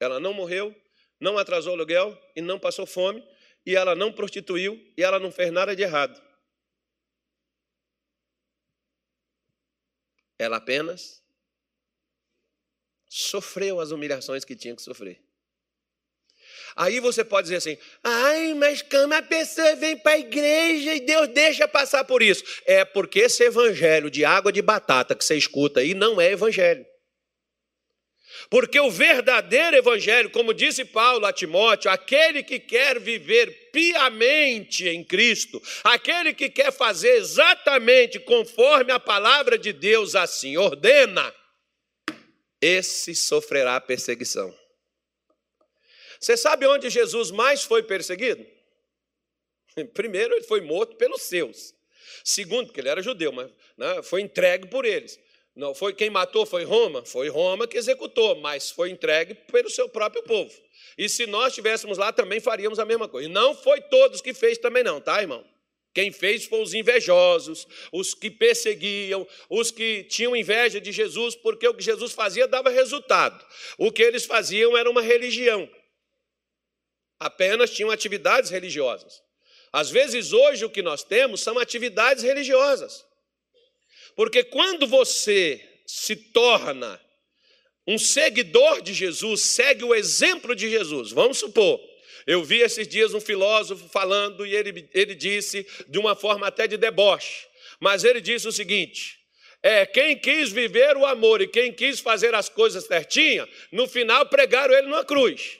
Ela 0.00 0.18
não 0.18 0.32
morreu, 0.32 0.74
não 1.22 1.38
atrasou 1.38 1.72
aluguel 1.72 2.20
e 2.34 2.42
não 2.42 2.58
passou 2.58 2.84
fome, 2.84 3.24
e 3.64 3.76
ela 3.76 3.94
não 3.94 4.12
prostituiu 4.12 4.74
e 4.96 5.04
ela 5.04 5.20
não 5.20 5.30
fez 5.30 5.52
nada 5.52 5.74
de 5.74 5.82
errado. 5.82 6.20
Ela 10.36 10.56
apenas 10.56 11.22
sofreu 13.08 13.78
as 13.78 13.92
humilhações 13.92 14.44
que 14.44 14.56
tinha 14.56 14.74
que 14.74 14.82
sofrer. 14.82 15.22
Aí 16.74 16.98
você 16.98 17.22
pode 17.22 17.44
dizer 17.44 17.56
assim: 17.58 17.78
ai, 18.02 18.54
mas 18.54 18.82
como 18.82 19.14
a 19.14 19.22
pessoa 19.22 19.76
vem 19.76 19.96
para 19.96 20.12
a 20.12 20.18
igreja 20.18 20.94
e 20.96 21.00
Deus 21.00 21.28
deixa 21.28 21.68
passar 21.68 22.04
por 22.04 22.20
isso? 22.20 22.42
É 22.66 22.84
porque 22.84 23.20
esse 23.20 23.44
evangelho 23.44 24.10
de 24.10 24.24
água 24.24 24.50
de 24.50 24.60
batata 24.60 25.14
que 25.14 25.24
você 25.24 25.36
escuta 25.36 25.78
aí 25.78 25.94
não 25.94 26.20
é 26.20 26.32
evangelho. 26.32 26.84
Porque 28.50 28.78
o 28.80 28.90
verdadeiro 28.90 29.76
evangelho, 29.76 30.30
como 30.30 30.54
disse 30.54 30.84
Paulo 30.84 31.24
a 31.26 31.32
Timóteo, 31.32 31.90
aquele 31.90 32.42
que 32.42 32.58
quer 32.58 32.98
viver 32.98 33.70
piamente 33.70 34.88
em 34.88 35.02
Cristo, 35.02 35.62
aquele 35.84 36.34
que 36.34 36.48
quer 36.48 36.72
fazer 36.72 37.16
exatamente 37.16 38.18
conforme 38.20 38.92
a 38.92 39.00
palavra 39.00 39.56
de 39.58 39.72
Deus 39.72 40.14
assim 40.14 40.56
ordena, 40.56 41.34
esse 42.60 43.14
sofrerá 43.14 43.80
perseguição. 43.80 44.54
Você 46.20 46.36
sabe 46.36 46.66
onde 46.66 46.88
Jesus 46.88 47.32
mais 47.32 47.64
foi 47.64 47.82
perseguido? 47.82 48.46
Primeiro, 49.92 50.34
ele 50.34 50.44
foi 50.44 50.60
morto 50.60 50.96
pelos 50.96 51.22
seus. 51.22 51.74
Segundo, 52.24 52.66
porque 52.66 52.80
ele 52.80 52.88
era 52.88 53.02
judeu, 53.02 53.32
mas 53.32 53.50
né, 53.76 54.02
foi 54.02 54.20
entregue 54.20 54.68
por 54.68 54.84
eles. 54.84 55.18
Não 55.54 55.74
foi 55.74 55.92
quem 55.92 56.08
matou 56.08 56.46
foi 56.46 56.64
Roma, 56.64 57.04
foi 57.04 57.28
Roma 57.28 57.66
que 57.66 57.76
executou, 57.76 58.36
mas 58.36 58.70
foi 58.70 58.90
entregue 58.90 59.34
pelo 59.34 59.68
seu 59.68 59.88
próprio 59.88 60.22
povo. 60.22 60.52
E 60.96 61.08
se 61.08 61.26
nós 61.26 61.48
estivéssemos 61.48 61.98
lá 61.98 62.12
também 62.12 62.40
faríamos 62.40 62.78
a 62.78 62.84
mesma 62.84 63.06
coisa. 63.06 63.28
E 63.28 63.32
não 63.32 63.54
foi 63.54 63.80
todos 63.82 64.20
que 64.20 64.32
fez 64.32 64.58
também 64.58 64.82
não, 64.82 65.00
tá, 65.00 65.20
irmão? 65.20 65.44
Quem 65.94 66.10
fez 66.10 66.46
foram 66.46 66.62
os 66.62 66.72
invejosos, 66.72 67.66
os 67.92 68.14
que 68.14 68.30
perseguiam, 68.30 69.28
os 69.50 69.70
que 69.70 70.04
tinham 70.04 70.34
inveja 70.34 70.80
de 70.80 70.90
Jesus, 70.90 71.36
porque 71.36 71.68
o 71.68 71.74
que 71.74 71.84
Jesus 71.84 72.12
fazia 72.12 72.48
dava 72.48 72.70
resultado. 72.70 73.44
O 73.76 73.92
que 73.92 74.02
eles 74.02 74.24
faziam 74.24 74.76
era 74.76 74.88
uma 74.88 75.02
religião 75.02 75.68
apenas 77.22 77.70
tinham 77.70 77.90
atividades 77.90 78.50
religiosas. 78.50 79.22
Às 79.72 79.90
vezes, 79.90 80.32
hoje, 80.32 80.64
o 80.64 80.70
que 80.70 80.82
nós 80.82 81.02
temos 81.02 81.40
são 81.40 81.58
atividades 81.58 82.22
religiosas. 82.22 83.06
Porque 84.14 84.44
quando 84.44 84.86
você 84.86 85.60
se 85.86 86.16
torna 86.16 87.00
um 87.86 87.98
seguidor 87.98 88.80
de 88.80 88.94
Jesus, 88.94 89.42
segue 89.42 89.84
o 89.84 89.94
exemplo 89.94 90.54
de 90.54 90.70
Jesus, 90.70 91.10
vamos 91.10 91.38
supor, 91.38 91.80
eu 92.26 92.44
vi 92.44 92.60
esses 92.60 92.86
dias 92.86 93.14
um 93.14 93.20
filósofo 93.20 93.88
falando 93.88 94.46
e 94.46 94.54
ele, 94.54 94.88
ele 94.94 95.14
disse, 95.14 95.66
de 95.88 95.98
uma 95.98 96.14
forma 96.14 96.46
até 96.46 96.66
de 96.66 96.76
deboche, 96.76 97.46
mas 97.80 98.04
ele 98.04 98.20
disse 98.20 98.46
o 98.46 98.52
seguinte: 98.52 99.18
é, 99.62 99.84
quem 99.86 100.16
quis 100.18 100.52
viver 100.52 100.96
o 100.96 101.04
amor 101.06 101.40
e 101.40 101.48
quem 101.48 101.72
quis 101.72 102.00
fazer 102.00 102.34
as 102.34 102.48
coisas 102.48 102.84
certinhas, 102.84 103.48
no 103.70 103.88
final 103.88 104.26
pregaram 104.26 104.74
ele 104.74 104.86
numa 104.88 105.04
cruz. 105.04 105.58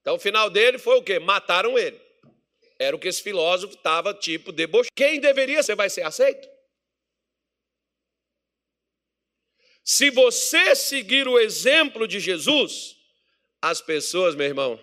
Então 0.00 0.16
o 0.16 0.18
final 0.18 0.50
dele 0.50 0.78
foi 0.78 0.96
o 0.98 1.02
quê? 1.02 1.18
Mataram 1.18 1.78
ele. 1.78 1.98
Era 2.78 2.94
o 2.94 2.98
que 2.98 3.08
esse 3.08 3.22
filósofo 3.22 3.74
estava 3.74 4.12
tipo 4.12 4.52
debochando. 4.52 4.90
Quem 4.94 5.20
deveria 5.20 5.62
ser 5.62 5.74
vai 5.74 5.88
ser 5.88 6.02
aceito? 6.02 6.53
Se 9.84 10.08
você 10.10 10.74
seguir 10.74 11.28
o 11.28 11.38
exemplo 11.38 12.08
de 12.08 12.18
Jesus, 12.18 12.96
as 13.60 13.82
pessoas, 13.82 14.34
meu 14.34 14.46
irmão, 14.46 14.82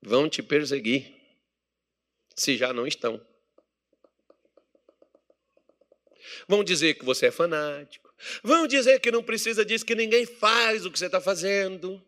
vão 0.00 0.26
te 0.26 0.42
perseguir, 0.42 1.14
se 2.34 2.56
já 2.56 2.72
não 2.72 2.86
estão. 2.86 3.20
Vão 6.48 6.64
dizer 6.64 6.94
que 6.94 7.04
você 7.04 7.26
é 7.26 7.30
fanático, 7.30 8.12
vão 8.42 8.66
dizer 8.66 9.00
que 9.00 9.10
não 9.10 9.22
precisa 9.22 9.64
disso, 9.64 9.84
que 9.84 9.94
ninguém 9.94 10.24
faz 10.24 10.86
o 10.86 10.90
que 10.90 10.98
você 10.98 11.06
está 11.06 11.20
fazendo. 11.20 12.02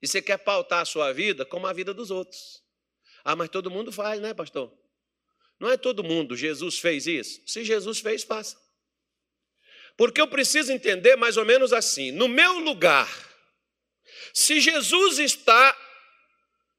E 0.00 0.06
você 0.06 0.22
quer 0.22 0.38
pautar 0.38 0.82
a 0.82 0.84
sua 0.84 1.12
vida 1.12 1.44
como 1.44 1.66
a 1.66 1.72
vida 1.72 1.92
dos 1.92 2.10
outros. 2.10 2.62
Ah, 3.24 3.34
mas 3.34 3.48
todo 3.48 3.70
mundo 3.70 3.90
faz, 3.90 4.20
né, 4.20 4.32
pastor? 4.32 4.72
Não 5.58 5.70
é 5.70 5.76
todo 5.76 6.04
mundo. 6.04 6.36
Jesus 6.36 6.78
fez 6.78 7.06
isso. 7.06 7.40
Se 7.46 7.64
Jesus 7.64 8.00
fez, 8.00 8.22
faça. 8.22 8.63
Porque 9.96 10.20
eu 10.20 10.28
preciso 10.28 10.72
entender 10.72 11.16
mais 11.16 11.36
ou 11.36 11.44
menos 11.44 11.72
assim: 11.72 12.10
no 12.10 12.28
meu 12.28 12.58
lugar, 12.58 13.08
se 14.32 14.60
Jesus 14.60 15.18
está 15.18 15.76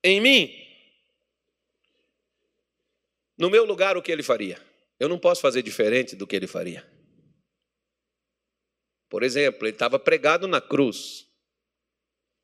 em 0.04 0.20
mim, 0.20 0.54
no 3.38 3.50
meu 3.50 3.66
lugar, 3.66 3.98
o 3.98 4.02
que 4.02 4.12
ele 4.12 4.24
faria? 4.24 4.62
Eu 5.00 5.10
não 5.10 5.20
posso 5.20 5.42
fazer 5.42 5.62
diferente 5.62 6.16
do 6.16 6.28
que 6.28 6.36
ele 6.36 6.48
faria. 6.48 6.86
Por 9.10 9.24
exemplo, 9.24 9.66
ele 9.66 9.76
estava 9.76 10.00
pregado 10.00 10.48
na 10.48 10.62
cruz. 10.62 11.26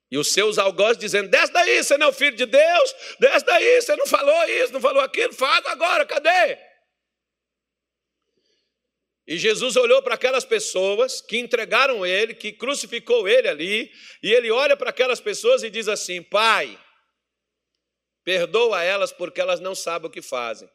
E 0.09 0.17
os 0.17 0.32
seus 0.32 0.57
algozes 0.57 0.97
dizendo: 0.97 1.30
desce 1.30 1.51
daí, 1.51 1.84
você 1.84 1.97
não 1.97 2.07
é 2.07 2.09
o 2.09 2.13
filho 2.13 2.36
de 2.36 2.45
Deus, 2.45 2.95
desce 3.19 3.45
daí, 3.45 3.82
você 3.82 3.95
não 3.95 4.05
falou 4.05 4.43
isso, 4.45 4.74
não 4.74 4.82
falou 4.82 5.01
aquilo, 5.01 5.34
faz 5.34 5.65
agora, 5.65 6.05
cadê? 6.05 6.70
E 9.28 9.38
Jesus 9.38 9.76
olhou 9.76 10.01
para 10.01 10.15
aquelas 10.15 10.43
pessoas 10.43 11.22
que 11.22 11.38
entregaram 11.38 12.05
ele, 12.05 12.34
que 12.34 12.51
crucificou 12.51 13.28
ele 13.28 13.47
ali, 13.47 13.91
e 14.22 14.32
ele 14.32 14.49
olha 14.51 14.76
para 14.76 14.89
aquelas 14.89 15.19
pessoas 15.19 15.63
e 15.63 15.69
diz 15.69 15.88
assim: 15.88 16.22
Pai, 16.22 16.80
perdoa 18.24 18.84
elas 18.84 19.11
porque 19.11 19.39
elas 19.39 19.59
não 19.59 19.76
sabem 19.76 20.09
o 20.09 20.11
que 20.11 20.22
fazem. 20.22 20.69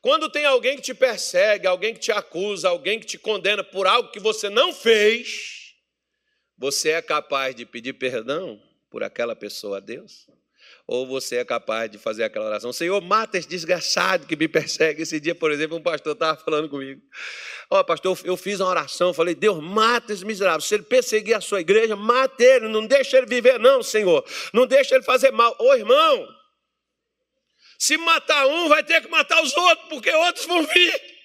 Quando 0.00 0.30
tem 0.30 0.44
alguém 0.44 0.76
que 0.76 0.82
te 0.82 0.94
persegue, 0.94 1.66
alguém 1.66 1.94
que 1.94 2.00
te 2.00 2.12
acusa, 2.12 2.68
alguém 2.68 3.00
que 3.00 3.06
te 3.06 3.18
condena 3.18 3.64
por 3.64 3.86
algo 3.86 4.10
que 4.10 4.20
você 4.20 4.48
não 4.48 4.72
fez, 4.72 5.74
você 6.56 6.90
é 6.90 7.02
capaz 7.02 7.54
de 7.54 7.66
pedir 7.66 7.94
perdão? 7.94 8.62
por 8.90 9.02
aquela 9.02 9.36
pessoa 9.36 9.78
a 9.78 9.80
Deus? 9.80 10.26
Ou 10.88 11.06
você 11.06 11.36
é 11.36 11.44
capaz 11.44 11.90
de 11.90 11.98
fazer 11.98 12.24
aquela 12.24 12.46
oração: 12.46 12.72
Senhor, 12.72 12.98
mata 13.02 13.36
esse 13.36 13.46
desgraçado 13.46 14.26
que 14.26 14.34
me 14.34 14.48
persegue. 14.48 15.02
Esse 15.02 15.20
dia, 15.20 15.34
por 15.34 15.52
exemplo, 15.52 15.76
um 15.76 15.82
pastor 15.82 16.14
estava 16.14 16.40
falando 16.42 16.66
comigo: 16.66 17.02
Ó, 17.68 17.78
oh, 17.78 17.84
pastor, 17.84 18.18
eu 18.24 18.36
fiz 18.38 18.58
uma 18.58 18.70
oração, 18.70 19.12
falei: 19.12 19.34
Deus, 19.34 19.62
mata 19.62 20.14
esse 20.14 20.24
miserável. 20.24 20.62
Se 20.62 20.74
ele 20.74 20.84
perseguir 20.84 21.36
a 21.36 21.42
sua 21.42 21.60
igreja, 21.60 21.94
mata 21.94 22.42
ele, 22.42 22.68
não 22.68 22.86
deixa 22.86 23.18
ele 23.18 23.26
viver, 23.26 23.60
não, 23.60 23.82
Senhor. 23.82 24.24
Não 24.54 24.66
deixa 24.66 24.94
ele 24.94 25.04
fazer 25.04 25.30
mal. 25.30 25.54
Ô 25.60 25.74
irmão, 25.74 26.26
se 27.78 27.98
matar 27.98 28.46
um, 28.46 28.68
vai 28.70 28.82
ter 28.82 29.02
que 29.02 29.08
matar 29.08 29.42
os 29.42 29.54
outros, 29.54 29.88
porque 29.90 30.10
outros 30.10 30.46
vão 30.46 30.66
vir. 30.66 31.18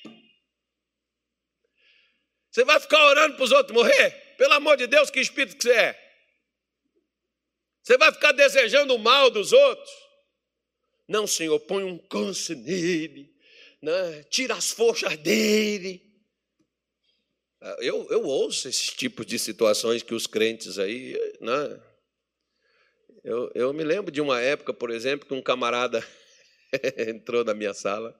Você 2.51 2.66
vai 2.66 2.82
ficar 2.82 3.01
orando 3.05 3.36
para 3.38 3.45
os 3.45 3.51
outros 3.53 3.74
morrer? 3.74 4.11
Pelo 4.38 4.53
amor 4.55 4.76
de 4.76 4.88
Deus, 4.88 5.09
que 5.09 5.22
espírito 5.22 5.55
que 5.55 5.64
você 5.64 5.72
é? 5.72 6.03
Você 7.84 7.98
vai 7.98 8.14
ficar 8.14 8.32
desejando 8.32 8.96
o 8.96 9.00
mal 9.00 9.30
dos 9.30 9.52
outros? 9.52 9.92
Não, 11.08 11.28
Senhor, 11.28 11.60
põe 11.60 11.84
um 11.84 11.98
câncer 11.98 12.56
nele, 12.56 13.30
né? 13.82 14.24
tira 14.30 14.56
as 14.56 14.72
forças 14.72 15.18
dele. 15.18 16.02
Ah, 17.62 17.78
eu, 17.80 18.08
eu 18.10 18.24
ouço 18.24 18.70
esses 18.70 18.88
tipos 18.88 19.26
de 19.26 19.38
situações 19.38 20.02
que 20.02 20.16
os 20.16 20.26
crentes 20.26 20.80
aí. 20.80 21.14
Né? 21.42 21.82
Eu, 23.22 23.52
eu 23.54 23.74
me 23.74 23.84
lembro 23.84 24.12
de 24.12 24.22
uma 24.22 24.40
época, 24.40 24.74
por 24.74 24.90
exemplo, 24.90 25.28
que 25.28 25.34
um 25.34 25.42
camarada 25.42 26.06
entrou 26.98 27.44
na 27.44 27.54
minha 27.54 27.74
sala, 27.74 28.18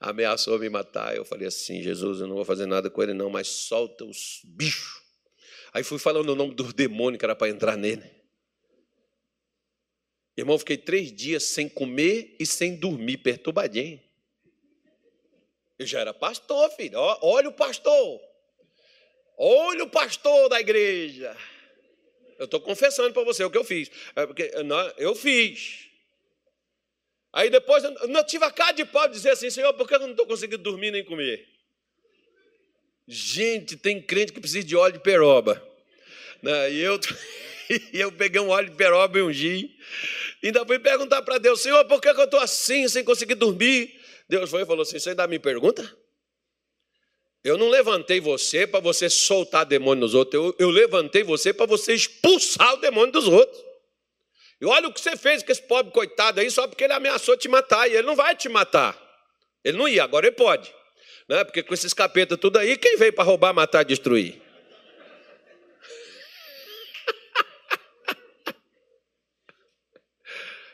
ameaçou 0.00 0.58
me 0.58 0.68
matar. 0.68 1.14
Eu 1.14 1.24
falei 1.24 1.46
assim: 1.46 1.80
Jesus, 1.80 2.20
eu 2.20 2.26
não 2.26 2.34
vou 2.34 2.44
fazer 2.44 2.66
nada 2.66 2.90
com 2.90 3.00
ele, 3.00 3.14
não, 3.14 3.30
mas 3.30 3.46
solta 3.46 4.04
os 4.04 4.40
bichos. 4.44 5.00
Aí 5.72 5.84
fui 5.84 5.98
falando 6.00 6.30
o 6.30 6.34
nome 6.34 6.54
do 6.54 6.72
demônio 6.72 7.16
que 7.16 7.24
era 7.24 7.36
para 7.36 7.48
entrar 7.48 7.76
nele. 7.76 8.19
Irmão, 10.40 10.58
fiquei 10.58 10.78
três 10.78 11.12
dias 11.12 11.44
sem 11.44 11.68
comer 11.68 12.34
e 12.38 12.46
sem 12.46 12.74
dormir, 12.74 13.18
perturbadinho. 13.18 14.00
Eu 15.78 15.86
já 15.86 16.00
era 16.00 16.14
pastor, 16.14 16.70
filho. 16.70 16.98
Olha 16.98 17.50
o 17.50 17.52
pastor. 17.52 18.20
Olha 19.36 19.84
o 19.84 19.90
pastor 19.90 20.48
da 20.48 20.58
igreja. 20.58 21.36
Eu 22.38 22.46
estou 22.46 22.58
confessando 22.58 23.12
para 23.12 23.22
você 23.22 23.44
o 23.44 23.50
que 23.50 23.58
eu 23.58 23.64
fiz. 23.64 23.90
É 24.16 24.26
porque, 24.26 24.50
eu 24.96 25.14
fiz. 25.14 25.90
Aí 27.32 27.50
depois 27.50 27.84
eu 27.84 28.08
não 28.08 28.24
tive 28.24 28.44
a 28.46 28.50
cara 28.50 28.72
de 28.72 28.86
pau 28.86 29.06
de 29.08 29.14
dizer 29.14 29.32
assim, 29.32 29.50
Senhor, 29.50 29.74
por 29.74 29.86
que 29.86 29.94
eu 29.94 30.00
não 30.00 30.12
estou 30.12 30.26
conseguindo 30.26 30.62
dormir 30.62 30.90
nem 30.90 31.04
comer? 31.04 31.46
Gente, 33.06 33.76
tem 33.76 34.00
crente 34.00 34.32
que 34.32 34.40
precisa 34.40 34.66
de 34.66 34.74
óleo 34.74 34.94
de 34.94 35.00
peroba. 35.00 35.62
Né? 36.42 36.72
E 36.72 36.80
eu, 36.80 36.98
eu 37.92 38.10
peguei 38.10 38.40
um 38.40 38.48
óleo 38.48 38.70
de 38.70 38.76
peroba 38.76 39.18
e 39.18 39.22
ungi. 39.22 39.78
Ainda 40.42 40.64
fui 40.64 40.78
perguntar 40.78 41.22
para 41.22 41.38
Deus, 41.38 41.60
Senhor, 41.60 41.84
por 41.84 42.00
que, 42.00 42.08
eu 42.08 42.24
estou 42.24 42.40
assim, 42.40 42.88
sem 42.88 43.04
conseguir 43.04 43.34
dormir? 43.34 44.00
Deus 44.28 44.48
foi 44.48 44.62
e 44.62 44.66
falou 44.66 44.82
assim: 44.82 44.98
Você 44.98 45.10
ainda 45.10 45.26
me 45.26 45.38
pergunta? 45.38 45.96
Eu 47.42 47.56
não 47.56 47.68
levantei 47.68 48.20
você 48.20 48.66
para 48.66 48.80
você 48.80 49.08
soltar 49.08 49.64
demônio 49.64 50.02
nos 50.02 50.14
outros, 50.14 50.34
eu, 50.34 50.56
eu 50.58 50.70
levantei 50.70 51.22
você 51.22 51.52
para 51.52 51.66
você 51.66 51.94
expulsar 51.94 52.74
o 52.74 52.76
demônio 52.78 53.12
dos 53.12 53.26
outros. 53.26 53.62
E 54.60 54.66
olha 54.66 54.88
o 54.88 54.92
que 54.92 55.00
você 55.00 55.16
fez 55.16 55.42
com 55.42 55.50
esse 55.50 55.62
pobre 55.62 55.90
coitado 55.90 56.40
aí, 56.40 56.50
só 56.50 56.68
porque 56.68 56.84
ele 56.84 56.92
ameaçou 56.92 57.36
te 57.36 57.48
matar, 57.48 57.88
e 57.88 57.94
ele 57.94 58.06
não 58.06 58.14
vai 58.14 58.36
te 58.36 58.48
matar. 58.48 58.98
Ele 59.64 59.78
não 59.78 59.88
ia, 59.88 60.04
agora 60.04 60.26
ele 60.26 60.36
pode. 60.36 60.70
Né? 61.28 61.42
Porque 61.44 61.62
com 61.62 61.72
esses 61.72 61.94
capetas 61.94 62.38
tudo 62.38 62.58
aí, 62.58 62.76
quem 62.76 62.96
veio 62.98 63.12
para 63.12 63.24
roubar, 63.24 63.54
matar, 63.54 63.84
destruir? 63.84 64.40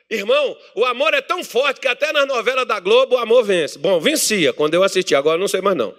Irmão, 0.08 0.56
o 0.74 0.84
amor 0.84 1.14
é 1.14 1.20
tão 1.20 1.42
forte 1.42 1.80
que 1.80 1.88
até 1.88 2.12
nas 2.12 2.26
novelas 2.26 2.66
da 2.66 2.78
Globo 2.78 3.16
o 3.16 3.18
amor 3.18 3.42
vence. 3.42 3.78
Bom, 3.78 3.98
vencia 4.00 4.52
quando 4.52 4.74
eu 4.74 4.82
assisti, 4.82 5.14
agora 5.14 5.38
não 5.38 5.48
sei 5.48 5.60
mais 5.60 5.76
não. 5.76 5.96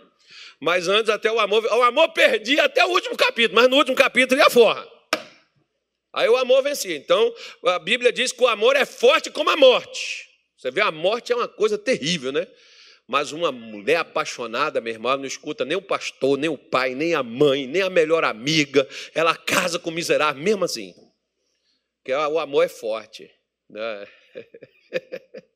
Mas 0.59 0.87
antes 0.87 1.09
até 1.09 1.31
o 1.31 1.39
amor, 1.39 1.63
o 1.65 1.83
amor 1.83 2.09
perdia 2.09 2.63
até 2.63 2.85
o 2.85 2.89
último 2.89 3.17
capítulo, 3.17 3.55
mas 3.59 3.69
no 3.69 3.75
último 3.75 3.95
capítulo 3.95 4.39
ia 4.39 4.49
fora. 4.49 4.87
Aí 6.13 6.27
o 6.27 6.37
amor 6.37 6.63
vencia. 6.63 6.95
Então, 6.95 7.33
a 7.65 7.77
Bíblia 7.77 8.11
diz 8.11 8.31
que 8.31 8.41
o 8.41 8.47
amor 8.47 8.75
é 8.75 8.85
forte 8.85 9.29
como 9.29 9.49
a 9.49 9.57
morte. 9.57 10.25
Você 10.57 10.71
vê, 10.71 10.81
a 10.81 10.89
morte 10.89 11.31
é 11.31 11.35
uma 11.35 11.47
coisa 11.47 11.77
terrível, 11.77 12.31
né? 12.31 12.47
Mas 13.07 13.31
uma 13.31 13.51
mulher 13.51 13.97
apaixonada, 13.97 14.81
meu 14.81 14.91
irmão, 14.91 15.15
não 15.15 15.25
escuta 15.25 15.63
nem 15.63 15.77
o 15.77 15.81
pastor, 15.81 16.37
nem 16.37 16.49
o 16.49 16.57
pai, 16.57 16.95
nem 16.95 17.13
a 17.13 17.21
mãe, 17.21 17.67
nem 17.67 17.81
a 17.81 17.89
melhor 17.89 18.23
amiga. 18.23 18.87
Ela 19.13 19.35
casa 19.35 19.77
com 19.77 19.91
o 19.91 19.93
miserável, 19.93 20.41
mesmo 20.41 20.65
assim. 20.65 20.93
Porque 21.97 22.13
o 22.13 22.39
amor 22.39 22.63
é 22.63 22.67
forte. 22.67 23.29
Né? 23.69 24.07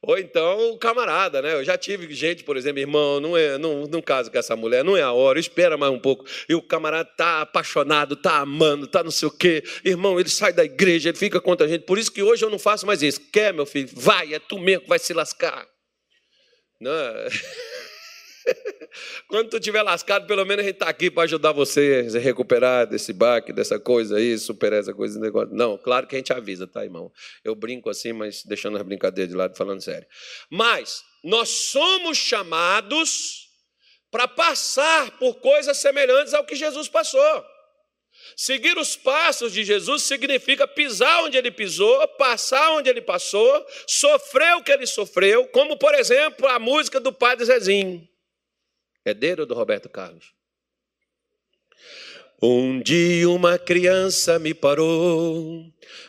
Ou 0.00 0.16
então 0.16 0.70
o 0.70 0.78
camarada, 0.78 1.42
né? 1.42 1.54
Eu 1.54 1.64
já 1.64 1.76
tive 1.76 2.12
gente, 2.14 2.44
por 2.44 2.56
exemplo, 2.56 2.78
irmão, 2.78 3.18
não 3.18 3.36
é, 3.36 3.58
não, 3.58 3.82
não 3.88 4.00
caso 4.00 4.30
com 4.30 4.38
essa 4.38 4.54
mulher, 4.54 4.84
não 4.84 4.96
é 4.96 5.02
a 5.02 5.12
hora, 5.12 5.40
espera 5.40 5.76
mais 5.76 5.92
um 5.92 5.98
pouco. 5.98 6.24
E 6.48 6.54
o 6.54 6.62
camarada 6.62 7.10
tá 7.16 7.40
apaixonado, 7.40 8.14
tá 8.14 8.38
amando, 8.38 8.86
tá 8.86 9.02
não 9.02 9.10
sei 9.10 9.26
o 9.26 9.30
quê. 9.30 9.62
Irmão, 9.84 10.20
ele 10.20 10.28
sai 10.28 10.52
da 10.52 10.64
igreja, 10.64 11.08
ele 11.08 11.18
fica 11.18 11.40
contra 11.40 11.66
a 11.66 11.68
gente. 11.68 11.82
Por 11.84 11.98
isso 11.98 12.12
que 12.12 12.22
hoje 12.22 12.44
eu 12.44 12.50
não 12.50 12.60
faço 12.60 12.86
mais 12.86 13.02
isso. 13.02 13.20
Quer, 13.32 13.52
meu 13.52 13.66
filho? 13.66 13.90
Vai, 13.92 14.32
é 14.32 14.38
tu 14.38 14.58
mesmo 14.58 14.82
que 14.82 14.88
vai 14.88 15.00
se 15.00 15.12
lascar. 15.12 15.66
Não 16.80 16.92
é? 16.92 17.28
Quando 19.28 19.50
tu 19.50 19.58
estiver 19.58 19.82
lascado, 19.82 20.26
pelo 20.26 20.42
menos 20.46 20.64
a 20.64 20.66
gente 20.66 20.76
está 20.76 20.88
aqui 20.88 21.10
para 21.10 21.24
ajudar 21.24 21.52
você 21.52 22.08
a 22.16 22.18
recuperar 22.18 22.86
desse 22.86 23.12
baque, 23.12 23.52
dessa 23.52 23.78
coisa 23.78 24.16
aí, 24.16 24.38
superar 24.38 24.80
essa 24.80 24.94
coisa. 24.94 25.20
Negócio. 25.20 25.54
Não, 25.54 25.76
claro 25.76 26.06
que 26.06 26.16
a 26.16 26.18
gente 26.18 26.32
avisa, 26.32 26.66
tá, 26.66 26.82
irmão? 26.82 27.12
Eu 27.44 27.54
brinco 27.54 27.90
assim, 27.90 28.14
mas 28.14 28.42
deixando 28.42 28.78
as 28.78 28.82
brincadeiras 28.82 29.30
de 29.30 29.36
lado, 29.36 29.54
falando 29.54 29.82
sério. 29.82 30.08
Mas 30.50 31.02
nós 31.22 31.50
somos 31.50 32.16
chamados 32.16 33.48
para 34.10 34.26
passar 34.26 35.10
por 35.18 35.34
coisas 35.34 35.76
semelhantes 35.76 36.32
ao 36.32 36.46
que 36.46 36.56
Jesus 36.56 36.88
passou. 36.88 37.44
Seguir 38.34 38.78
os 38.78 38.96
passos 38.96 39.52
de 39.52 39.62
Jesus 39.62 40.04
significa 40.04 40.66
pisar 40.66 41.24
onde 41.24 41.36
ele 41.36 41.50
pisou, 41.50 42.08
passar 42.16 42.72
onde 42.72 42.88
ele 42.88 43.02
passou, 43.02 43.66
sofrer 43.86 44.56
o 44.56 44.62
que 44.62 44.72
ele 44.72 44.86
sofreu, 44.86 45.46
como 45.48 45.76
por 45.76 45.94
exemplo 45.94 46.48
a 46.48 46.58
música 46.58 46.98
do 46.98 47.12
Padre 47.12 47.44
Zezinho. 47.44 48.08
Ou 49.40 49.46
do 49.46 49.54
Roberto 49.54 49.88
Carlos? 49.88 50.34
Um 52.40 52.80
dia 52.80 53.28
uma 53.28 53.58
criança 53.58 54.38
me 54.38 54.54
parou, 54.54 55.64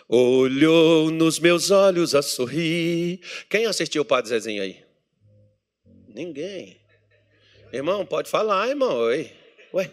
olhou 0.07 1.09
nos 1.09 1.39
meus 1.39 1.71
olhos 1.71 2.13
a 2.13 2.21
sorrir. 2.21 3.19
Quem 3.49 3.65
assistiu 3.65 4.03
o 4.03 4.05
Padre 4.05 4.29
Zezinho 4.29 4.61
aí? 4.61 4.85
Ninguém. 6.07 6.79
Irmão, 7.73 8.05
pode 8.05 8.29
falar, 8.29 8.69
irmão. 8.69 8.95
Oi. 8.95 9.31
Ué, 9.73 9.91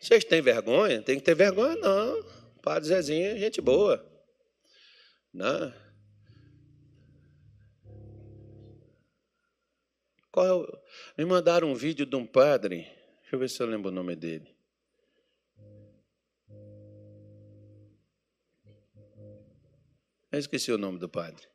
vocês 0.00 0.24
têm 0.24 0.42
vergonha? 0.42 1.00
Tem 1.00 1.16
que 1.16 1.24
ter 1.24 1.34
vergonha, 1.34 1.76
não. 1.76 2.24
Padre 2.60 2.88
Zezinho 2.88 3.26
é 3.26 3.38
gente 3.38 3.60
boa. 3.60 4.04
Não. 5.32 5.66
Né? 5.66 5.74
Qual 10.36 10.46
é 10.46 10.52
o... 10.52 10.78
Me 11.16 11.24
mandaram 11.24 11.70
um 11.70 11.74
vídeo 11.74 12.04
de 12.04 12.14
um 12.14 12.26
padre. 12.26 12.82
Deixa 13.22 13.36
eu 13.36 13.38
ver 13.38 13.48
se 13.48 13.62
eu 13.62 13.66
lembro 13.66 13.90
o 13.90 13.94
nome 13.94 14.14
dele. 14.14 14.54
Eu 20.30 20.38
esqueci 20.38 20.70
o 20.70 20.76
nome 20.76 20.98
do 20.98 21.08
padre. 21.08 21.48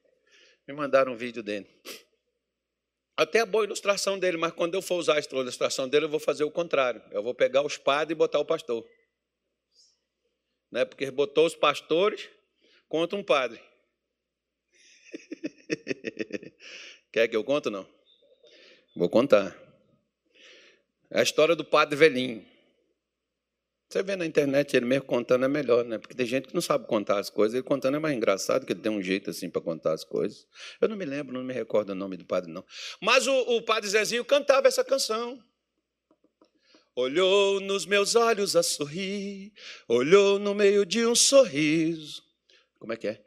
Me 0.68 0.74
mandaram 0.74 1.14
um 1.14 1.16
vídeo 1.16 1.43
dele. 1.43 1.70
Até 3.16 3.41
a 3.41 3.45
boa 3.45 3.64
ilustração 3.64 4.18
dele, 4.18 4.36
mas 4.36 4.51
quando 4.51 4.74
eu 4.74 4.82
for 4.82 4.95
usar 4.95 5.18
a 5.18 5.20
ilustração 5.20 5.88
dele, 5.88 6.05
eu 6.05 6.09
vou 6.09 6.20
fazer 6.20 6.43
o 6.43 6.49
contrário. 6.49 7.03
Eu 7.12 7.22
vou 7.22 7.36
pegar 7.36 7.62
os 7.62 7.78
padres 7.78 8.16
e 8.16 8.18
botar 8.18 8.39
o 8.39 8.45
pastor. 8.45 8.84
Né? 10.72 10.86
Porque 10.86 11.03
ele 11.03 11.12
botou 11.12 11.45
os 11.45 11.55
pastores 11.55 12.28
contra 12.89 13.16
um 13.16 13.24
padre. 13.24 13.62
Quer 17.14 17.28
que 17.28 17.36
eu 17.36 17.43
conte 17.43 17.68
ou 17.68 17.74
não? 17.74 18.00
Vou 18.95 19.09
contar. 19.09 19.55
É 21.09 21.19
a 21.19 21.23
história 21.23 21.55
do 21.55 21.63
padre 21.63 21.95
velhinho. 21.95 22.45
Você 23.91 24.01
vê 24.01 24.15
na 24.15 24.25
internet 24.25 24.73
ele 24.75 24.85
mesmo 24.85 25.05
contando 25.05 25.43
é 25.43 25.49
melhor, 25.49 25.83
né? 25.83 25.97
Porque 25.97 26.15
tem 26.15 26.25
gente 26.25 26.47
que 26.47 26.53
não 26.53 26.61
sabe 26.61 26.87
contar 26.87 27.19
as 27.19 27.29
coisas. 27.29 27.55
Ele 27.55 27.63
contando 27.63 27.97
é 27.97 27.99
mais 27.99 28.15
engraçado, 28.15 28.65
que 28.65 28.71
ele 28.71 28.79
tem 28.79 28.91
um 28.91 29.01
jeito 29.01 29.29
assim 29.29 29.49
para 29.49 29.61
contar 29.61 29.91
as 29.91 30.05
coisas. 30.05 30.47
Eu 30.79 30.87
não 30.87 30.95
me 30.95 31.03
lembro, 31.03 31.33
não 31.33 31.43
me 31.43 31.53
recordo 31.53 31.89
o 31.89 31.95
nome 31.95 32.15
do 32.15 32.23
padre, 32.23 32.49
não. 32.49 32.63
Mas 33.01 33.27
o, 33.27 33.33
o 33.33 33.61
padre 33.61 33.89
Zezinho 33.89 34.23
cantava 34.23 34.69
essa 34.69 34.83
canção. 34.83 35.43
Olhou 36.95 37.59
nos 37.59 37.85
meus 37.85 38.15
olhos 38.15 38.55
a 38.55 38.63
sorrir, 38.63 39.51
olhou 39.87 40.39
no 40.39 40.55
meio 40.55 40.85
de 40.85 41.05
um 41.05 41.15
sorriso. 41.15 42.23
Como 42.79 42.93
é 42.93 42.97
que 42.97 43.07
é? 43.09 43.21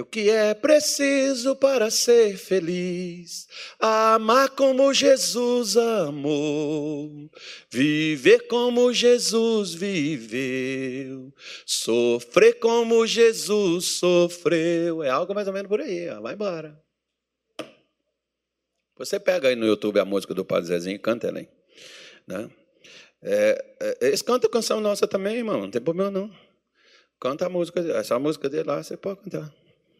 O 0.00 0.06
que 0.06 0.30
é 0.30 0.54
preciso 0.54 1.56
para 1.56 1.90
ser 1.90 2.36
feliz? 2.36 3.48
Amar 3.80 4.50
como 4.50 4.92
Jesus 4.94 5.76
amou, 5.76 7.30
viver 7.70 8.46
como 8.46 8.92
Jesus 8.92 9.74
viveu, 9.74 11.32
sofrer 11.66 12.58
como 12.60 13.06
Jesus 13.06 13.98
sofreu. 13.98 15.02
É 15.02 15.10
algo 15.10 15.34
mais 15.34 15.48
ou 15.48 15.52
menos 15.52 15.68
por 15.68 15.80
aí, 15.80 16.08
ó. 16.10 16.20
vai 16.20 16.34
embora. 16.34 16.78
Você 18.96 19.18
pega 19.20 19.48
aí 19.48 19.56
no 19.56 19.66
YouTube 19.66 20.00
a 20.00 20.04
música 20.04 20.34
do 20.34 20.44
Padre 20.44 20.68
Zezinho 20.68 20.96
e 20.96 20.98
canta 20.98 21.28
ela 21.28 21.38
aí. 21.38 21.48
Né? 22.26 22.50
É, 23.22 23.64
é, 23.80 24.06
eles 24.06 24.22
cantam 24.22 24.50
canção 24.50 24.80
nossa 24.80 25.06
também, 25.06 25.36
irmão, 25.36 25.62
não 25.62 25.70
tem 25.70 25.80
problema 25.80 26.10
não. 26.10 26.30
Canta 27.20 27.46
a 27.46 27.48
música, 27.48 27.80
essa 27.80 28.18
música 28.18 28.48
dele 28.48 28.64
lá, 28.64 28.82
você 28.82 28.96
pode 28.96 29.20
cantar. 29.22 29.52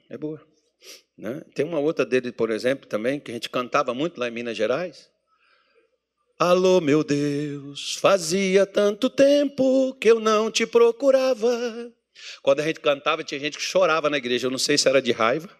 É 0.09 0.17
boa. 0.17 0.41
Né? 1.17 1.43
Tem 1.55 1.65
uma 1.65 1.79
outra 1.79 2.07
dele, 2.07 2.33
por 2.33 2.51
exemplo, 2.51 2.87
também, 2.87 3.19
que 3.19 3.31
a 3.31 3.35
gente 3.35 3.51
cantava 3.51 3.93
muito 3.93 4.19
lá 4.19 4.29
em 4.29 4.31
Minas 4.31 4.57
Gerais. 4.57 5.09
Alô, 6.39 6.81
meu 6.81 7.03
Deus, 7.03 7.97
fazia 7.97 8.65
tanto 8.65 9.11
tempo 9.11 9.93
que 9.95 10.09
eu 10.09 10.21
não 10.21 10.51
te 10.51 10.65
procurava. 10.65 11.93
Quando 12.43 12.61
a 12.61 12.63
gente 12.63 12.81
cantava, 12.81 13.25
tinha 13.25 13.41
gente 13.41 13.59
que 13.59 13.65
chorava 13.65 14.09
na 14.09 14.19
igreja. 14.19 14.47
Eu 14.47 14.51
não 14.51 14.59
sei 14.59 14.79
se 14.79 14.89
era 14.89 15.03
de 15.03 15.11
raiva. 15.11 15.51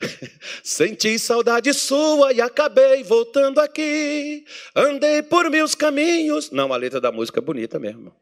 Senti 0.64 1.18
saudade 1.18 1.72
sua 1.72 2.32
e 2.32 2.40
acabei 2.40 3.04
voltando 3.04 3.60
aqui. 3.60 4.44
Andei 4.74 5.22
por 5.22 5.48
meus 5.48 5.74
caminhos. 5.74 6.50
Não, 6.50 6.72
a 6.72 6.76
letra 6.76 7.00
da 7.00 7.12
música 7.12 7.38
é 7.38 7.42
bonita 7.42 7.78
mesmo. 7.78 8.12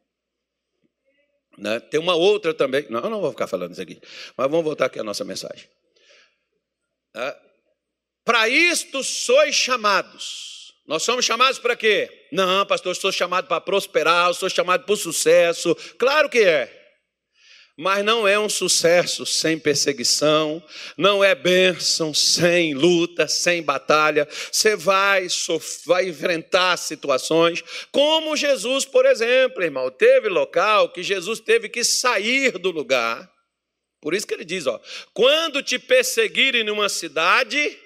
Né? 1.60 1.78
Tem 1.78 2.00
uma 2.00 2.14
outra 2.14 2.54
também. 2.54 2.86
Não, 2.88 3.02
não 3.02 3.20
vou 3.20 3.30
ficar 3.30 3.46
falando 3.46 3.72
isso 3.72 3.82
aqui. 3.82 4.00
Mas 4.34 4.50
vamos 4.50 4.64
voltar 4.64 4.86
aqui 4.86 4.98
à 4.98 5.04
nossa 5.04 5.24
mensagem. 5.24 5.68
É. 7.14 7.36
Para 8.24 8.48
isto 8.48 9.04
sois 9.04 9.54
chamados. 9.54 10.74
Nós 10.86 11.02
somos 11.02 11.24
chamados 11.24 11.58
para 11.58 11.76
quê? 11.76 12.26
Não, 12.32 12.64
pastor, 12.64 12.92
eu 12.92 13.00
sou 13.00 13.12
chamado 13.12 13.46
para 13.46 13.60
prosperar, 13.60 14.28
eu 14.28 14.34
sou 14.34 14.48
chamado 14.48 14.84
para 14.84 14.92
o 14.92 14.96
sucesso. 14.96 15.74
Claro 15.98 16.30
que 16.30 16.38
é 16.38 16.79
mas 17.80 18.04
não 18.04 18.28
é 18.28 18.38
um 18.38 18.46
sucesso 18.46 19.24
sem 19.24 19.58
perseguição, 19.58 20.62
não 20.98 21.24
é 21.24 21.34
bênção 21.34 22.12
sem 22.12 22.74
luta, 22.74 23.26
sem 23.26 23.62
batalha. 23.62 24.28
Você 24.52 24.76
vai, 24.76 25.26
vai 25.86 26.06
enfrentar 26.06 26.76
situações, 26.76 27.64
como 27.90 28.36
Jesus, 28.36 28.84
por 28.84 29.06
exemplo, 29.06 29.62
irmão, 29.62 29.90
teve 29.90 30.28
local 30.28 30.92
que 30.92 31.02
Jesus 31.02 31.40
teve 31.40 31.70
que 31.70 31.82
sair 31.82 32.58
do 32.58 32.70
lugar. 32.70 33.32
Por 33.98 34.12
isso 34.12 34.26
que 34.26 34.34
ele 34.34 34.44
diz, 34.44 34.66
ó, 34.66 34.78
quando 35.14 35.62
te 35.62 35.78
perseguirem 35.78 36.62
numa 36.62 36.90
cidade, 36.90 37.78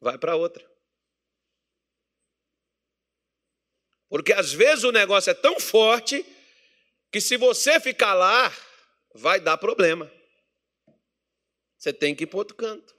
vai 0.00 0.16
para 0.16 0.36
outra. 0.36 0.64
Porque 4.08 4.32
às 4.32 4.52
vezes 4.52 4.84
o 4.84 4.92
negócio 4.92 5.32
é 5.32 5.34
tão 5.34 5.58
forte 5.58 6.24
que 7.10 7.20
se 7.20 7.36
você 7.36 7.80
ficar 7.80 8.14
lá, 8.14 8.52
vai 9.14 9.40
dar 9.40 9.56
problema. 9.56 10.10
Você 11.78 11.92
tem 11.92 12.14
que 12.14 12.24
ir 12.24 12.26
para 12.26 12.38
outro 12.38 12.56
canto. 12.56 12.94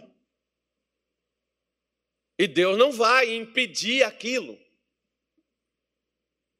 E 2.38 2.48
Deus 2.48 2.78
não 2.78 2.92
vai 2.92 3.34
impedir 3.34 4.04
aquilo. 4.04 4.60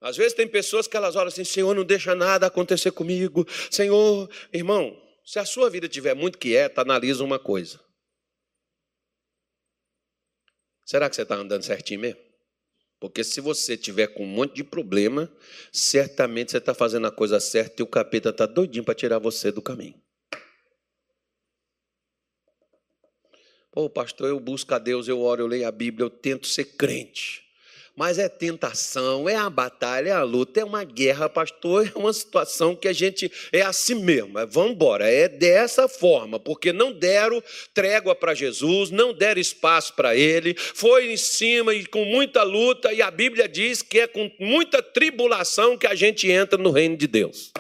Às 0.02 0.18
vezes 0.18 0.34
tem 0.34 0.48
pessoas 0.48 0.88
que 0.88 0.96
elas 0.96 1.16
olham 1.16 1.28
assim: 1.28 1.44
Senhor, 1.44 1.74
não 1.74 1.84
deixa 1.84 2.14
nada 2.14 2.48
acontecer 2.48 2.92
comigo. 2.92 3.46
Senhor, 3.72 4.30
irmão, 4.54 5.02
se 5.26 5.40
a 5.40 5.46
sua 5.46 5.70
vida 5.70 5.88
estiver 5.88 6.14
muito 6.14 6.38
quieta, 6.38 6.82
analisa 6.82 7.24
uma 7.24 7.40
coisa. 7.40 7.80
Será 10.86 11.10
que 11.10 11.16
você 11.16 11.24
está 11.24 11.36
andando 11.36 11.64
certinho 11.64 12.02
mesmo? 12.02 12.25
Porque 13.00 13.24
se 13.24 13.40
você 13.42 13.78
tiver 13.78 14.08
com 14.08 14.24
um 14.24 14.28
monte 14.28 14.56
de 14.56 14.64
problema, 14.64 15.32
certamente 15.72 16.52
você 16.52 16.58
está 16.58 16.74
fazendo 16.74 17.08
a 17.08 17.12
coisa 17.12 17.40
certa 17.40 17.82
e 17.82 17.84
o 17.84 17.88
capeta 17.88 18.30
está 18.30 18.46
doidinho 18.46 18.84
para 18.84 18.96
tirar 18.96 19.20
você 19.20 19.52
do 19.52 19.62
caminho. 19.62 20.02
Pô, 23.72 23.90
pastor, 23.90 24.30
eu 24.30 24.40
busco 24.40 24.74
a 24.74 24.80
Deus, 24.80 25.08
eu 25.08 25.20
oro, 25.22 25.44
eu 25.44 25.48
leio 25.48 25.68
a 25.68 25.72
Bíblia, 25.72 26.06
eu 26.06 26.10
tento 26.10 26.48
ser 26.48 26.64
crente 26.78 27.45
mas 27.96 28.20
é 28.20 28.28
tentação, 28.28 29.30
é 29.30 29.36
a 29.36 29.50
batalha, 29.50 30.10
é 30.10 30.12
a 30.12 30.24
luta, 30.24 30.60
é 30.60 30.64
uma 30.64 30.84
guerra, 30.84 31.30
pastor, 31.30 31.88
é 31.96 31.98
uma 31.98 32.12
situação 32.12 32.76
que 32.76 32.88
a 32.88 32.94
gente 32.94 33.32
é 33.52 33.62
assim 33.62 33.96
mesmo, 33.96 34.38
é, 34.38 34.46
vamos 34.46 34.72
embora, 34.72 35.10
é 35.10 35.30
dessa 35.30 35.88
forma, 35.88 36.40
porque 36.40 36.74
não 36.74 36.92
deram 36.92 37.42
trégua 37.74 38.14
para 38.14 38.34
Jesus, 38.34 38.90
não 38.92 39.14
deram 39.14 39.40
espaço 39.40 39.94
para 39.94 40.16
ele, 40.16 40.56
foi 40.58 41.12
em 41.12 41.18
cima 41.18 41.74
e 41.74 41.86
com 41.86 42.04
muita 42.04 42.44
luta, 42.44 42.92
e 42.92 43.02
a 43.02 43.10
Bíblia 43.10 43.48
diz 43.48 43.82
que 43.82 44.02
é 44.02 44.08
com 44.08 44.30
muita 44.40 44.82
tribulação 44.82 45.78
que 45.78 45.88
a 45.88 45.96
gente 45.96 46.30
entra 46.30 46.58
no 46.58 46.72
reino 46.72 46.98
de 46.98 47.08
Deus. 47.08 47.54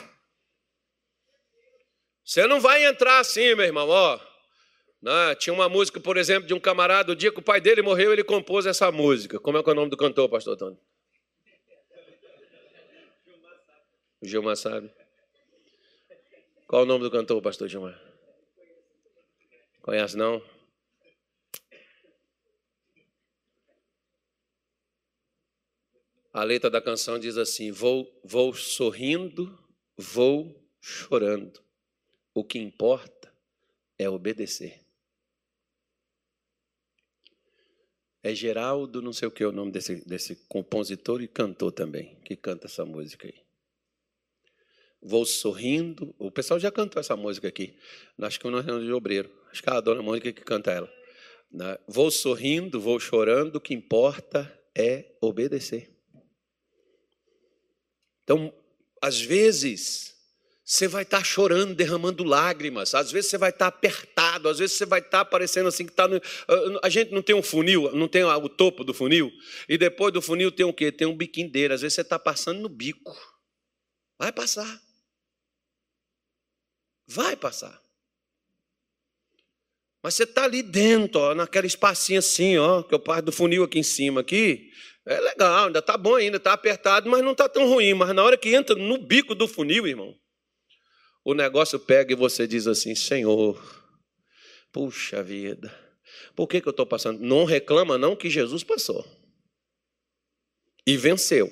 Você 2.26 2.48
não 2.48 2.60
vai 2.60 2.84
entrar 2.84 3.20
assim, 3.20 3.54
meu 3.54 3.66
irmão, 3.66 3.88
ó. 3.88 4.20
Né? 5.06 5.36
Tinha 5.36 5.54
uma 5.54 5.70
música, 5.70 6.00
por 6.00 6.18
exemplo, 6.18 6.48
de 6.48 6.54
um 6.56 6.60
camarada, 6.60 7.12
o 7.12 7.16
dia 7.16 7.32
que 7.32 7.38
o 7.38 7.44
pai 7.44 7.62
dele 7.62 7.84
morreu, 7.84 8.12
ele 8.12 8.24
compôs 8.24 8.66
essa 8.66 8.92
música. 8.92 9.40
Como 9.40 9.56
é, 9.56 9.62
é 9.62 9.70
o 9.70 9.76
nome 9.76 9.92
do 9.92 9.96
cantor, 9.96 10.28
pastor 10.28 10.56
Antônio? 10.56 10.80
O 14.20 14.26
Gilmar 14.26 14.58
sabe. 14.58 14.92
Qual 16.68 16.82
o 16.82 16.86
nome 16.88 17.04
do 17.04 17.12
cantor, 17.12 17.40
pastor 17.40 17.68
Gilmar? 17.68 18.02
Conhece 19.84 20.18
não? 20.18 20.44
A 26.34 26.44
letra 26.44 26.72
da 26.72 26.82
canção 26.82 27.20
diz 27.20 27.38
assim: 27.38 27.72
Vou, 27.72 28.12
vou 28.24 28.56
sorrindo, 28.56 29.56
vou 29.96 30.68
chorando. 30.82 31.64
O 32.34 32.44
que 32.44 32.58
importa 32.58 33.32
é 34.00 34.10
obedecer. 34.10 34.85
É 38.26 38.34
Geraldo, 38.34 39.04
não 39.04 39.14
sei 39.14 39.28
o 39.28 39.32
que 39.32 39.44
é 39.44 39.48
o 39.48 39.52
nome 39.52 39.72
desse, 39.72 39.98
desse 39.98 40.36
compositor 40.48 41.22
e 41.22 41.28
cantor 41.28 41.72
também, 41.72 42.18
que 42.26 42.36
canta 42.36 42.66
essa 42.66 42.84
música 42.84 43.28
aí. 43.28 43.36
Vou 45.00 45.28
sorrindo. 45.28 46.12
O 46.18 46.32
pessoal 46.32 46.60
já 46.60 46.72
cantou 46.72 47.00
essa 47.00 47.16
música 47.16 47.48
aqui. 47.48 47.78
Acho 48.20 48.40
que 48.40 48.50
no 48.50 48.60
Reino 48.60 48.84
de 48.84 48.92
Obreiro. 48.92 49.30
Acho 49.52 49.62
que 49.62 49.70
é 49.70 49.74
a 49.74 49.80
dona 49.80 50.02
Mônica 50.02 50.34
que 50.34 50.42
canta 50.42 50.72
ela. 50.72 50.92
Né? 51.52 51.78
Vou 51.88 52.10
sorrindo, 52.10 52.82
vou 52.82 53.00
chorando, 53.00 53.58
o 53.58 53.62
que 53.62 53.76
importa 53.76 54.52
é 54.76 55.16
obedecer. 55.22 55.96
Então, 58.24 58.52
às 59.00 59.22
vezes, 59.22 60.15
você 60.66 60.88
vai 60.88 61.04
estar 61.04 61.20
tá 61.20 61.24
chorando, 61.24 61.76
derramando 61.76 62.24
lágrimas, 62.24 62.96
às 62.96 63.12
vezes 63.12 63.30
você 63.30 63.38
vai 63.38 63.52
estar 63.52 63.70
tá 63.70 63.78
apertado, 63.78 64.50
às 64.50 64.58
vezes 64.58 64.76
você 64.76 64.86
vai 64.86 65.00
estar 65.00 65.24
tá 65.24 65.26
parecendo 65.26 65.70
assim 65.70 65.86
que 65.86 65.92
está 65.92 66.08
no. 66.08 66.16
Ah, 66.16 66.80
a 66.84 66.90
gente 66.90 67.12
não 67.12 67.22
tem 67.22 67.36
um 67.36 67.44
funil, 67.44 67.92
não 67.96 68.08
tem 68.08 68.24
o 68.24 68.50
topo 68.50 68.84
do 68.84 68.92
funil, 68.92 69.32
e 69.70 69.78
depois 69.78 70.12
do 70.12 70.24
funil 70.24 70.52
tem 70.52 70.66
o 70.66 70.74
quê? 70.74 70.92
Tem 70.92 71.06
um 71.06 71.16
biquinho 71.16 71.52
dele, 71.52 71.76
às 71.76 71.82
vezes 71.82 71.94
você 71.94 72.02
está 72.02 72.18
passando 72.18 72.62
no 72.62 72.70
bico. 72.70 73.16
Vai 74.18 74.32
passar. 74.32 74.82
Vai 77.08 77.36
passar. 77.36 77.80
Mas 80.02 80.16
você 80.16 80.24
está 80.24 80.46
ali 80.46 80.64
dentro, 80.64 81.20
ó, 81.20 81.36
naquela 81.36 81.68
espacinho 81.68 82.20
assim, 82.20 82.58
ó, 82.58 82.82
que 82.82 82.94
é 82.96 82.98
o 82.98 83.00
par 83.00 83.22
do 83.22 83.32
funil 83.32 83.64
aqui 83.64 83.78
em 83.78 83.84
cima 83.84 84.22
aqui. 84.22 84.72
É 85.06 85.20
legal, 85.20 85.68
ainda 85.68 85.80
está 85.80 85.96
bom 85.96 86.16
ainda, 86.16 86.38
está 86.38 86.54
apertado, 86.54 87.08
mas 87.08 87.24
não 87.24 87.34
está 87.34 87.48
tão 87.48 87.68
ruim. 87.68 87.94
Mas 87.94 88.16
na 88.16 88.24
hora 88.24 88.38
que 88.38 88.56
entra 88.56 88.76
no 88.76 88.98
bico 88.98 89.36
do 89.36 89.48
funil, 89.48 89.86
irmão, 89.86 90.16
o 91.26 91.34
negócio 91.34 91.80
pega 91.80 92.14
e 92.14 92.16
você 92.16 92.48
diz 92.48 92.68
assim: 92.68 92.94
Senhor, 92.94 93.60
puxa 94.72 95.24
vida, 95.24 95.74
por 96.36 96.48
que, 96.48 96.62
que 96.62 96.68
eu 96.68 96.72
estou 96.72 96.86
passando? 96.86 97.20
Não 97.20 97.44
reclama, 97.44 97.98
não, 97.98 98.16
que 98.16 98.30
Jesus 98.30 98.64
passou 98.64 99.04
e 100.86 100.96
venceu. 100.96 101.52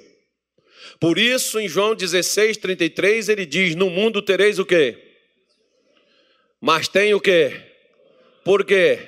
Por 1.00 1.18
isso, 1.18 1.60
em 1.60 1.68
João 1.68 1.96
16, 1.96 2.58
33, 2.58 3.30
ele 3.30 3.46
diz: 3.46 3.74
No 3.74 3.90
mundo 3.90 4.22
tereis 4.22 4.60
o 4.60 4.66
quê? 4.66 4.98
Mas 6.62 6.88
tem 6.88 7.14
o 7.14 7.20
quê? 7.20 7.60
Por 8.46 8.64
quê? 8.64 9.00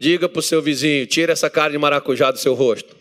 Diga 0.00 0.28
para 0.28 0.38
o 0.38 0.42
seu 0.42 0.62
vizinho: 0.62 1.06
tira 1.06 1.32
essa 1.32 1.50
cara 1.50 1.72
de 1.72 1.78
maracujá 1.78 2.30
do 2.30 2.38
seu 2.38 2.54
rosto. 2.54 2.96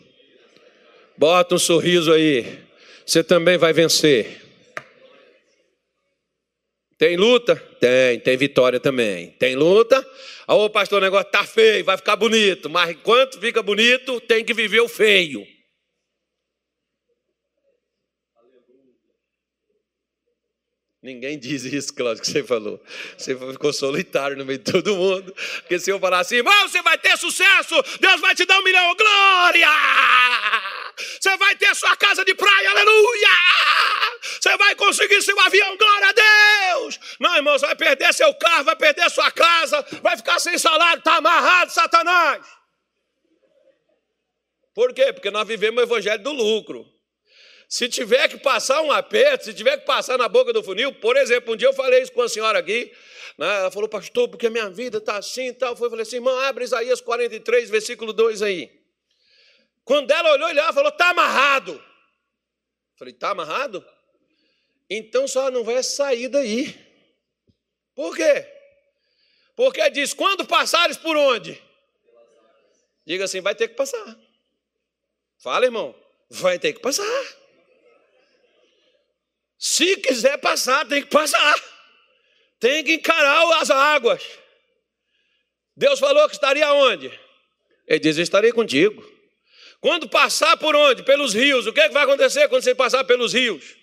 Bota 1.18 1.55
um 1.55 1.60
sorriso 1.60 2.12
aí. 2.12 2.60
Você 3.05 3.24
também 3.24 3.57
vai 3.57 3.72
vencer. 3.72 4.48
Tem 6.99 7.15
luta? 7.15 7.55
Tem, 7.79 8.19
tem 8.19 8.35
vitória 8.35 8.77
também. 8.77 9.31
Tem 9.39 9.55
luta? 9.55 10.05
Ô 10.45 10.69
pastor, 10.69 10.97
o 10.97 11.05
negócio 11.05 11.31
tá 11.31 11.45
feio, 11.45 11.85
vai 11.85 11.95
ficar 11.95 12.17
bonito. 12.17 12.69
Mas 12.69 12.89
enquanto 12.89 13.39
fica 13.39 13.63
bonito, 13.63 14.19
tem 14.19 14.43
que 14.43 14.53
viver 14.53 14.81
o 14.81 14.89
feio. 14.89 15.47
Ninguém 21.01 21.39
diz 21.39 21.63
isso, 21.63 21.93
Cláudio, 21.93 22.21
que 22.21 22.29
você 22.29 22.43
falou. 22.43 22.83
Você 23.17 23.33
ficou 23.33 23.71
solitário 23.71 24.35
no 24.35 24.45
meio 24.45 24.59
de 24.59 24.69
todo 24.69 24.93
mundo. 24.93 25.33
Porque 25.61 25.79
se 25.79 25.89
eu 25.89 25.97
falar 26.01 26.19
assim, 26.19 26.35
irmão, 26.35 26.67
você 26.67 26.81
vai 26.81 26.97
ter 26.97 27.17
sucesso, 27.17 27.81
Deus 28.01 28.19
vai 28.19 28.35
te 28.35 28.43
dar 28.43 28.59
um 28.59 28.63
milhão, 28.65 28.93
glória! 28.97 29.09
Perder 37.89 38.13
seu 38.13 38.33
carro, 38.33 38.65
vai 38.65 38.75
perder 38.75 39.09
sua 39.09 39.31
casa, 39.31 39.85
vai 40.01 40.17
ficar 40.17 40.39
sem 40.39 40.57
salário, 40.57 40.99
está 40.99 41.17
amarrado, 41.17 41.71
Satanás. 41.71 42.45
Por 44.73 44.93
quê? 44.93 45.11
Porque 45.11 45.31
nós 45.31 45.47
vivemos 45.47 45.81
o 45.81 45.85
evangelho 45.85 46.21
do 46.23 46.31
lucro. 46.31 46.85
Se 47.67 47.87
tiver 47.87 48.27
que 48.27 48.37
passar 48.37 48.81
um 48.81 48.91
aperto, 48.91 49.45
se 49.45 49.53
tiver 49.53 49.77
que 49.77 49.85
passar 49.85 50.17
na 50.17 50.27
boca 50.27 50.51
do 50.51 50.63
funil, 50.63 50.93
por 50.95 51.17
exemplo, 51.17 51.53
um 51.53 51.57
dia 51.57 51.67
eu 51.67 51.73
falei 51.73 52.01
isso 52.01 52.11
com 52.11 52.21
a 52.21 52.29
senhora 52.29 52.59
aqui, 52.59 52.91
né? 53.37 53.47
ela 53.57 53.71
falou, 53.71 53.87
pastor, 53.87 54.27
porque 54.27 54.47
a 54.47 54.49
minha 54.49 54.69
vida 54.69 54.97
está 54.97 55.17
assim 55.17 55.47
e 55.47 55.53
tal. 55.53 55.71
Eu 55.73 55.77
falei 55.77 56.01
assim, 56.01 56.15
irmão, 56.15 56.37
abre 56.39 56.63
Isaías 56.63 56.99
43, 57.01 57.69
versículo 57.69 58.11
2 58.11 58.41
aí. 58.41 58.71
Quando 59.83 60.09
ela 60.11 60.31
olhou, 60.31 60.49
ele 60.49 60.61
falou, 60.73 60.89
está 60.89 61.09
amarrado. 61.09 61.73
Eu 61.73 61.83
falei, 62.97 63.13
está 63.13 63.29
amarrado? 63.29 63.85
Então 64.89 65.27
só 65.27 65.51
não 65.51 65.63
vai 65.63 65.83
sair 65.83 66.27
daí. 66.27 66.88
Por 67.99 68.15
quê? 68.15 68.47
Porque 69.57 69.89
diz, 69.89 70.13
quando 70.13 70.45
passares 70.45 70.95
por 70.95 71.17
onde? 71.17 71.61
Diga 73.05 73.25
assim, 73.25 73.41
vai 73.41 73.53
ter 73.53 73.67
que 73.67 73.75
passar. 73.75 74.17
Fala, 75.37 75.65
irmão, 75.65 75.93
vai 76.29 76.57
ter 76.57 76.71
que 76.71 76.79
passar. 76.79 77.03
Se 79.57 79.97
quiser 79.97 80.37
passar, 80.37 80.87
tem 80.87 81.03
que 81.03 81.09
passar. 81.09 81.61
Tem 82.57 82.85
que 82.85 82.93
encarar 82.93 83.61
as 83.61 83.69
águas. 83.69 84.23
Deus 85.75 85.99
falou 85.99 86.25
que 86.29 86.35
estaria 86.35 86.71
onde? 86.71 87.07
Ele 87.85 87.99
diz: 87.99 88.15
estarei 88.15 88.53
contigo. 88.53 89.05
Quando 89.81 90.07
passar 90.07 90.55
por 90.55 90.73
onde? 90.73 91.03
Pelos 91.03 91.33
rios. 91.33 91.67
O 91.67 91.73
que, 91.73 91.81
é 91.81 91.89
que 91.89 91.93
vai 91.93 92.03
acontecer 92.03 92.47
quando 92.47 92.63
você 92.63 92.73
passar 92.73 93.03
pelos 93.03 93.33
rios? 93.33 93.78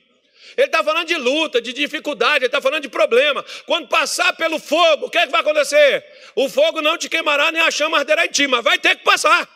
Ele 0.57 0.67
está 0.67 0.85
falando 0.85 1.07
de 1.07 1.17
luta, 1.17 1.61
de 1.61 1.73
dificuldade, 1.73 2.39
ele 2.39 2.47
está 2.47 2.61
falando 2.61 2.83
de 2.83 2.89
problema. 2.89 3.45
Quando 3.65 3.89
passar 3.89 4.33
pelo 4.35 4.59
fogo, 4.59 5.07
o 5.07 5.11
que, 5.11 5.19
é 5.19 5.27
que 5.27 5.33
vai 5.33 5.41
acontecer? 5.41 6.05
O 6.35 6.49
fogo 6.49 6.83
não 6.83 6.99
te 6.99 7.09
queimará, 7.09 7.51
nem 7.51 7.63
a 7.63 7.71
chama 7.71 7.99
arderá 7.99 8.27
em 8.27 8.29
ti, 8.29 8.47
mas 8.47 8.63
vai 8.63 8.79
ter 8.79 8.97
que 8.97 9.05
passar. 9.05 9.49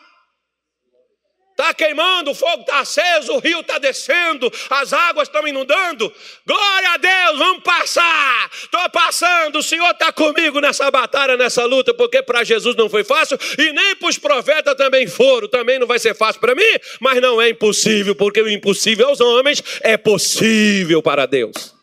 Está 1.61 1.75
queimando, 1.75 2.31
o 2.31 2.33
fogo 2.33 2.61
está 2.61 2.79
aceso, 2.79 3.33
o 3.33 3.37
rio 3.37 3.59
está 3.59 3.77
descendo, 3.77 4.51
as 4.67 4.93
águas 4.93 5.27
estão 5.27 5.47
inundando. 5.47 6.11
Glória 6.43 6.89
a 6.89 6.97
Deus, 6.97 7.37
vamos 7.37 7.61
passar. 7.61 8.49
Estou 8.51 8.89
passando, 8.89 9.59
o 9.59 9.63
Senhor 9.63 9.91
está 9.91 10.11
comigo 10.11 10.59
nessa 10.59 10.89
batalha, 10.89 11.37
nessa 11.37 11.63
luta, 11.65 11.93
porque 11.93 12.23
para 12.23 12.43
Jesus 12.43 12.75
não 12.75 12.89
foi 12.89 13.03
fácil 13.03 13.37
e 13.59 13.71
nem 13.73 13.95
para 13.95 14.09
os 14.09 14.17
profetas 14.17 14.73
também 14.73 15.05
foram. 15.05 15.47
Também 15.47 15.77
não 15.77 15.85
vai 15.85 15.99
ser 15.99 16.15
fácil 16.15 16.41
para 16.41 16.55
mim, 16.55 16.79
mas 16.99 17.21
não 17.21 17.39
é 17.39 17.49
impossível, 17.49 18.15
porque 18.15 18.41
o 18.41 18.49
impossível 18.49 19.09
aos 19.09 19.21
homens 19.21 19.61
é 19.81 19.97
possível 19.97 20.99
para 21.03 21.27
Deus. 21.27 21.75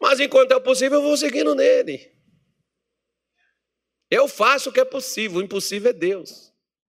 Mas 0.00 0.20
enquanto 0.20 0.52
é 0.52 0.58
possível, 0.58 1.00
eu 1.00 1.02
vou 1.02 1.18
seguindo 1.18 1.54
nele. 1.54 2.10
Eu 4.10 4.26
faço 4.26 4.70
o 4.70 4.72
que 4.72 4.80
é 4.80 4.86
possível, 4.86 5.40
o 5.40 5.42
impossível 5.42 5.90
é 5.90 5.92
Deus. 5.92 6.45